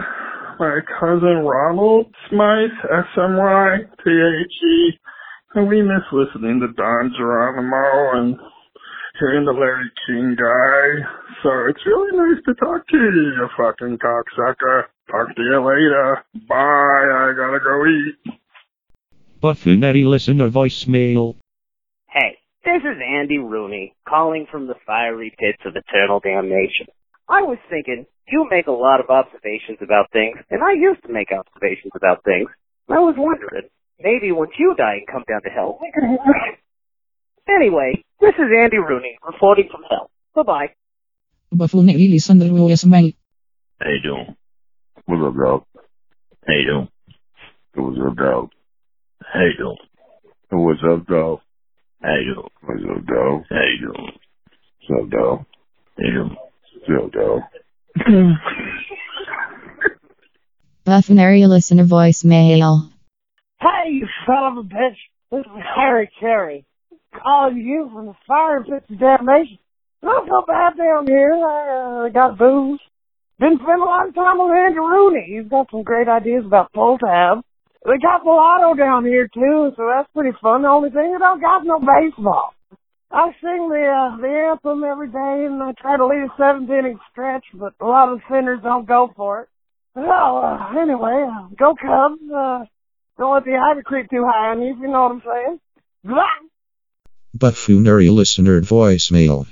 my 0.58 0.80
cousin 1.00 1.44
Ronald 1.46 2.06
Smythe, 2.28 2.76
S-M-Y-T-H-E. 2.90 4.98
And 5.54 5.68
we 5.68 5.82
miss 5.82 6.04
listening 6.12 6.60
to 6.60 6.72
Don 6.72 7.12
Geronimo 7.16 8.16
and 8.16 8.36
hearing 9.20 9.44
the 9.44 9.52
Larry 9.52 9.90
King 10.06 10.34
guy. 10.34 11.04
So 11.42 11.50
it's 11.68 11.84
really 11.84 12.16
nice 12.16 12.42
to 12.46 12.54
talk 12.54 12.88
to 12.88 12.96
you, 12.96 13.34
you 13.36 13.48
fucking 13.56 13.98
cocksucker. 13.98 14.84
Talk 15.10 15.36
to 15.36 15.42
you 15.42 15.60
later. 15.60 16.24
Bye. 16.48 16.56
I 16.56 17.32
gotta 17.36 17.60
go 17.60 17.84
eat. 17.84 18.40
Buffoonery 19.42 20.04
listener 20.04 20.48
voicemail. 20.48 21.36
Hey, 22.08 22.38
this 22.64 22.80
is 22.80 22.96
Andy 23.06 23.38
Rooney, 23.38 23.94
calling 24.08 24.46
from 24.50 24.68
the 24.68 24.76
fiery 24.86 25.34
pits 25.38 25.62
of 25.66 25.76
eternal 25.76 26.20
damnation. 26.20 26.86
I 27.28 27.42
was 27.42 27.58
thinking, 27.68 28.06
you 28.28 28.46
make 28.50 28.68
a 28.68 28.72
lot 28.72 29.00
of 29.00 29.10
observations 29.10 29.78
about 29.82 30.10
things, 30.12 30.38
and 30.48 30.62
I 30.62 30.72
used 30.72 31.02
to 31.04 31.12
make 31.12 31.28
observations 31.30 31.92
about 31.94 32.24
things. 32.24 32.48
I 32.88 33.00
was 33.00 33.16
wondering, 33.18 33.68
maybe 34.02 34.32
once 34.32 34.52
you 34.58 34.74
die 34.76 34.96
and 34.98 35.06
come 35.06 35.24
down 35.28 35.42
to 35.42 35.50
hell, 35.50 35.78
we 35.80 35.90
could... 35.94 36.04
Anyway, 37.48 38.04
this 38.20 38.34
is 38.34 38.50
Andy 38.56 38.78
Rooney, 38.78 39.18
reporting 39.26 39.68
from 39.70 39.82
hell. 39.90 40.10
Bye-bye. 40.34 40.68
Buffoonery 41.50 42.08
listener 42.08 42.46
voicemail. 42.46 43.14
How 43.80 43.90
you 43.90 44.02
doing? 44.02 44.36
What's 45.06 45.22
up, 45.26 45.34
dog? 45.36 45.64
How 46.46 46.54
you 46.54 46.66
doing? 46.66 46.88
What's 47.74 47.98
up, 48.06 48.16
dog? 48.16 48.50
How 49.22 49.40
you 49.40 49.56
doing? 49.58 49.78
What's 50.50 50.80
up, 50.84 51.06
dog? 51.06 51.40
How 52.02 52.14
you 52.14 52.34
doing? 52.34 52.48
What's 52.62 52.84
up, 52.90 53.06
dog? 53.06 53.44
How 53.50 53.62
you 53.62 53.78
doing? 53.80 54.12
What's 54.88 55.02
up, 55.02 55.10
dog? 55.10 55.44
How 55.96 56.04
you 56.04 56.12
doing? 56.12 56.36
What's 56.86 57.04
up, 57.04 57.12
dog? 57.12 57.40
Buffoonery 60.84 61.46
listener 61.46 61.84
voicemail. 61.84 62.91
Hey, 63.62 63.92
you 63.92 64.08
son 64.26 64.58
of 64.58 64.66
a 64.66 64.66
bitch. 64.66 64.98
This 65.30 65.46
is 65.46 65.62
Harry 65.76 66.10
Caray. 66.18 66.64
Calling 67.14 67.58
you 67.58 67.88
from 67.94 68.06
the 68.06 68.14
fire 68.26 68.64
pits 68.64 68.90
of 68.90 68.98
damnation. 68.98 69.58
Not 70.02 70.26
so 70.26 70.42
bad 70.44 70.76
down 70.76 71.06
here. 71.06 71.30
I 71.30 72.06
uh, 72.06 72.08
got 72.08 72.38
booze. 72.38 72.80
Been 73.38 73.60
spending 73.62 73.82
a 73.82 73.84
lot 73.86 74.08
of 74.08 74.16
time 74.16 74.42
with 74.42 74.50
Andy 74.50 74.80
Rooney. 74.80 75.38
He's 75.38 75.48
got 75.48 75.70
some 75.70 75.84
great 75.84 76.08
ideas 76.08 76.42
about 76.44 76.72
pull 76.72 76.98
tab. 76.98 77.42
They 77.86 78.02
got 78.02 78.24
the 78.24 78.34
lotto 78.34 78.74
down 78.74 79.04
here 79.04 79.28
too, 79.32 79.70
so 79.76 79.82
that's 79.94 80.10
pretty 80.12 80.36
fun. 80.42 80.62
The 80.62 80.68
only 80.68 80.90
thing, 80.90 81.12
they 81.12 81.18
don't 81.22 81.40
got 81.40 81.64
no 81.64 81.78
baseball. 81.78 82.54
I 83.12 83.30
sing 83.40 83.68
the 83.70 83.86
uh, 83.86 84.16
the 84.18 84.50
anthem 84.50 84.82
every 84.82 85.06
day, 85.06 85.46
and 85.46 85.62
I 85.62 85.70
try 85.78 85.96
to 85.96 86.06
lead 86.06 86.26
a 86.26 86.34
seventh 86.36 86.68
inning 86.68 86.98
stretch, 87.12 87.44
but 87.54 87.74
a 87.80 87.86
lot 87.86 88.10
of 88.10 88.18
sinners 88.28 88.58
don't 88.64 88.88
go 88.88 89.12
for 89.14 89.42
it. 89.42 89.48
Well, 89.94 90.42
uh, 90.42 90.80
anyway, 90.80 91.28
uh, 91.30 91.46
go 91.56 91.76
Cubs. 91.78 92.22
Uh, 92.26 92.64
don't 93.18 93.34
let 93.34 93.44
the 93.44 93.56
ivy 93.56 93.82
creep 93.84 94.10
too 94.10 94.24
high 94.26 94.50
on 94.50 94.62
you, 94.62 94.72
if 94.72 94.78
you 94.80 94.88
know 94.88 95.02
what 95.02 95.12
I'm 95.12 95.22
saying. 95.24 95.60
Goodbye. 96.06 96.48
Buffoonery 97.34 98.10
listener 98.10 98.60
voicemail. 98.60 99.46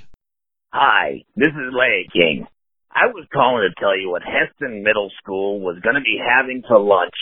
Hi, 0.73 1.23
this 1.35 1.49
is 1.49 1.73
Larry 1.73 2.07
King. 2.13 2.47
I 2.93 3.07
was 3.07 3.25
calling 3.33 3.67
to 3.67 3.81
tell 3.81 3.97
you 3.97 4.09
what 4.09 4.21
Heston 4.23 4.83
Middle 4.83 5.09
School 5.21 5.61
was 5.61 5.79
going 5.79 5.95
to 5.95 6.01
be 6.01 6.19
having 6.19 6.61
for 6.67 6.79
lunch 6.79 7.15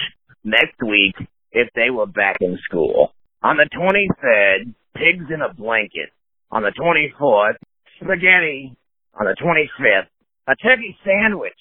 next 0.43 0.81
week 0.81 1.15
if 1.51 1.69
they 1.75 1.89
were 1.89 2.07
back 2.07 2.37
in 2.41 2.57
school. 2.63 3.13
On 3.43 3.57
the 3.57 3.69
23rd, 3.73 4.73
pigs 4.95 5.25
in 5.33 5.41
a 5.41 5.53
blanket. 5.53 6.09
On 6.51 6.63
the 6.63 6.71
24th, 6.71 7.55
spaghetti. 8.01 8.75
On 9.19 9.25
the 9.25 9.35
25th, 9.41 10.07
a 10.47 10.55
turkey 10.55 10.97
sandwich. 11.05 11.53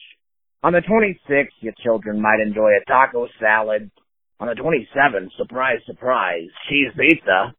On 0.62 0.72
the 0.72 0.80
26th, 0.80 1.48
your 1.60 1.74
children 1.84 2.20
might 2.20 2.40
enjoy 2.40 2.70
a 2.70 2.84
taco 2.86 3.28
salad. 3.40 3.90
On 4.40 4.48
the 4.48 4.54
27th, 4.54 5.30
surprise, 5.36 5.78
surprise, 5.86 6.48
cheese 6.68 6.92
pizza. 6.96 7.54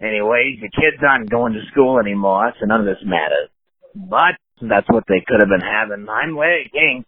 Anyways, 0.00 0.58
your 0.58 0.70
kids 0.70 1.02
aren't 1.08 1.30
going 1.30 1.52
to 1.52 1.60
school 1.70 2.00
anymore, 2.00 2.52
so 2.58 2.66
none 2.66 2.80
of 2.80 2.86
this 2.86 3.02
matters. 3.04 3.50
But 3.94 4.34
that's 4.60 4.88
what 4.88 5.04
they 5.08 5.22
could 5.26 5.40
have 5.40 5.48
been 5.48 5.60
having. 5.60 6.06
I'm 6.08 6.36
Larry 6.36 6.70
King. 6.72 7.04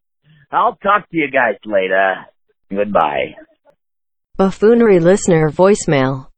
I'll 0.53 0.77
talk 0.77 1.11
to 1.11 1.17
you 1.17 1.29
guys 1.31 1.57
later. 1.65 2.27
Goodbye. 2.71 3.35
Buffoonery 4.37 5.01
listener 5.01 5.51
voicemail. 5.51 6.29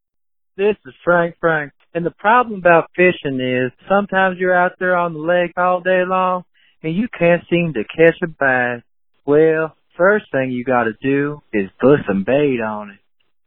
This 0.56 0.76
is 0.86 0.94
Frank 1.04 1.36
Frank. 1.40 1.72
And 1.94 2.06
the 2.06 2.10
problem 2.10 2.58
about 2.58 2.90
fishing 2.96 3.40
is 3.40 3.72
sometimes 3.88 4.38
you're 4.38 4.56
out 4.56 4.72
there 4.78 4.96
on 4.96 5.14
the 5.14 5.20
lake 5.20 5.52
all 5.56 5.80
day 5.80 6.04
long 6.06 6.44
and 6.82 6.94
you 6.94 7.08
can't 7.18 7.42
seem 7.50 7.74
to 7.74 7.82
catch 7.84 8.16
a 8.22 8.28
bass. 8.28 8.82
Well, 9.26 9.76
first 9.98 10.26
thing 10.32 10.50
you 10.50 10.64
gotta 10.64 10.92
do 11.02 11.42
is 11.52 11.68
put 11.80 11.98
some 12.06 12.24
bait 12.24 12.60
on 12.64 12.90
it. 12.90 12.98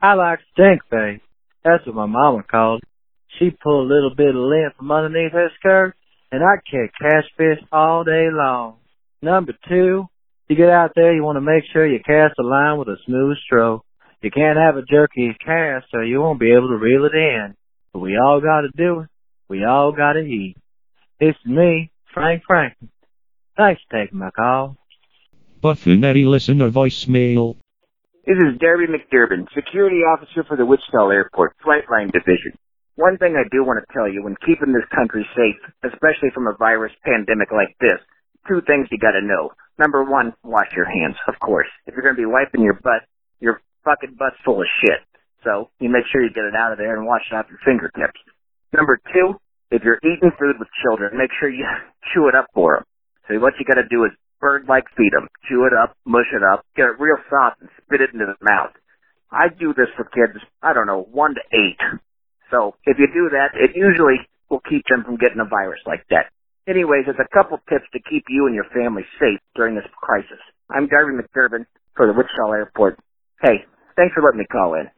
I 0.01 0.13
like 0.13 0.39
stink 0.53 0.81
bait. 0.91 1.21
That's 1.63 1.85
what 1.87 1.95
my 1.95 2.05
mama 2.05 2.43
called 2.43 2.81
it. 2.83 2.89
She 3.39 3.49
pulled 3.49 3.89
a 3.89 3.93
little 3.93 4.13
bit 4.15 4.35
of 4.35 4.35
lint 4.35 4.75
from 4.77 4.91
underneath 4.91 5.31
her 5.31 5.49
skirt 5.57 5.95
and 6.31 6.43
I 6.43 6.57
catch 6.69 6.93
catfish 6.99 7.63
all 7.71 8.03
day 8.03 8.27
long. 8.31 8.75
Number 9.21 9.53
two, 9.67 10.07
you 10.49 10.55
get 10.55 10.69
out 10.69 10.91
there, 10.95 11.13
you 11.13 11.23
want 11.23 11.37
to 11.37 11.41
make 11.41 11.63
sure 11.71 11.87
you 11.87 11.99
cast 12.05 12.39
a 12.39 12.43
line 12.43 12.77
with 12.77 12.89
a 12.89 12.97
smooth 13.05 13.37
stroke. 13.45 13.85
You 14.21 14.31
can't 14.31 14.57
have 14.57 14.75
a 14.75 14.83
jerky 14.83 15.35
cast 15.43 15.87
or 15.93 16.03
you 16.03 16.19
won't 16.19 16.39
be 16.39 16.51
able 16.51 16.69
to 16.69 16.77
reel 16.77 17.05
it 17.05 17.15
in. 17.15 17.55
But 17.93 17.99
we 17.99 18.17
all 18.17 18.41
gotta 18.41 18.69
do 18.75 19.01
it. 19.01 19.09
We 19.49 19.63
all 19.65 19.91
gotta 19.91 20.19
eat. 20.19 20.57
It's 21.19 21.37
me, 21.45 21.91
Frank 22.13 22.43
Franklin. 22.47 22.89
Thanks 23.57 23.81
for 23.89 24.01
taking 24.01 24.19
my 24.19 24.31
call. 24.31 24.77
Buffoonery 25.61 26.25
listener 26.25 26.71
voicemail. 26.71 27.55
This 28.25 28.37
is 28.41 28.57
Derby 28.57 28.89
McDurbin, 28.89 29.45
security 29.53 30.01
officer 30.01 30.43
for 30.43 30.57
the 30.57 30.65
Wichita 30.65 31.09
Airport 31.09 31.53
Flight 31.63 31.85
Line 31.85 32.09
Division. 32.09 32.57
One 32.95 33.17
thing 33.21 33.37
I 33.37 33.45
do 33.53 33.61
want 33.63 33.77
to 33.77 33.93
tell 33.93 34.09
you 34.09 34.23
when 34.25 34.33
keeping 34.41 34.73
this 34.73 34.89
country 34.89 35.21
safe, 35.37 35.61
especially 35.85 36.33
from 36.33 36.47
a 36.47 36.57
virus 36.57 36.93
pandemic 37.05 37.53
like 37.53 37.77
this, 37.79 38.01
two 38.49 38.65
things 38.65 38.89
you 38.89 38.97
gotta 38.97 39.21
know. 39.21 39.53
Number 39.77 40.03
one, 40.03 40.33
wash 40.41 40.73
your 40.75 40.89
hands, 40.89 41.15
of 41.27 41.37
course. 41.39 41.69
If 41.85 41.93
you're 41.93 42.01
gonna 42.03 42.17
be 42.17 42.25
wiping 42.25 42.65
your 42.65 42.81
butt, 42.81 43.05
your 43.39 43.61
fucking 43.85 44.17
butt's 44.17 44.41
full 44.43 44.61
of 44.61 44.67
shit. 44.81 45.05
So 45.45 45.69
you 45.77 45.89
make 45.89 46.09
sure 46.09 46.25
you 46.25 46.33
get 46.33 46.49
it 46.49 46.57
out 46.57 46.71
of 46.73 46.79
there 46.79 46.97
and 46.97 47.05
wash 47.05 47.29
it 47.31 47.35
off 47.35 47.45
your 47.53 47.61
fingertips. 47.61 48.17
Number 48.73 48.97
two, 49.13 49.37
if 49.69 49.83
you're 49.85 50.01
eating 50.01 50.33
food 50.41 50.57
with 50.57 50.69
children, 50.81 51.17
make 51.17 51.29
sure 51.39 51.49
you 51.53 51.69
chew 52.13 52.29
it 52.29 52.35
up 52.35 52.49
for 52.53 52.81
them. 52.81 52.85
So 53.29 53.37
what 53.37 53.53
you 53.61 53.65
gotta 53.65 53.87
do 53.87 54.05
is 54.05 54.11
bird-like 54.41 54.85
feed 54.97 55.13
them. 55.13 55.27
Chew 55.47 55.65
it 55.65 55.73
up, 55.73 55.95
mush 56.05 56.27
it 56.33 56.43
up, 56.43 56.65
get 56.75 56.89
it 56.89 56.99
real 56.99 57.17
soft 57.29 57.61
and 57.61 57.69
spit 57.77 58.01
it 58.01 58.13
into 58.13 58.25
the 58.25 58.35
mouth. 58.41 58.73
I 59.31 59.47
do 59.47 59.73
this 59.73 59.87
for 59.95 60.03
kids, 60.03 60.43
I 60.61 60.73
don't 60.73 60.87
know, 60.87 61.07
one 61.11 61.35
to 61.35 61.43
eight. 61.55 61.79
So 62.51 62.75
if 62.83 62.99
you 62.99 63.07
do 63.07 63.29
that, 63.31 63.55
it 63.55 63.71
usually 63.75 64.19
will 64.49 64.59
keep 64.59 64.83
them 64.89 65.05
from 65.05 65.15
getting 65.15 65.39
a 65.39 65.47
virus 65.47 65.79
like 65.85 66.03
that. 66.09 66.33
Anyways, 66.67 67.05
there's 67.05 67.17
a 67.17 67.33
couple 67.33 67.57
tips 67.69 67.85
to 67.93 67.99
keep 68.09 68.25
you 68.27 68.45
and 68.45 68.55
your 68.55 68.67
family 68.75 69.03
safe 69.19 69.39
during 69.55 69.75
this 69.75 69.87
crisis. 69.95 70.41
I'm 70.69 70.87
Darby 70.87 71.13
McDurbin 71.15 71.65
for 71.95 72.07
the 72.07 72.13
Wichita 72.13 72.51
Airport. 72.51 72.99
Hey, 73.41 73.63
thanks 73.95 74.13
for 74.13 74.21
letting 74.21 74.39
me 74.39 74.45
call 74.51 74.75
in. 74.75 74.89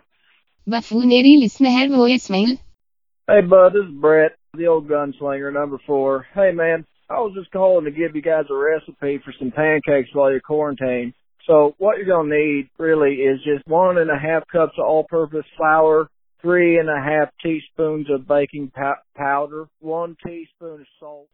Buffoonery 0.65 1.37
listener 1.39 1.69
voicemail. 1.89 2.57
Hey 3.27 3.41
bud, 3.41 3.73
this 3.73 3.85
is 3.85 3.93
Brett, 4.01 4.35
the 4.53 4.67
old 4.67 4.87
gunslinger, 4.87 5.53
number 5.53 5.77
four. 5.85 6.25
Hey 6.33 6.51
man, 6.51 6.85
I 7.09 7.19
was 7.19 7.33
just 7.35 7.51
calling 7.51 7.85
to 7.85 7.91
give 7.91 8.15
you 8.15 8.21
guys 8.21 8.45
a 8.49 8.55
recipe 8.55 9.19
for 9.23 9.33
some 9.37 9.51
pancakes 9.51 10.09
while 10.13 10.31
you're 10.31 10.39
quarantined. 10.39 11.13
So 11.45 11.75
what 11.77 11.97
you're 11.97 12.07
gonna 12.07 12.33
need 12.33 12.69
really 12.79 13.15
is 13.15 13.43
just 13.43 13.67
one 13.67 13.97
and 13.97 14.09
a 14.09 14.17
half 14.17 14.47
cups 14.47 14.73
of 14.77 14.85
all-purpose 14.85 15.45
flour, 15.57 16.07
three 16.41 16.79
and 16.79 16.89
a 16.89 17.01
half 17.01 17.29
teaspoons 17.43 18.09
of 18.09 18.27
baking 18.27 18.71
powder, 19.15 19.65
one 19.79 20.15
teaspoon 20.25 20.81
of 20.81 20.87
salt, 20.99 21.27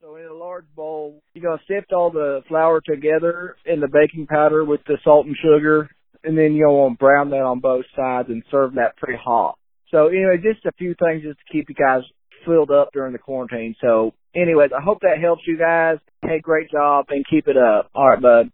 So 0.00 0.16
in 0.16 0.24
a 0.24 0.34
large 0.34 0.64
bowl, 0.74 1.20
you're 1.34 1.44
gonna 1.44 1.62
sift 1.68 1.92
all 1.92 2.10
the 2.10 2.42
flour 2.48 2.80
together 2.80 3.56
in 3.66 3.80
the 3.80 3.88
baking 3.88 4.26
powder 4.26 4.64
with 4.64 4.80
the 4.86 4.96
salt 5.04 5.26
and 5.26 5.36
sugar, 5.36 5.90
and 6.24 6.36
then 6.36 6.54
you're 6.54 6.70
gonna 6.70 6.94
brown 6.94 7.28
that 7.30 7.42
on 7.42 7.60
both 7.60 7.84
sides 7.94 8.30
and 8.30 8.42
serve 8.50 8.74
that 8.74 8.96
pretty 8.96 9.18
hot. 9.22 9.58
So 9.90 10.06
anyway, 10.06 10.38
just 10.38 10.64
a 10.64 10.72
few 10.72 10.94
things 10.94 11.22
just 11.22 11.38
to 11.38 11.52
keep 11.52 11.68
you 11.68 11.74
guys 11.74 12.02
filled 12.44 12.70
up 12.70 12.90
during 12.92 13.12
the 13.12 13.18
quarantine. 13.18 13.74
So 13.80 14.14
anyways, 14.34 14.70
I 14.76 14.82
hope 14.82 15.00
that 15.02 15.18
helps 15.20 15.42
you 15.46 15.58
guys. 15.58 15.98
Hey, 16.22 16.40
great 16.40 16.70
job 16.70 17.06
and 17.08 17.24
keep 17.28 17.48
it 17.48 17.56
up. 17.56 17.90
All 17.94 18.08
right, 18.08 18.20
bud. 18.20 18.50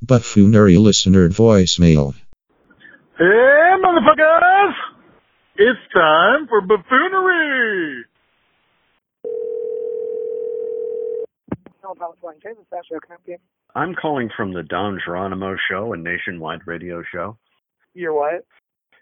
Buffoonery 0.00 0.78
listener 0.78 1.28
voicemail. 1.28 2.14
Hey, 3.18 3.74
motherfuckers! 3.84 4.72
It's 5.56 5.78
time 5.94 6.48
for 6.48 6.60
buffoonery! 6.62 8.04
I'm 13.74 13.94
calling 13.94 14.30
from 14.36 14.54
the 14.54 14.62
Don 14.62 14.98
Geronimo 15.04 15.56
Show, 15.70 15.92
a 15.92 15.96
nationwide 15.96 16.60
radio 16.66 17.02
show. 17.12 17.36
You're 17.94 18.14
what? 18.14 18.44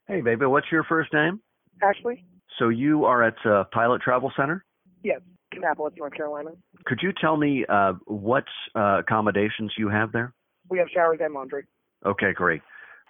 Hey, 0.07 0.21
baby, 0.23 0.47
what's 0.47 0.67
your 0.73 0.85
first 0.85 1.13
name? 1.13 1.41
Ashley? 1.83 2.25
So 2.61 2.69
you 2.69 3.07
are 3.07 3.25
at 3.25 3.35
uh, 3.47 3.65
Pilot 3.73 4.03
Travel 4.03 4.31
Center? 4.37 4.65
Yes, 5.03 5.21
Kannapolis, 5.53 5.97
North 5.97 6.13
Carolina. 6.13 6.51
Could 6.85 7.01
you 7.03 7.11
tell 7.19 7.39
me 7.39 7.65
uh, 7.67 7.95
what 8.05 8.45
uh, 8.77 8.99
accommodations 8.99 9.73
you 9.79 9.89
have 9.89 10.13
there? 10.13 10.35
We 10.69 10.79
have 10.79 10.89
showers 10.95 11.19
and 11.23 11.33
laundry. 11.33 11.65
Okay, 12.05 12.33
great. 12.35 12.61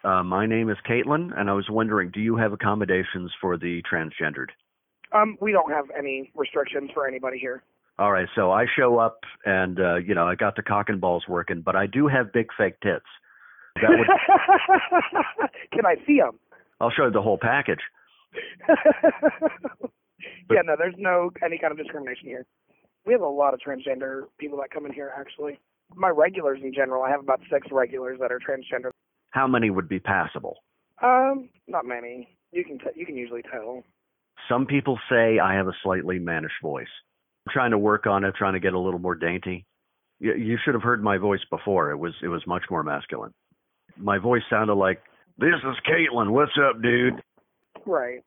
Uh, 0.05 0.23
my 0.23 0.47
name 0.47 0.71
is 0.71 0.77
Caitlin, 0.89 1.37
and 1.37 1.51
I 1.51 1.53
was 1.53 1.67
wondering, 1.69 2.11
do 2.13 2.21
you 2.21 2.37
have 2.37 2.53
accommodations 2.53 3.33
for 3.41 3.59
the 3.59 3.83
transgendered? 3.93 4.51
Um, 5.13 5.37
we 5.41 5.51
don't 5.51 5.71
have 5.71 5.87
any 5.99 6.31
restrictions 6.37 6.91
for 6.95 7.09
anybody 7.09 7.39
here. 7.39 7.65
All 7.99 8.13
right, 8.13 8.29
so 8.37 8.53
I 8.53 8.67
show 8.79 8.99
up, 8.99 9.19
and 9.45 9.79
uh, 9.81 9.97
you 9.97 10.15
know 10.15 10.27
I 10.27 10.37
got 10.37 10.55
the 10.55 10.63
cock 10.63 10.89
and 10.89 11.01
balls 11.01 11.25
working, 11.29 11.61
but 11.61 11.77
I 11.77 11.87
do 11.87 12.07
have 12.07 12.33
big 12.33 12.47
fake 12.57 12.81
tits. 12.83 13.05
That 13.75 13.91
would 13.91 15.51
Can 15.73 15.85
I 15.85 15.97
see 16.07 16.19
them? 16.19 16.39
I'll 16.81 16.91
show 16.91 17.07
you 17.07 17.11
the 17.11 17.21
whole 17.21 17.39
package. 17.39 17.81
yeah, 20.51 20.63
no, 20.65 20.77
there's 20.79 20.95
no 20.99 21.31
any 21.45 21.59
kind 21.59 21.73
of 21.73 21.79
discrimination 21.79 22.27
here. 22.27 22.47
We 23.07 23.13
have 23.13 23.23
a 23.23 23.29
lot 23.29 23.55
of 23.55 23.61
transgender 23.61 24.25
people 24.39 24.59
that 24.59 24.71
come 24.71 24.87
in 24.87 24.93
here. 24.93 25.13
Actually, 25.17 25.59
my 25.95 26.09
regulars 26.09 26.61
in 26.63 26.73
general, 26.73 27.03
I 27.03 27.11
have 27.11 27.21
about 27.21 27.41
six 27.51 27.67
regulars 27.71 28.19
that 28.21 28.31
are 28.31 28.39
transgender. 28.39 28.91
How 29.31 29.47
many 29.47 29.71
would 29.71 29.89
be 29.89 30.01
passable? 30.01 30.57
Um, 31.03 31.49
not 31.67 31.87
many. 31.87 32.29
You 32.53 32.65
can 32.65 32.79
t- 32.79 32.85
you 32.95 33.07
can 33.07 33.17
usually 33.17 33.43
tell. 33.43 33.83
Some 34.49 34.67
people 34.67 34.99
say 35.09 35.39
I 35.39 35.55
have 35.55 35.69
a 35.69 35.75
slightly 35.83 36.19
mannish 36.19 36.53
voice. 36.63 36.89
I'm 37.47 37.53
trying 37.53 37.71
to 37.71 37.79
work 37.79 38.07
on 38.07 38.25
it, 38.25 38.35
trying 38.37 38.55
to 38.55 38.61
get 38.61 38.75
a 38.75 38.79
little 38.79 38.99
more 38.99 39.15
dainty. 39.15 39.67
You, 40.19 40.35
you 40.35 40.59
should 40.65 40.75
have 40.75 40.83
heard 40.83 41.03
my 41.03 41.17
voice 41.17 41.41
before. 41.51 41.91
It 41.91 41.97
was 41.97 42.15
it 42.23 42.29
was 42.29 42.43
much 42.47 42.65
more 42.71 42.83
masculine. 42.83 43.33
My 43.97 44.19
voice 44.19 44.43
sounded 44.51 44.75
like, 44.75 45.03
"This 45.39 45.55
is 45.55 45.77
Caitlin. 45.89 46.31
What's 46.31 46.53
up, 46.59 46.83
dude?" 46.83 47.23
Right. 47.87 48.23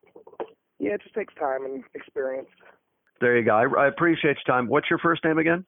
Yeah, 0.80 0.94
it 0.94 1.02
just 1.04 1.16
takes 1.16 1.34
time 1.36 1.66
and 1.66 1.84
experience. 1.94 2.50
There 3.22 3.38
you 3.38 3.46
go. 3.46 3.52
I, 3.52 3.86
I 3.86 3.88
appreciate 3.88 4.38
your 4.46 4.56
time. 4.56 4.68
What's 4.68 4.90
your 4.90 5.00
first 5.00 5.24
name 5.24 5.38
again? 5.38 5.66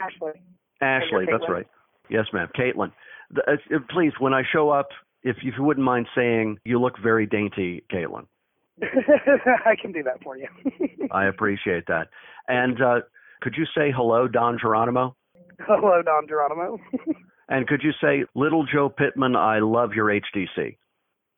Ashley. 0.00 0.32
Ashley. 0.80 1.26
That's 1.30 1.44
right. 1.48 1.66
Yes, 2.08 2.26
ma'am. 2.32 2.48
Caitlin. 2.58 2.92
The, 3.30 3.42
uh, 3.42 3.76
uh, 3.76 3.78
please, 3.90 4.12
when 4.18 4.32
I 4.32 4.42
show 4.50 4.70
up, 4.70 4.88
if 5.22 5.36
you 5.42 5.52
wouldn't 5.58 5.84
mind 5.84 6.06
saying, 6.14 6.58
"You 6.64 6.80
look 6.80 6.94
very 7.02 7.26
dainty, 7.26 7.82
Caitlin." 7.92 8.26
I 8.82 9.76
can 9.80 9.92
do 9.92 10.02
that 10.02 10.22
for 10.22 10.36
you. 10.36 10.48
I 11.10 11.26
appreciate 11.26 11.86
that. 11.88 12.08
And 12.48 12.80
uh, 12.82 13.00
could 13.42 13.54
you 13.56 13.64
say 13.76 13.92
hello, 13.94 14.28
Don 14.28 14.58
Geronimo? 14.60 15.16
Hello, 15.60 16.02
Don 16.02 16.26
Geronimo. 16.26 16.78
And 17.48 17.66
could 17.66 17.82
you 17.82 17.92
say, 18.00 18.24
Little 18.34 18.64
Joe 18.64 18.88
Pittman, 18.88 19.36
I 19.36 19.58
love 19.58 19.92
your 19.92 20.06
HDC? 20.06 20.76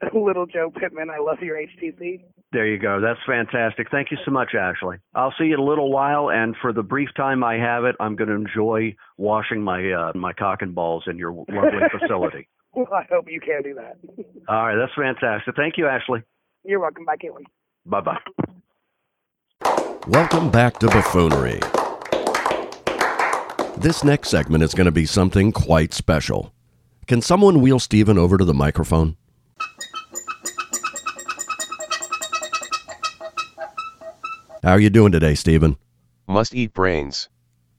Little 0.15 0.47
Joe 0.47 0.71
Pittman, 0.71 1.09
I 1.11 1.19
love 1.19 1.39
your 1.41 1.57
HTC. 1.57 2.23
There 2.53 2.67
you 2.67 2.79
go. 2.79 3.01
That's 3.01 3.19
fantastic. 3.27 3.89
Thank 3.91 4.11
you 4.11 4.19
so 4.25 4.31
much, 4.31 4.55
Ashley. 4.55 4.99
I'll 5.15 5.35
see 5.39 5.47
you 5.47 5.55
in 5.55 5.61
a 5.61 5.65
little 5.65 5.91
while, 5.91 6.31
and 6.31 6.55
for 6.61 6.73
the 6.73 6.83
brief 6.83 7.09
time 7.17 7.43
I 7.43 7.55
have 7.55 7.85
it, 7.85 7.97
I'm 7.99 8.15
going 8.15 8.29
to 8.29 8.35
enjoy 8.35 8.95
washing 9.17 9.63
my 9.63 9.91
uh, 9.91 10.13
my 10.15 10.33
cock 10.33 10.63
and 10.63 10.75
balls 10.75 11.05
in 11.07 11.19
your 11.19 11.33
lovely 11.33 11.81
facility. 11.99 12.49
Well, 12.75 12.87
I 12.93 13.05
hope 13.11 13.27
you 13.29 13.41
can 13.41 13.63
do 13.63 13.75
that. 13.75 13.97
All 14.49 14.67
right, 14.67 14.77
that's 14.77 14.93
fantastic. 14.95 15.57
Thank 15.57 15.79
you, 15.79 15.87
Ashley. 15.87 16.23
You're 16.65 16.81
welcome. 16.81 17.05
Bye, 17.05 17.17
Caitlin. 17.17 17.45
Bye 17.87 18.01
bye. 18.01 18.19
Welcome 20.09 20.51
back 20.51 20.79
to 20.81 20.87
Buffoonery. 20.89 21.61
This 23.79 24.05
next 24.05 24.29
segment 24.29 24.63
is 24.63 24.75
going 24.75 24.87
to 24.87 24.93
be 24.93 25.07
something 25.07 25.53
quite 25.53 25.93
special. 25.93 26.53
Can 27.07 27.23
someone 27.23 27.61
wheel 27.61 27.79
Stephen 27.79 28.19
over 28.19 28.39
to 28.39 28.45
the 28.45 28.55
microphone? 28.55 29.17
How 34.63 34.73
are 34.73 34.81
you 34.81 34.91
doing 34.91 35.13
today, 35.13 35.37
Stephen? 35.37 35.77
Must 36.27 36.53
eat 36.53 36.75
brains. 36.75 37.29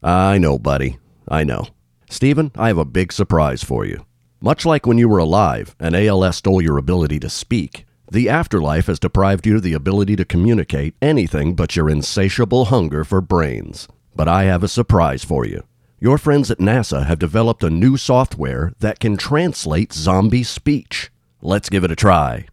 I 0.02 0.38
know, 0.38 0.58
buddy. 0.58 0.98
I 1.28 1.44
know. 1.44 1.66
Stephen, 2.08 2.50
I 2.56 2.68
have 2.68 2.78
a 2.78 2.86
big 2.86 3.12
surprise 3.12 3.62
for 3.62 3.84
you. 3.84 4.06
Much 4.40 4.64
like 4.64 4.86
when 4.86 4.96
you 4.96 5.08
were 5.08 5.18
alive 5.18 5.76
and 5.78 5.94
ALS 5.94 6.36
stole 6.36 6.62
your 6.62 6.78
ability 6.78 7.20
to 7.20 7.28
speak, 7.28 7.84
the 8.10 8.30
afterlife 8.30 8.86
has 8.86 8.98
deprived 8.98 9.46
you 9.46 9.56
of 9.56 9.62
the 9.62 9.74
ability 9.74 10.16
to 10.16 10.24
communicate 10.24 10.94
anything 11.02 11.54
but 11.54 11.76
your 11.76 11.90
insatiable 11.90 12.66
hunger 12.66 13.04
for 13.04 13.20
brains. 13.20 13.86
But 14.16 14.28
I 14.28 14.44
have 14.44 14.62
a 14.62 14.68
surprise 14.68 15.22
for 15.24 15.44
you. 15.44 15.64
Your 16.00 16.16
friends 16.16 16.50
at 16.50 16.58
NASA 16.58 17.04
have 17.04 17.18
developed 17.18 17.62
a 17.62 17.68
new 17.68 17.98
software 17.98 18.72
that 18.78 18.98
can 18.98 19.18
translate 19.18 19.92
zombie 19.92 20.44
speech. 20.44 21.10
Let's 21.40 21.68
give 21.68 21.84
it 21.84 21.90
a 21.90 21.96
try. 21.96 22.46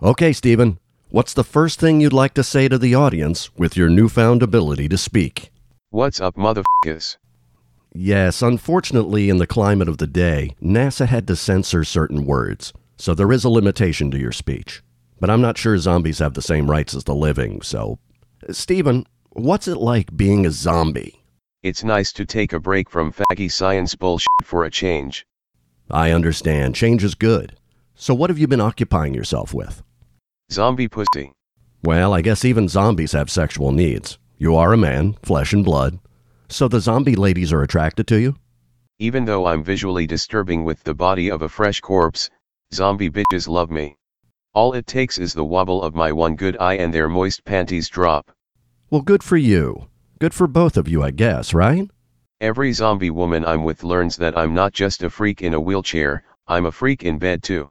Okay, 0.00 0.32
Stephen, 0.32 0.78
what's 1.10 1.34
the 1.34 1.42
first 1.42 1.80
thing 1.80 2.00
you'd 2.00 2.12
like 2.12 2.34
to 2.34 2.44
say 2.44 2.68
to 2.68 2.78
the 2.78 2.94
audience 2.94 3.54
with 3.56 3.76
your 3.76 3.88
newfound 3.88 4.42
ability 4.42 4.88
to 4.90 4.98
speak? 4.98 5.50
What's 5.90 6.20
up, 6.20 6.36
motherfuckers? 6.36 7.16
Yes, 7.94 8.42
unfortunately, 8.42 9.30
in 9.30 9.38
the 9.38 9.46
climate 9.46 9.88
of 9.88 9.98
the 9.98 10.06
day, 10.06 10.54
NASA 10.62 11.06
had 11.06 11.26
to 11.26 11.34
censor 11.34 11.82
certain 11.82 12.26
words, 12.26 12.72
so 12.96 13.14
there 13.14 13.32
is 13.32 13.44
a 13.44 13.48
limitation 13.48 14.10
to 14.10 14.18
your 14.18 14.30
speech. 14.30 14.82
But 15.18 15.30
I'm 15.30 15.40
not 15.40 15.58
sure 15.58 15.76
zombies 15.78 16.18
have 16.18 16.34
the 16.34 16.42
same 16.42 16.70
rights 16.70 16.94
as 16.94 17.04
the 17.04 17.14
living, 17.14 17.62
so. 17.62 17.98
Stephen, 18.50 19.06
what's 19.30 19.66
it 19.66 19.78
like 19.78 20.16
being 20.16 20.46
a 20.46 20.50
zombie? 20.50 21.17
It's 21.68 21.84
nice 21.84 22.14
to 22.14 22.24
take 22.24 22.54
a 22.54 22.58
break 22.58 22.88
from 22.88 23.12
faggy 23.12 23.52
science 23.52 23.94
bullshit 23.94 24.42
for 24.42 24.64
a 24.64 24.70
change. 24.70 25.26
I 25.90 26.12
understand, 26.12 26.74
change 26.74 27.04
is 27.04 27.14
good. 27.14 27.58
So, 27.94 28.14
what 28.14 28.30
have 28.30 28.38
you 28.38 28.48
been 28.48 28.62
occupying 28.62 29.12
yourself 29.12 29.52
with? 29.52 29.82
Zombie 30.50 30.88
pussy. 30.88 31.34
Well, 31.84 32.14
I 32.14 32.22
guess 32.22 32.42
even 32.42 32.68
zombies 32.68 33.12
have 33.12 33.30
sexual 33.30 33.70
needs. 33.70 34.18
You 34.38 34.56
are 34.56 34.72
a 34.72 34.78
man, 34.78 35.18
flesh 35.22 35.52
and 35.52 35.62
blood. 35.62 35.98
So 36.48 36.68
the 36.68 36.80
zombie 36.80 37.16
ladies 37.16 37.52
are 37.52 37.62
attracted 37.62 38.06
to 38.06 38.18
you? 38.18 38.36
Even 38.98 39.26
though 39.26 39.46
I'm 39.46 39.62
visually 39.62 40.06
disturbing 40.06 40.64
with 40.64 40.84
the 40.84 40.94
body 40.94 41.30
of 41.30 41.42
a 41.42 41.50
fresh 41.50 41.82
corpse, 41.82 42.30
zombie 42.72 43.10
bitches 43.10 43.46
love 43.46 43.70
me. 43.70 43.98
All 44.54 44.72
it 44.72 44.86
takes 44.86 45.18
is 45.18 45.34
the 45.34 45.44
wobble 45.44 45.82
of 45.82 45.94
my 45.94 46.12
one 46.12 46.34
good 46.34 46.56
eye 46.56 46.78
and 46.78 46.94
their 46.94 47.10
moist 47.10 47.44
panties 47.44 47.90
drop. 47.90 48.32
Well, 48.88 49.02
good 49.02 49.22
for 49.22 49.36
you. 49.36 49.88
Good 50.20 50.34
for 50.34 50.48
both 50.48 50.76
of 50.76 50.88
you, 50.88 51.02
I 51.04 51.12
guess, 51.12 51.54
right? 51.54 51.88
Every 52.40 52.72
zombie 52.72 53.10
woman 53.10 53.44
I'm 53.44 53.62
with 53.62 53.84
learns 53.84 54.16
that 54.16 54.36
I'm 54.36 54.52
not 54.52 54.72
just 54.72 55.04
a 55.04 55.10
freak 55.10 55.42
in 55.42 55.54
a 55.54 55.60
wheelchair, 55.60 56.24
I'm 56.48 56.66
a 56.66 56.72
freak 56.72 57.04
in 57.04 57.18
bed 57.18 57.44
too. 57.44 57.68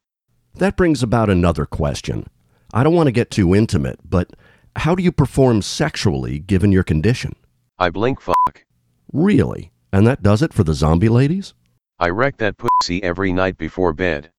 That 0.56 0.78
brings 0.78 1.04
about 1.04 1.30
another 1.30 1.66
question. 1.66 2.28
I 2.74 2.84
don't 2.84 2.96
want 2.96 3.08
to 3.08 3.12
get 3.12 3.32
too 3.32 3.54
intimate, 3.54 4.00
but 4.04 4.32
how 4.78 4.96
do 4.96 5.04
you 5.04 5.12
perform 5.12 5.62
sexually 5.62 6.40
given 6.40 6.72
your 6.72 6.84
condition? 6.84 7.36
I 7.78 7.90
blink 7.90 8.22
fuck. 8.22 8.66
Really? 9.12 9.72
And 9.92 10.08
that 10.08 10.24
does 10.24 10.42
it 10.42 10.54
for 10.54 10.64
the 10.64 10.74
zombie 10.74 11.10
ladies? 11.10 11.54
I 12.00 12.10
wreck 12.10 12.38
that 12.38 12.56
pussy 12.58 13.04
every 13.04 13.34
night 13.34 13.58
before 13.58 13.92
bed. 13.92 14.32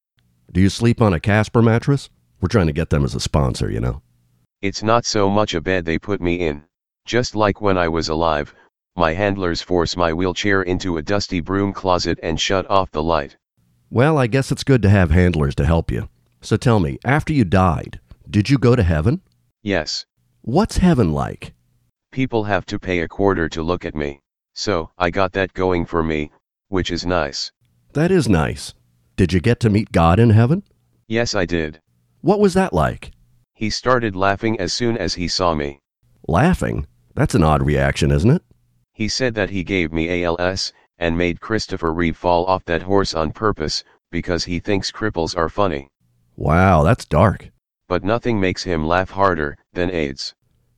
Do 0.51 0.63
you 0.63 0.71
sleep 0.71 1.03
on 1.03 1.13
a 1.13 1.21
Casper 1.21 1.61
mattress? 1.61 2.09
We're 2.41 2.49
trying 2.49 2.69
to 2.69 2.73
get 2.73 2.89
them 2.89 3.05
as 3.05 3.15
a 3.15 3.21
sponsor, 3.21 3.71
you 3.71 3.81
know. 3.81 4.01
It's 4.63 4.83
not 4.83 5.05
so 5.05 5.29
much 5.29 5.55
a 5.55 5.61
bed 5.61 5.85
they 5.85 5.99
put 5.99 6.21
me 6.21 6.37
in. 6.37 6.68
Just 7.09 7.35
like 7.35 7.63
when 7.63 7.79
I 7.79 7.89
was 7.89 8.11
alive, 8.11 8.55
my 8.95 9.15
handlers 9.15 9.63
force 9.63 9.97
my 9.97 10.13
wheelchair 10.13 10.61
into 10.61 10.99
a 10.99 11.03
dusty 11.03 11.41
broom 11.41 11.73
closet 11.73 12.19
and 12.23 12.39
shut 12.39 12.69
off 12.69 12.91
the 12.91 13.03
light. 13.03 13.35
Well, 13.89 14.19
I 14.19 14.27
guess 14.27 14.53
it's 14.53 14.63
good 14.63 14.83
to 14.83 14.91
have 14.91 15.11
handlers 15.11 15.55
to 15.55 15.65
help 15.65 15.91
you. 15.91 16.11
So 16.43 16.59
tell 16.59 16.81
me, 16.81 16.99
after 17.07 17.33
you 17.33 17.47
died, 17.47 17.99
did 18.29 18.51
you 18.51 18.59
go 18.59 18.77
to 18.77 18.83
heaven? 18.83 19.23
Yes. 19.63 20.05
What's 20.43 20.77
heaven 20.77 21.15
like? 21.15 21.55
People 22.13 22.45
have 22.45 22.67
to 22.67 22.79
pay 22.79 23.01
a 23.01 23.09
quarter 23.09 23.49
to 23.49 23.63
look 23.63 23.87
at 23.87 23.95
me. 23.95 24.21
So, 24.53 24.91
I 24.99 25.09
got 25.09 25.33
that 25.33 25.55
going 25.55 25.87
for 25.87 26.03
me, 26.03 26.31
which 26.69 26.91
is 26.91 27.07
nice. 27.07 27.53
That 27.95 28.11
is 28.11 28.29
nice. 28.29 28.75
Did 29.17 29.33
you 29.33 29.41
get 29.41 29.61
to 29.61 29.71
meet 29.71 29.93
God 29.93 30.21
in 30.21 30.29
heaven? 30.29 30.63
Yes, 31.07 31.35
I 31.35 31.47
did. 31.47 31.81
What 32.21 32.39
was 32.39 32.53
that 32.53 32.75
like? 32.75 33.13
He 33.55 33.71
started 33.71 34.15
laughing 34.15 34.61
as 34.61 34.75
soon 34.75 34.99
as 34.99 35.15
he 35.15 35.27
saw 35.27 35.55
me. 35.55 35.81
Laughing? 36.27 36.87
That's 37.19 37.35
an 37.35 37.43
odd 37.43 37.66
reaction, 37.66 38.12
isn't 38.12 38.31
it? 38.31 38.43
He 38.93 39.09
said 39.09 39.35
that 39.35 39.51
he 39.51 39.64
gave 39.64 39.93
me 39.93 40.23
ALS, 40.23 40.73
and 41.01 41.19
made 41.19 41.41
Christopher 41.41 41.93
Reeve 41.93 42.16
fall 42.16 42.45
off 42.47 42.64
that 42.66 42.83
horse 42.83 43.12
on 43.12 43.33
purpose, 43.33 43.83
because 44.12 44.45
he 44.45 44.61
thinks 44.61 44.93
cripples 44.93 45.37
are 45.37 45.49
funny. 45.49 45.89
Wow, 46.37 46.85
that's 46.85 47.05
dark. 47.05 47.51
But 47.89 48.05
nothing 48.05 48.39
makes 48.39 48.62
him 48.62 48.87
laugh 48.87 49.11
harder 49.11 49.57
than 49.73 49.91
AIDS. 49.91 50.33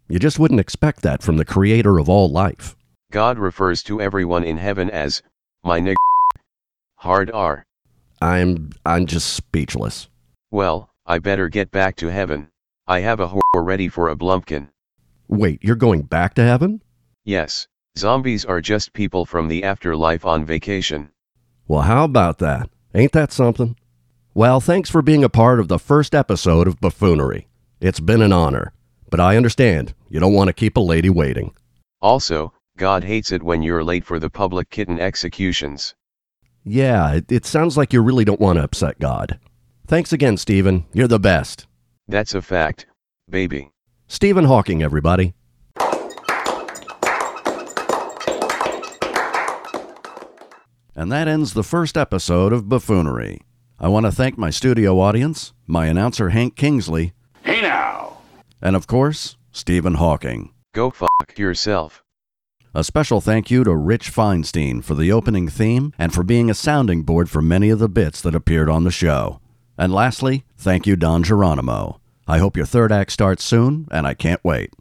You 0.08 0.18
just 0.18 0.38
wouldn't 0.38 0.60
expect 0.60 1.02
that 1.02 1.22
from 1.22 1.36
the 1.36 1.44
creator 1.44 1.98
of 1.98 2.08
all 2.08 2.30
life. 2.30 2.74
God 3.12 3.38
refers 3.38 3.82
to 3.82 4.00
everyone 4.00 4.44
in 4.44 4.56
heaven 4.56 4.88
as, 4.88 5.22
my 5.62 5.78
nig. 5.78 5.96
Hard 6.94 7.30
R. 7.30 7.66
I'm 8.22 8.70
I'm 8.86 9.04
just 9.04 9.34
speechless. 9.34 10.08
Well, 10.50 10.88
I 11.04 11.18
better 11.18 11.50
get 11.50 11.70
back 11.70 11.96
to 11.96 12.06
heaven. 12.06 12.48
I 12.86 13.00
have 13.00 13.20
a 13.20 13.28
whore 13.28 13.62
ready 13.62 13.88
for 13.88 14.08
a 14.08 14.16
blumpkin. 14.16 14.69
Wait, 15.30 15.62
you're 15.62 15.76
going 15.76 16.02
back 16.02 16.34
to 16.34 16.42
heaven? 16.42 16.82
Yes, 17.24 17.68
zombies 17.96 18.44
are 18.44 18.60
just 18.60 18.92
people 18.92 19.24
from 19.24 19.46
the 19.46 19.62
afterlife 19.62 20.26
on 20.26 20.44
vacation. 20.44 21.08
Well, 21.68 21.82
how 21.82 22.02
about 22.02 22.38
that? 22.38 22.68
Ain't 22.96 23.12
that 23.12 23.30
something? 23.30 23.76
Well, 24.34 24.60
thanks 24.60 24.90
for 24.90 25.02
being 25.02 25.22
a 25.22 25.28
part 25.28 25.60
of 25.60 25.68
the 25.68 25.78
first 25.78 26.16
episode 26.16 26.66
of 26.66 26.80
Buffoonery. 26.80 27.46
It's 27.80 28.00
been 28.00 28.22
an 28.22 28.32
honor, 28.32 28.72
but 29.08 29.20
I 29.20 29.36
understand 29.36 29.94
you 30.08 30.18
don't 30.18 30.34
want 30.34 30.48
to 30.48 30.52
keep 30.52 30.76
a 30.76 30.80
lady 30.80 31.10
waiting. 31.10 31.54
Also, 32.02 32.52
God 32.76 33.04
hates 33.04 33.30
it 33.30 33.44
when 33.44 33.62
you're 33.62 33.84
late 33.84 34.04
for 34.04 34.18
the 34.18 34.30
public 34.30 34.68
kitten 34.68 34.98
executions. 34.98 35.94
Yeah, 36.64 37.12
it, 37.12 37.30
it 37.30 37.46
sounds 37.46 37.76
like 37.76 37.92
you 37.92 38.02
really 38.02 38.24
don't 38.24 38.40
want 38.40 38.56
to 38.58 38.64
upset 38.64 38.98
God. 38.98 39.38
Thanks 39.86 40.12
again, 40.12 40.36
Stephen. 40.36 40.86
You're 40.92 41.06
the 41.06 41.20
best. 41.20 41.68
That's 42.08 42.34
a 42.34 42.42
fact, 42.42 42.86
baby. 43.28 43.70
Stephen 44.10 44.44
Hawking, 44.44 44.82
everybody. 44.82 45.34
And 50.96 51.10
that 51.10 51.28
ends 51.28 51.54
the 51.54 51.62
first 51.62 51.96
episode 51.96 52.52
of 52.52 52.68
Buffoonery. 52.68 53.40
I 53.78 53.88
want 53.88 54.04
to 54.06 54.12
thank 54.12 54.36
my 54.36 54.50
studio 54.50 55.00
audience, 55.00 55.52
my 55.66 55.86
announcer 55.86 56.30
Hank 56.30 56.56
Kingsley, 56.56 57.14
Hey 57.42 57.62
now! 57.62 58.18
and 58.60 58.76
of 58.76 58.86
course, 58.86 59.36
Stephen 59.52 59.94
Hawking. 59.94 60.52
Go 60.74 60.90
fuck 60.90 61.38
yourself. 61.38 62.02
A 62.74 62.84
special 62.84 63.20
thank 63.20 63.50
you 63.50 63.64
to 63.64 63.74
Rich 63.74 64.12
Feinstein 64.12 64.84
for 64.84 64.94
the 64.94 65.10
opening 65.10 65.48
theme 65.48 65.92
and 65.98 66.12
for 66.12 66.22
being 66.22 66.50
a 66.50 66.54
sounding 66.54 67.02
board 67.02 67.30
for 67.30 67.40
many 67.40 67.70
of 67.70 67.78
the 67.78 67.88
bits 67.88 68.20
that 68.20 68.34
appeared 68.34 68.68
on 68.68 68.84
the 68.84 68.90
show. 68.90 69.40
And 69.78 69.92
lastly, 69.94 70.44
thank 70.58 70.86
you, 70.86 70.94
Don 70.96 71.22
Geronimo. 71.22 71.99
I 72.30 72.38
hope 72.38 72.56
your 72.56 72.64
third 72.64 72.92
act 72.92 73.10
starts 73.10 73.42
soon, 73.42 73.88
and 73.90 74.06
I 74.06 74.14
can't 74.14 74.44
wait. 74.44 74.72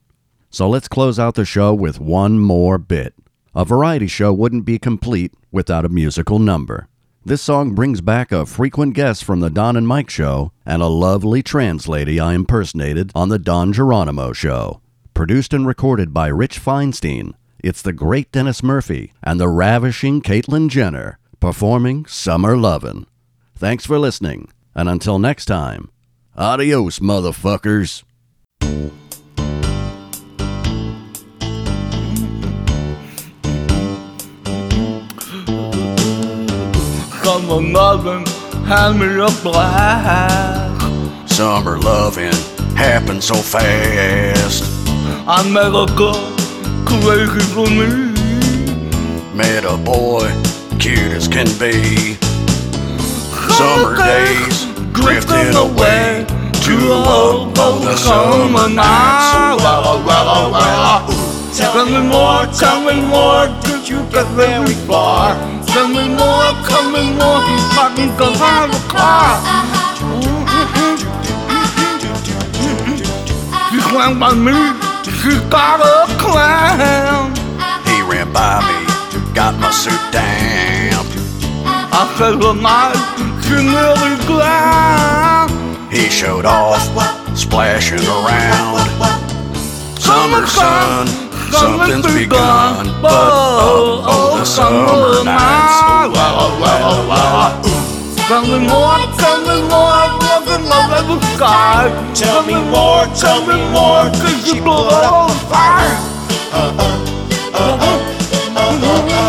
So 0.51 0.69
let's 0.69 0.87
close 0.87 1.17
out 1.17 1.33
the 1.33 1.45
show 1.45 1.73
with 1.73 1.99
one 1.99 2.37
more 2.37 2.77
bit. 2.77 3.15
A 3.55 3.65
variety 3.65 4.05
show 4.05 4.31
wouldn't 4.31 4.65
be 4.65 4.77
complete 4.77 5.33
without 5.51 5.83
a 5.83 5.89
musical 5.89 6.37
number. 6.37 6.89
This 7.25 7.41
song 7.41 7.73
brings 7.73 8.01
back 8.01 8.31
a 8.31 8.45
frequent 8.45 8.93
guest 8.93 9.23
from 9.23 9.39
the 9.39 9.49
Don 9.49 9.75
and 9.75 9.87
Mike 9.87 10.11
show 10.11 10.51
and 10.63 10.83
a 10.83 10.87
lovely 10.87 11.41
trans 11.41 11.87
lady 11.87 12.19
I 12.19 12.33
impersonated 12.33 13.11
on 13.15 13.29
the 13.29 13.39
Don 13.39 13.73
Geronimo 13.73 14.31
show. 14.31 14.79
Produced 15.15 15.51
and 15.51 15.65
recorded 15.65 16.13
by 16.13 16.27
Rich 16.27 16.63
Feinstein, 16.63 17.33
it's 17.63 17.81
the 17.81 17.93
great 17.93 18.31
Dennis 18.31 18.61
Murphy 18.61 19.11
and 19.23 19.39
the 19.39 19.49
ravishing 19.49 20.21
Caitlyn 20.21 20.69
Jenner 20.69 21.17
performing 21.39 22.05
Summer 22.05 22.55
Lovin'. 22.55 23.07
Thanks 23.55 23.87
for 23.87 23.97
listening, 23.97 24.49
and 24.75 24.87
until 24.87 25.17
next 25.17 25.45
time, 25.45 25.89
adios, 26.39 26.99
motherfuckers. 26.99 28.03
Summer 37.21 37.61
loving, 37.61 38.25
hand 38.65 38.99
me 38.99 39.07
a 39.07 39.27
glass. 39.43 40.81
Summer 41.29 41.77
loving 41.79 42.33
happened 42.75 43.23
so 43.23 43.35
fast. 43.35 44.63
I 45.27 45.47
met 45.51 45.75
a 45.75 45.85
girl 45.95 46.13
crazy 46.85 47.39
for 47.53 47.69
me. 47.69 48.13
Met 49.35 49.65
a 49.65 49.77
boy, 49.77 50.31
cute 50.79 50.99
as 51.11 51.27
can 51.27 51.47
be. 51.59 52.15
Summer 53.57 53.97
days 53.97 54.68
drifting 55.01 55.55
away 55.55 56.25
to 56.63 56.75
of 57.59 57.81
the 57.83 57.95
summer 57.95 58.69
nights. 58.69 59.63
Well, 59.63 60.03
well, 60.05 60.51
well. 60.51 61.29
Tell 61.55 61.85
me 61.85 62.01
more, 62.07 62.45
tell 62.53 62.79
me 62.85 63.01
more, 63.01 63.47
did 63.63 63.87
you 63.89 63.99
get 64.11 64.27
very 64.37 64.73
far? 64.87 65.35
Tell 65.67 65.87
me 65.87 66.07
more, 66.07 66.49
tell 66.67 66.89
me 66.91 67.11
more, 67.19 67.41
I 67.75 67.91
can 67.95 68.15
go 68.17 68.31
have 68.33 68.71
a 68.71 68.81
car. 68.87 69.39
She 73.71 73.79
climbed 73.89 74.19
by 74.19 74.33
me, 74.33 74.55
she 75.19 75.31
got 75.49 75.79
a 75.81 76.07
clam. 76.17 77.33
He 77.85 78.01
ran 78.03 78.31
by 78.31 78.61
me, 78.67 79.33
got 79.33 79.55
my 79.59 79.71
suit 79.71 79.99
down. 80.11 81.05
I 81.91 82.15
said 82.17 82.39
goodnight, 82.39 83.18
He 85.91 86.07
showed 86.09 86.45
off, 86.45 86.81
splashing 87.35 88.05
around. 88.05 88.77
Summer 89.97 90.45
sun, 90.45 91.07
something's 91.51 92.05
begun, 92.13 92.85
but 93.01 93.09
oh, 93.11 94.05
oh, 94.05 94.37
the 94.37 94.45
summer 94.45 95.23
nights. 95.23 96.13
Well, 96.13 96.59
well, 96.61 97.07
well. 97.09 97.61
Tell 98.27 98.43
me 98.43 98.67
more, 98.67 99.01
tell 99.17 99.41
me 99.41 99.61
more, 99.67 100.05
nothing 100.21 100.63
love 100.69 100.91
at 100.93 101.05
the 101.09 101.19
sky. 101.35 101.89
Tell 102.13 102.43
me 102.45 102.53
more, 102.69 103.07
tell 103.17 103.41
me 103.47 103.57
more, 103.73 104.11
cause 104.21 104.47
you 104.47 104.61
blow 104.61 104.89
on 104.89 105.31
fire. 105.49 105.97
Took 108.79 109.11
a 109.11 109.28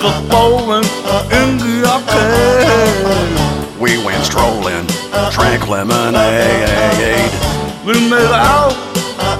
in 0.00 1.58
the 1.58 1.82
arcade. 1.90 3.34
We 3.80 3.98
went 4.04 4.24
strolling, 4.24 4.86
drank 5.32 5.68
lemonade. 5.68 7.32
We 7.84 7.94
made 8.08 8.30
out 8.30 8.74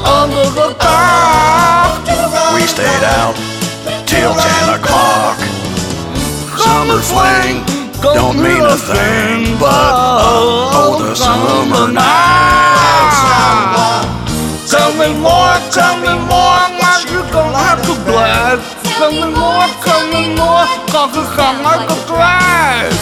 under 0.03 0.51
the 0.51 0.75
dark. 0.81 2.03
We 2.55 2.63
stayed 2.67 3.05
out 3.05 3.37
till 4.07 4.35
ten 4.35 4.75
o'clock. 4.75 5.39
Summer 6.59 7.01
fling 7.03 7.63
don't 8.03 8.37
mean 8.43 8.63
a 8.63 8.77
thing, 8.77 9.59
but 9.59 9.93
oh, 9.95 10.71
oh 10.75 11.03
the 11.03 11.15
summer 11.15 11.93
nights. 11.93 13.19
Tell 14.71 14.93
me 14.95 15.15
more, 15.21 15.59
tell 15.71 15.97
me 15.99 16.13
more, 16.27 16.69
now 16.83 16.99
you 17.07 17.23
don't 17.31 17.55
have 17.55 17.81
to 17.87 18.08
blast. 18.99 19.05
Tell 19.05 19.13
me 19.13 19.21
more, 19.35 19.67
tell 19.85 20.05
me 20.09 20.35
more, 20.35 20.67
cause 20.91 21.17
it's 21.17 21.37
not 21.37 21.63
like 21.63 21.89
a 21.89 21.97
drag. 22.07 22.93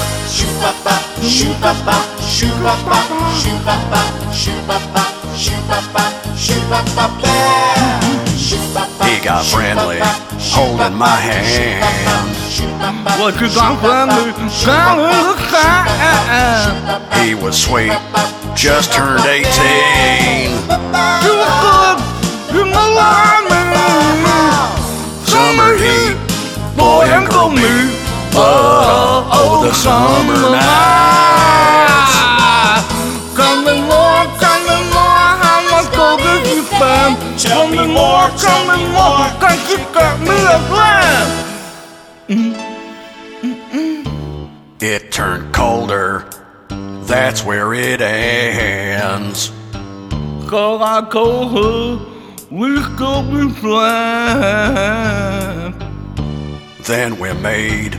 He 9.02 9.24
got 9.24 9.44
friendly, 9.44 9.98
holding 10.52 10.96
my 10.96 11.16
hand. 11.16 11.84
What 13.18 13.40
you 13.40 13.48
got 13.48 13.80
friendly, 13.80 14.32
down 14.64 14.98
in 15.00 15.06
the 15.10 15.36
sand. 15.50 17.26
He 17.26 17.34
was 17.34 17.56
sweet, 17.56 17.92
just 18.54 18.92
turned 18.92 19.24
18. 19.24 20.52
You 21.24 21.32
were 21.40 21.56
good, 21.62 21.98
you 22.54 22.64
know 22.70 22.86
me. 23.00 23.56
Summer 25.36 25.72
heat, 25.76 26.16
boy 26.78 27.04
and 27.12 27.28
meet. 27.54 27.88
Oh, 28.32 29.28
oh, 29.38 29.64
the 29.66 29.72
summer 29.74 30.40
nights. 30.56 32.14
Tell 33.36 33.58
me 33.60 33.76
more, 33.84 34.24
tell 34.40 34.60
me 34.64 34.78
more, 34.96 35.28
how 35.44 35.60
much 35.70 35.88
gold 35.94 36.20
did 36.24 36.42
you 36.48 36.60
spend? 36.64 37.12
Tell 37.38 37.66
me 37.68 37.84
more, 37.86 38.26
tell 38.40 38.62
me 38.64 38.80
more, 38.96 39.28
cause 39.38 39.60
you 39.68 39.76
got 39.92 40.16
me 40.26 40.36
a 40.56 40.58
plan. 40.72 41.26
It 44.80 45.12
turned 45.12 45.52
colder, 45.52 46.24
that's 47.04 47.44
where 47.44 47.74
it 47.74 48.00
ends. 48.00 49.52
Cause 50.48 50.80
I 50.80 51.06
told 51.10 51.52
her 51.52 52.15
we 52.50 52.80
could 52.96 53.30
be 53.32 53.48
friends. 53.60 53.76
Then 56.86 57.18
we 57.18 57.32
made 57.34 57.98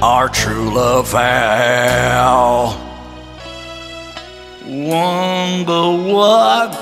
our 0.00 0.28
true 0.28 0.74
love 0.74 1.10
vow. 1.10 2.76
Wonder 4.66 6.12
what 6.12 6.74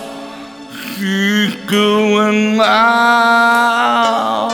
she's 0.96 1.54
doing 1.66 2.56
now. 2.56 4.48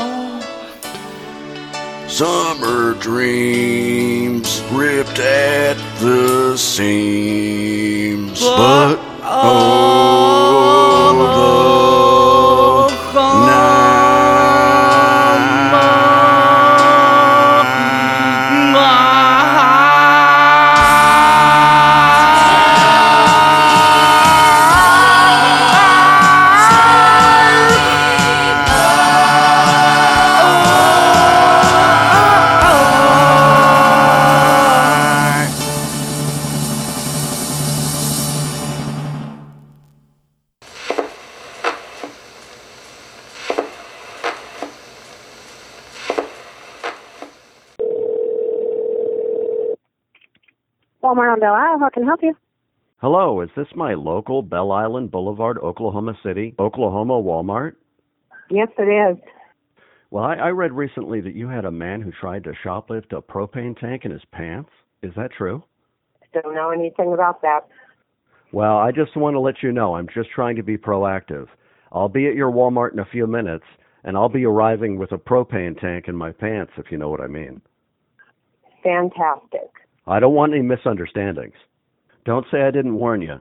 Summer 2.09 2.95
dreams 2.95 4.63
ripped 4.73 5.19
at 5.21 5.77
the 6.01 6.57
seams, 6.57 8.41
but 8.41 8.99
oh, 9.29 11.17
the 13.13 14.16
Walmart 51.07 51.33
on 51.33 51.41
Belle 51.41 51.55
Isle. 51.55 51.79
How 51.79 51.89
can 51.89 52.03
I 52.03 52.07
help 52.07 52.21
you? 52.23 52.35
Hello, 52.99 53.41
is 53.41 53.51
this 53.57 53.69
my 53.77 53.95
local 53.95 54.43
Belle 54.43 54.73
Island 54.73 55.13
Boulevard, 55.13 55.59
Oklahoma 55.59 56.19
City, 56.25 56.55
Oklahoma 56.59 57.15
Walmart? 57.15 57.75
Yes, 58.51 58.69
it 58.77 58.83
is. 58.83 59.23
Well, 60.11 60.25
I, 60.25 60.35
I 60.35 60.49
read 60.49 60.73
recently 60.73 61.21
that 61.21 61.37
you 61.37 61.49
had 61.49 61.65
a 61.65 61.71
man 61.71 62.01
who 62.01 62.11
tried 62.11 62.43
to 62.45 62.53
shoplift 62.65 63.13
a 63.17 63.23
propane 63.23 63.79
tank 63.79 64.05
in 64.05 64.11
his 64.11 64.25
pants. 64.33 64.71
Is 65.03 65.13
that 65.17 65.31
true? 65.37 65.63
I 66.23 66.41
Don't 66.41 66.55
know 66.55 66.71
anything 66.71 67.13
about 67.13 67.41
that. 67.43 67.61
Well, 68.53 68.79
I 68.79 68.91
just 68.91 69.17
want 69.17 69.35
to 69.35 69.41
let 69.41 69.63
you 69.63 69.71
know 69.71 69.95
I'm 69.95 70.09
just 70.13 70.31
trying 70.31 70.57
to 70.57 70.63
be 70.65 70.77
proactive. 70.77 71.47
I'll 71.93 72.09
be 72.09 72.27
at 72.27 72.35
your 72.35 72.51
Walmart 72.51 72.95
in 72.95 72.99
a 72.99 73.07
few 73.07 73.29
minutes, 73.29 73.65
and 74.03 74.17
I'll 74.17 74.29
be 74.29 74.45
arriving 74.45 74.99
with 74.99 75.13
a 75.13 75.19
propane 75.19 75.81
tank 75.81 76.07
in 76.09 76.17
my 76.17 76.33
pants, 76.33 76.73
if 76.77 76.87
you 76.91 76.99
know 76.99 77.11
what 77.11 77.21
I 77.21 77.29
mean. 77.29 77.61
Fantastic. 78.83 79.71
I 80.07 80.21
don't 80.21 80.35
want 80.35 80.53
any 80.53 80.63
misunderstandings. 80.63 81.55
Don't 82.25 82.47
say 82.51 82.63
I 82.63 82.71
didn't 82.71 82.95
warn 82.95 83.23
you. 83.23 83.41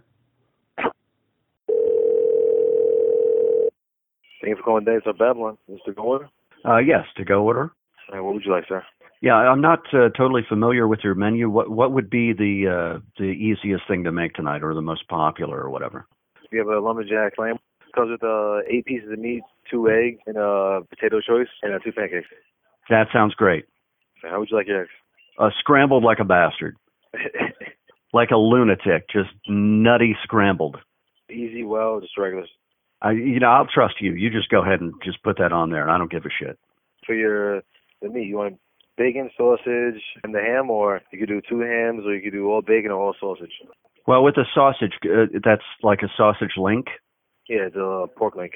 Thank 4.41 4.57
you 4.57 4.57
for 4.57 4.63
calling 4.63 4.85
Days 4.85 5.01
of 5.05 5.17
Babylon. 5.17 5.57
Mr. 5.69 5.95
Gore? 5.95 6.29
Uh, 6.63 6.77
yes, 6.77 7.05
to 7.17 7.25
go 7.25 7.43
order. 7.43 7.71
Uh, 8.11 8.23
what 8.23 8.35
would 8.35 8.45
you 8.45 8.51
like, 8.51 8.65
sir? 8.67 8.83
Yeah, 9.21 9.33
I'm 9.33 9.61
not 9.61 9.79
uh, 9.93 10.09
totally 10.15 10.43
familiar 10.47 10.87
with 10.87 10.99
your 11.03 11.15
menu. 11.15 11.49
What 11.49 11.71
what 11.71 11.91
would 11.93 12.09
be 12.09 12.33
the 12.33 12.67
uh, 12.67 12.99
the 13.17 13.25
easiest 13.31 13.87
thing 13.87 14.03
to 14.03 14.11
make 14.11 14.33
tonight, 14.33 14.61
or 14.61 14.73
the 14.75 14.81
most 14.81 15.07
popular, 15.07 15.59
or 15.61 15.69
whatever? 15.69 16.05
We 16.51 16.59
have 16.59 16.67
a 16.67 16.79
Lumberjack 16.79 17.33
Slam. 17.35 17.55
Comes 17.95 18.11
with 18.11 18.23
uh, 18.23 18.59
eight 18.69 18.85
pieces 18.85 19.09
of 19.11 19.17
meat, 19.17 19.41
two 19.71 19.89
eggs, 19.89 20.19
and 20.27 20.37
a 20.37 20.81
potato 20.89 21.21
choice, 21.21 21.47
and 21.63 21.73
uh, 21.73 21.79
two 21.79 21.93
pancakes. 21.93 22.27
That 22.89 23.07
sounds 23.11 23.33
great. 23.33 23.65
So 24.21 24.27
how 24.29 24.39
would 24.39 24.49
you 24.51 24.57
like 24.57 24.67
your 24.67 24.83
eggs? 24.83 24.91
Uh, 25.37 25.49
scrambled 25.59 26.03
like 26.03 26.19
a 26.19 26.23
bastard, 26.23 26.77
like 28.13 28.31
a 28.31 28.37
lunatic, 28.37 29.09
just 29.09 29.29
nutty 29.47 30.15
scrambled. 30.23 30.77
Easy, 31.29 31.63
well, 31.63 31.99
just 31.99 32.17
regular. 32.17 32.45
I, 33.01 33.11
you 33.11 33.39
know, 33.39 33.49
I'll 33.49 33.67
trust 33.67 33.95
you. 33.99 34.13
You 34.13 34.29
just 34.29 34.49
go 34.49 34.61
ahead 34.61 34.79
and 34.79 34.93
just 35.03 35.21
put 35.23 35.37
that 35.39 35.51
on 35.51 35.69
there. 35.69 35.83
And 35.83 35.91
I 35.91 35.97
don't 35.97 36.11
give 36.11 36.25
a 36.25 36.29
shit. 36.29 36.57
For 37.05 37.13
your 37.13 37.61
the 38.01 38.09
meat, 38.09 38.27
you 38.27 38.37
want 38.37 38.59
bacon, 38.97 39.29
sausage, 39.37 40.01
and 40.23 40.33
the 40.33 40.39
ham, 40.39 40.69
or 40.69 41.01
you 41.11 41.19
could 41.19 41.29
do 41.29 41.41
two 41.47 41.59
hams, 41.59 42.05
or 42.05 42.15
you 42.15 42.21
could 42.21 42.35
do 42.35 42.49
all 42.49 42.61
bacon 42.61 42.91
or 42.91 42.99
all 42.99 43.15
sausage. 43.19 43.51
Well, 44.07 44.23
with 44.23 44.35
the 44.35 44.45
sausage, 44.53 44.93
uh, 45.03 45.25
that's 45.43 45.63
like 45.83 45.99
a 46.01 46.11
sausage 46.15 46.53
link. 46.57 46.87
Yeah, 47.49 47.69
the 47.73 48.07
pork 48.15 48.35
link. 48.35 48.53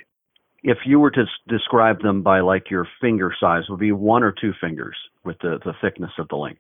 If 0.63 0.79
you 0.85 0.99
were 0.99 1.11
to 1.11 1.25
describe 1.47 2.01
them 2.01 2.21
by 2.21 2.41
like 2.41 2.69
your 2.69 2.87
finger 2.99 3.33
size, 3.39 3.63
would 3.69 3.79
be 3.79 3.91
one 3.91 4.23
or 4.23 4.31
two 4.33 4.53
fingers 4.59 4.95
with 5.23 5.37
the 5.41 5.59
the 5.63 5.73
thickness 5.81 6.11
of 6.17 6.27
the 6.29 6.35
link. 6.35 6.59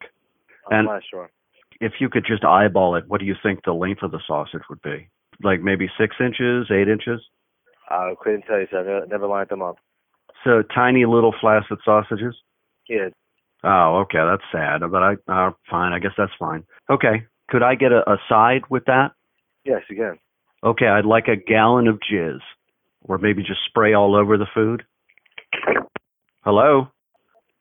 I'm 0.71 0.77
And 0.79 0.87
not 0.87 1.03
sure. 1.09 1.29
if 1.81 1.93
you 1.99 2.09
could 2.09 2.25
just 2.25 2.43
eyeball 2.43 2.95
it, 2.95 3.05
what 3.07 3.19
do 3.19 3.25
you 3.25 3.35
think 3.41 3.63
the 3.63 3.73
length 3.73 4.03
of 4.03 4.11
the 4.11 4.21
sausage 4.25 4.61
would 4.69 4.81
be? 4.81 5.09
Like 5.43 5.61
maybe 5.61 5.89
six 5.99 6.15
inches, 6.19 6.69
eight 6.71 6.87
inches? 6.87 7.21
I 7.89 8.13
couldn't 8.21 8.43
tell 8.43 8.59
you, 8.59 8.67
sir. 8.69 8.79
I 8.81 8.83
never, 8.83 9.05
never 9.07 9.27
lined 9.27 9.49
them 9.49 9.61
up. 9.61 9.77
So 10.43 10.61
tiny 10.73 11.05
little 11.05 11.33
flaccid 11.41 11.79
sausages? 11.83 12.35
Yeah, 12.87 13.09
Oh, 13.63 13.97
okay, 14.03 14.19
that's 14.19 14.43
sad, 14.53 14.79
but 14.89 15.03
I 15.03 15.13
uh, 15.27 15.51
fine. 15.69 15.91
I 15.91 15.99
guess 15.99 16.13
that's 16.17 16.31
fine. 16.39 16.63
Okay, 16.89 17.23
could 17.49 17.61
I 17.61 17.75
get 17.75 17.91
a, 17.91 18.09
a 18.09 18.17
side 18.29 18.61
with 18.69 18.85
that? 18.85 19.11
yes, 19.65 19.81
you 19.89 19.97
can. 19.97 20.17
Okay, 20.63 20.87
I'd 20.87 21.05
like 21.05 21.27
a 21.27 21.35
gallon 21.35 21.87
of 21.87 21.99
jizz, 21.99 22.39
or 23.01 23.17
maybe 23.17 23.43
just 23.43 23.59
spray 23.65 23.93
all 23.93 24.15
over 24.15 24.37
the 24.37 24.47
food. 24.53 24.83
Hello. 26.43 26.87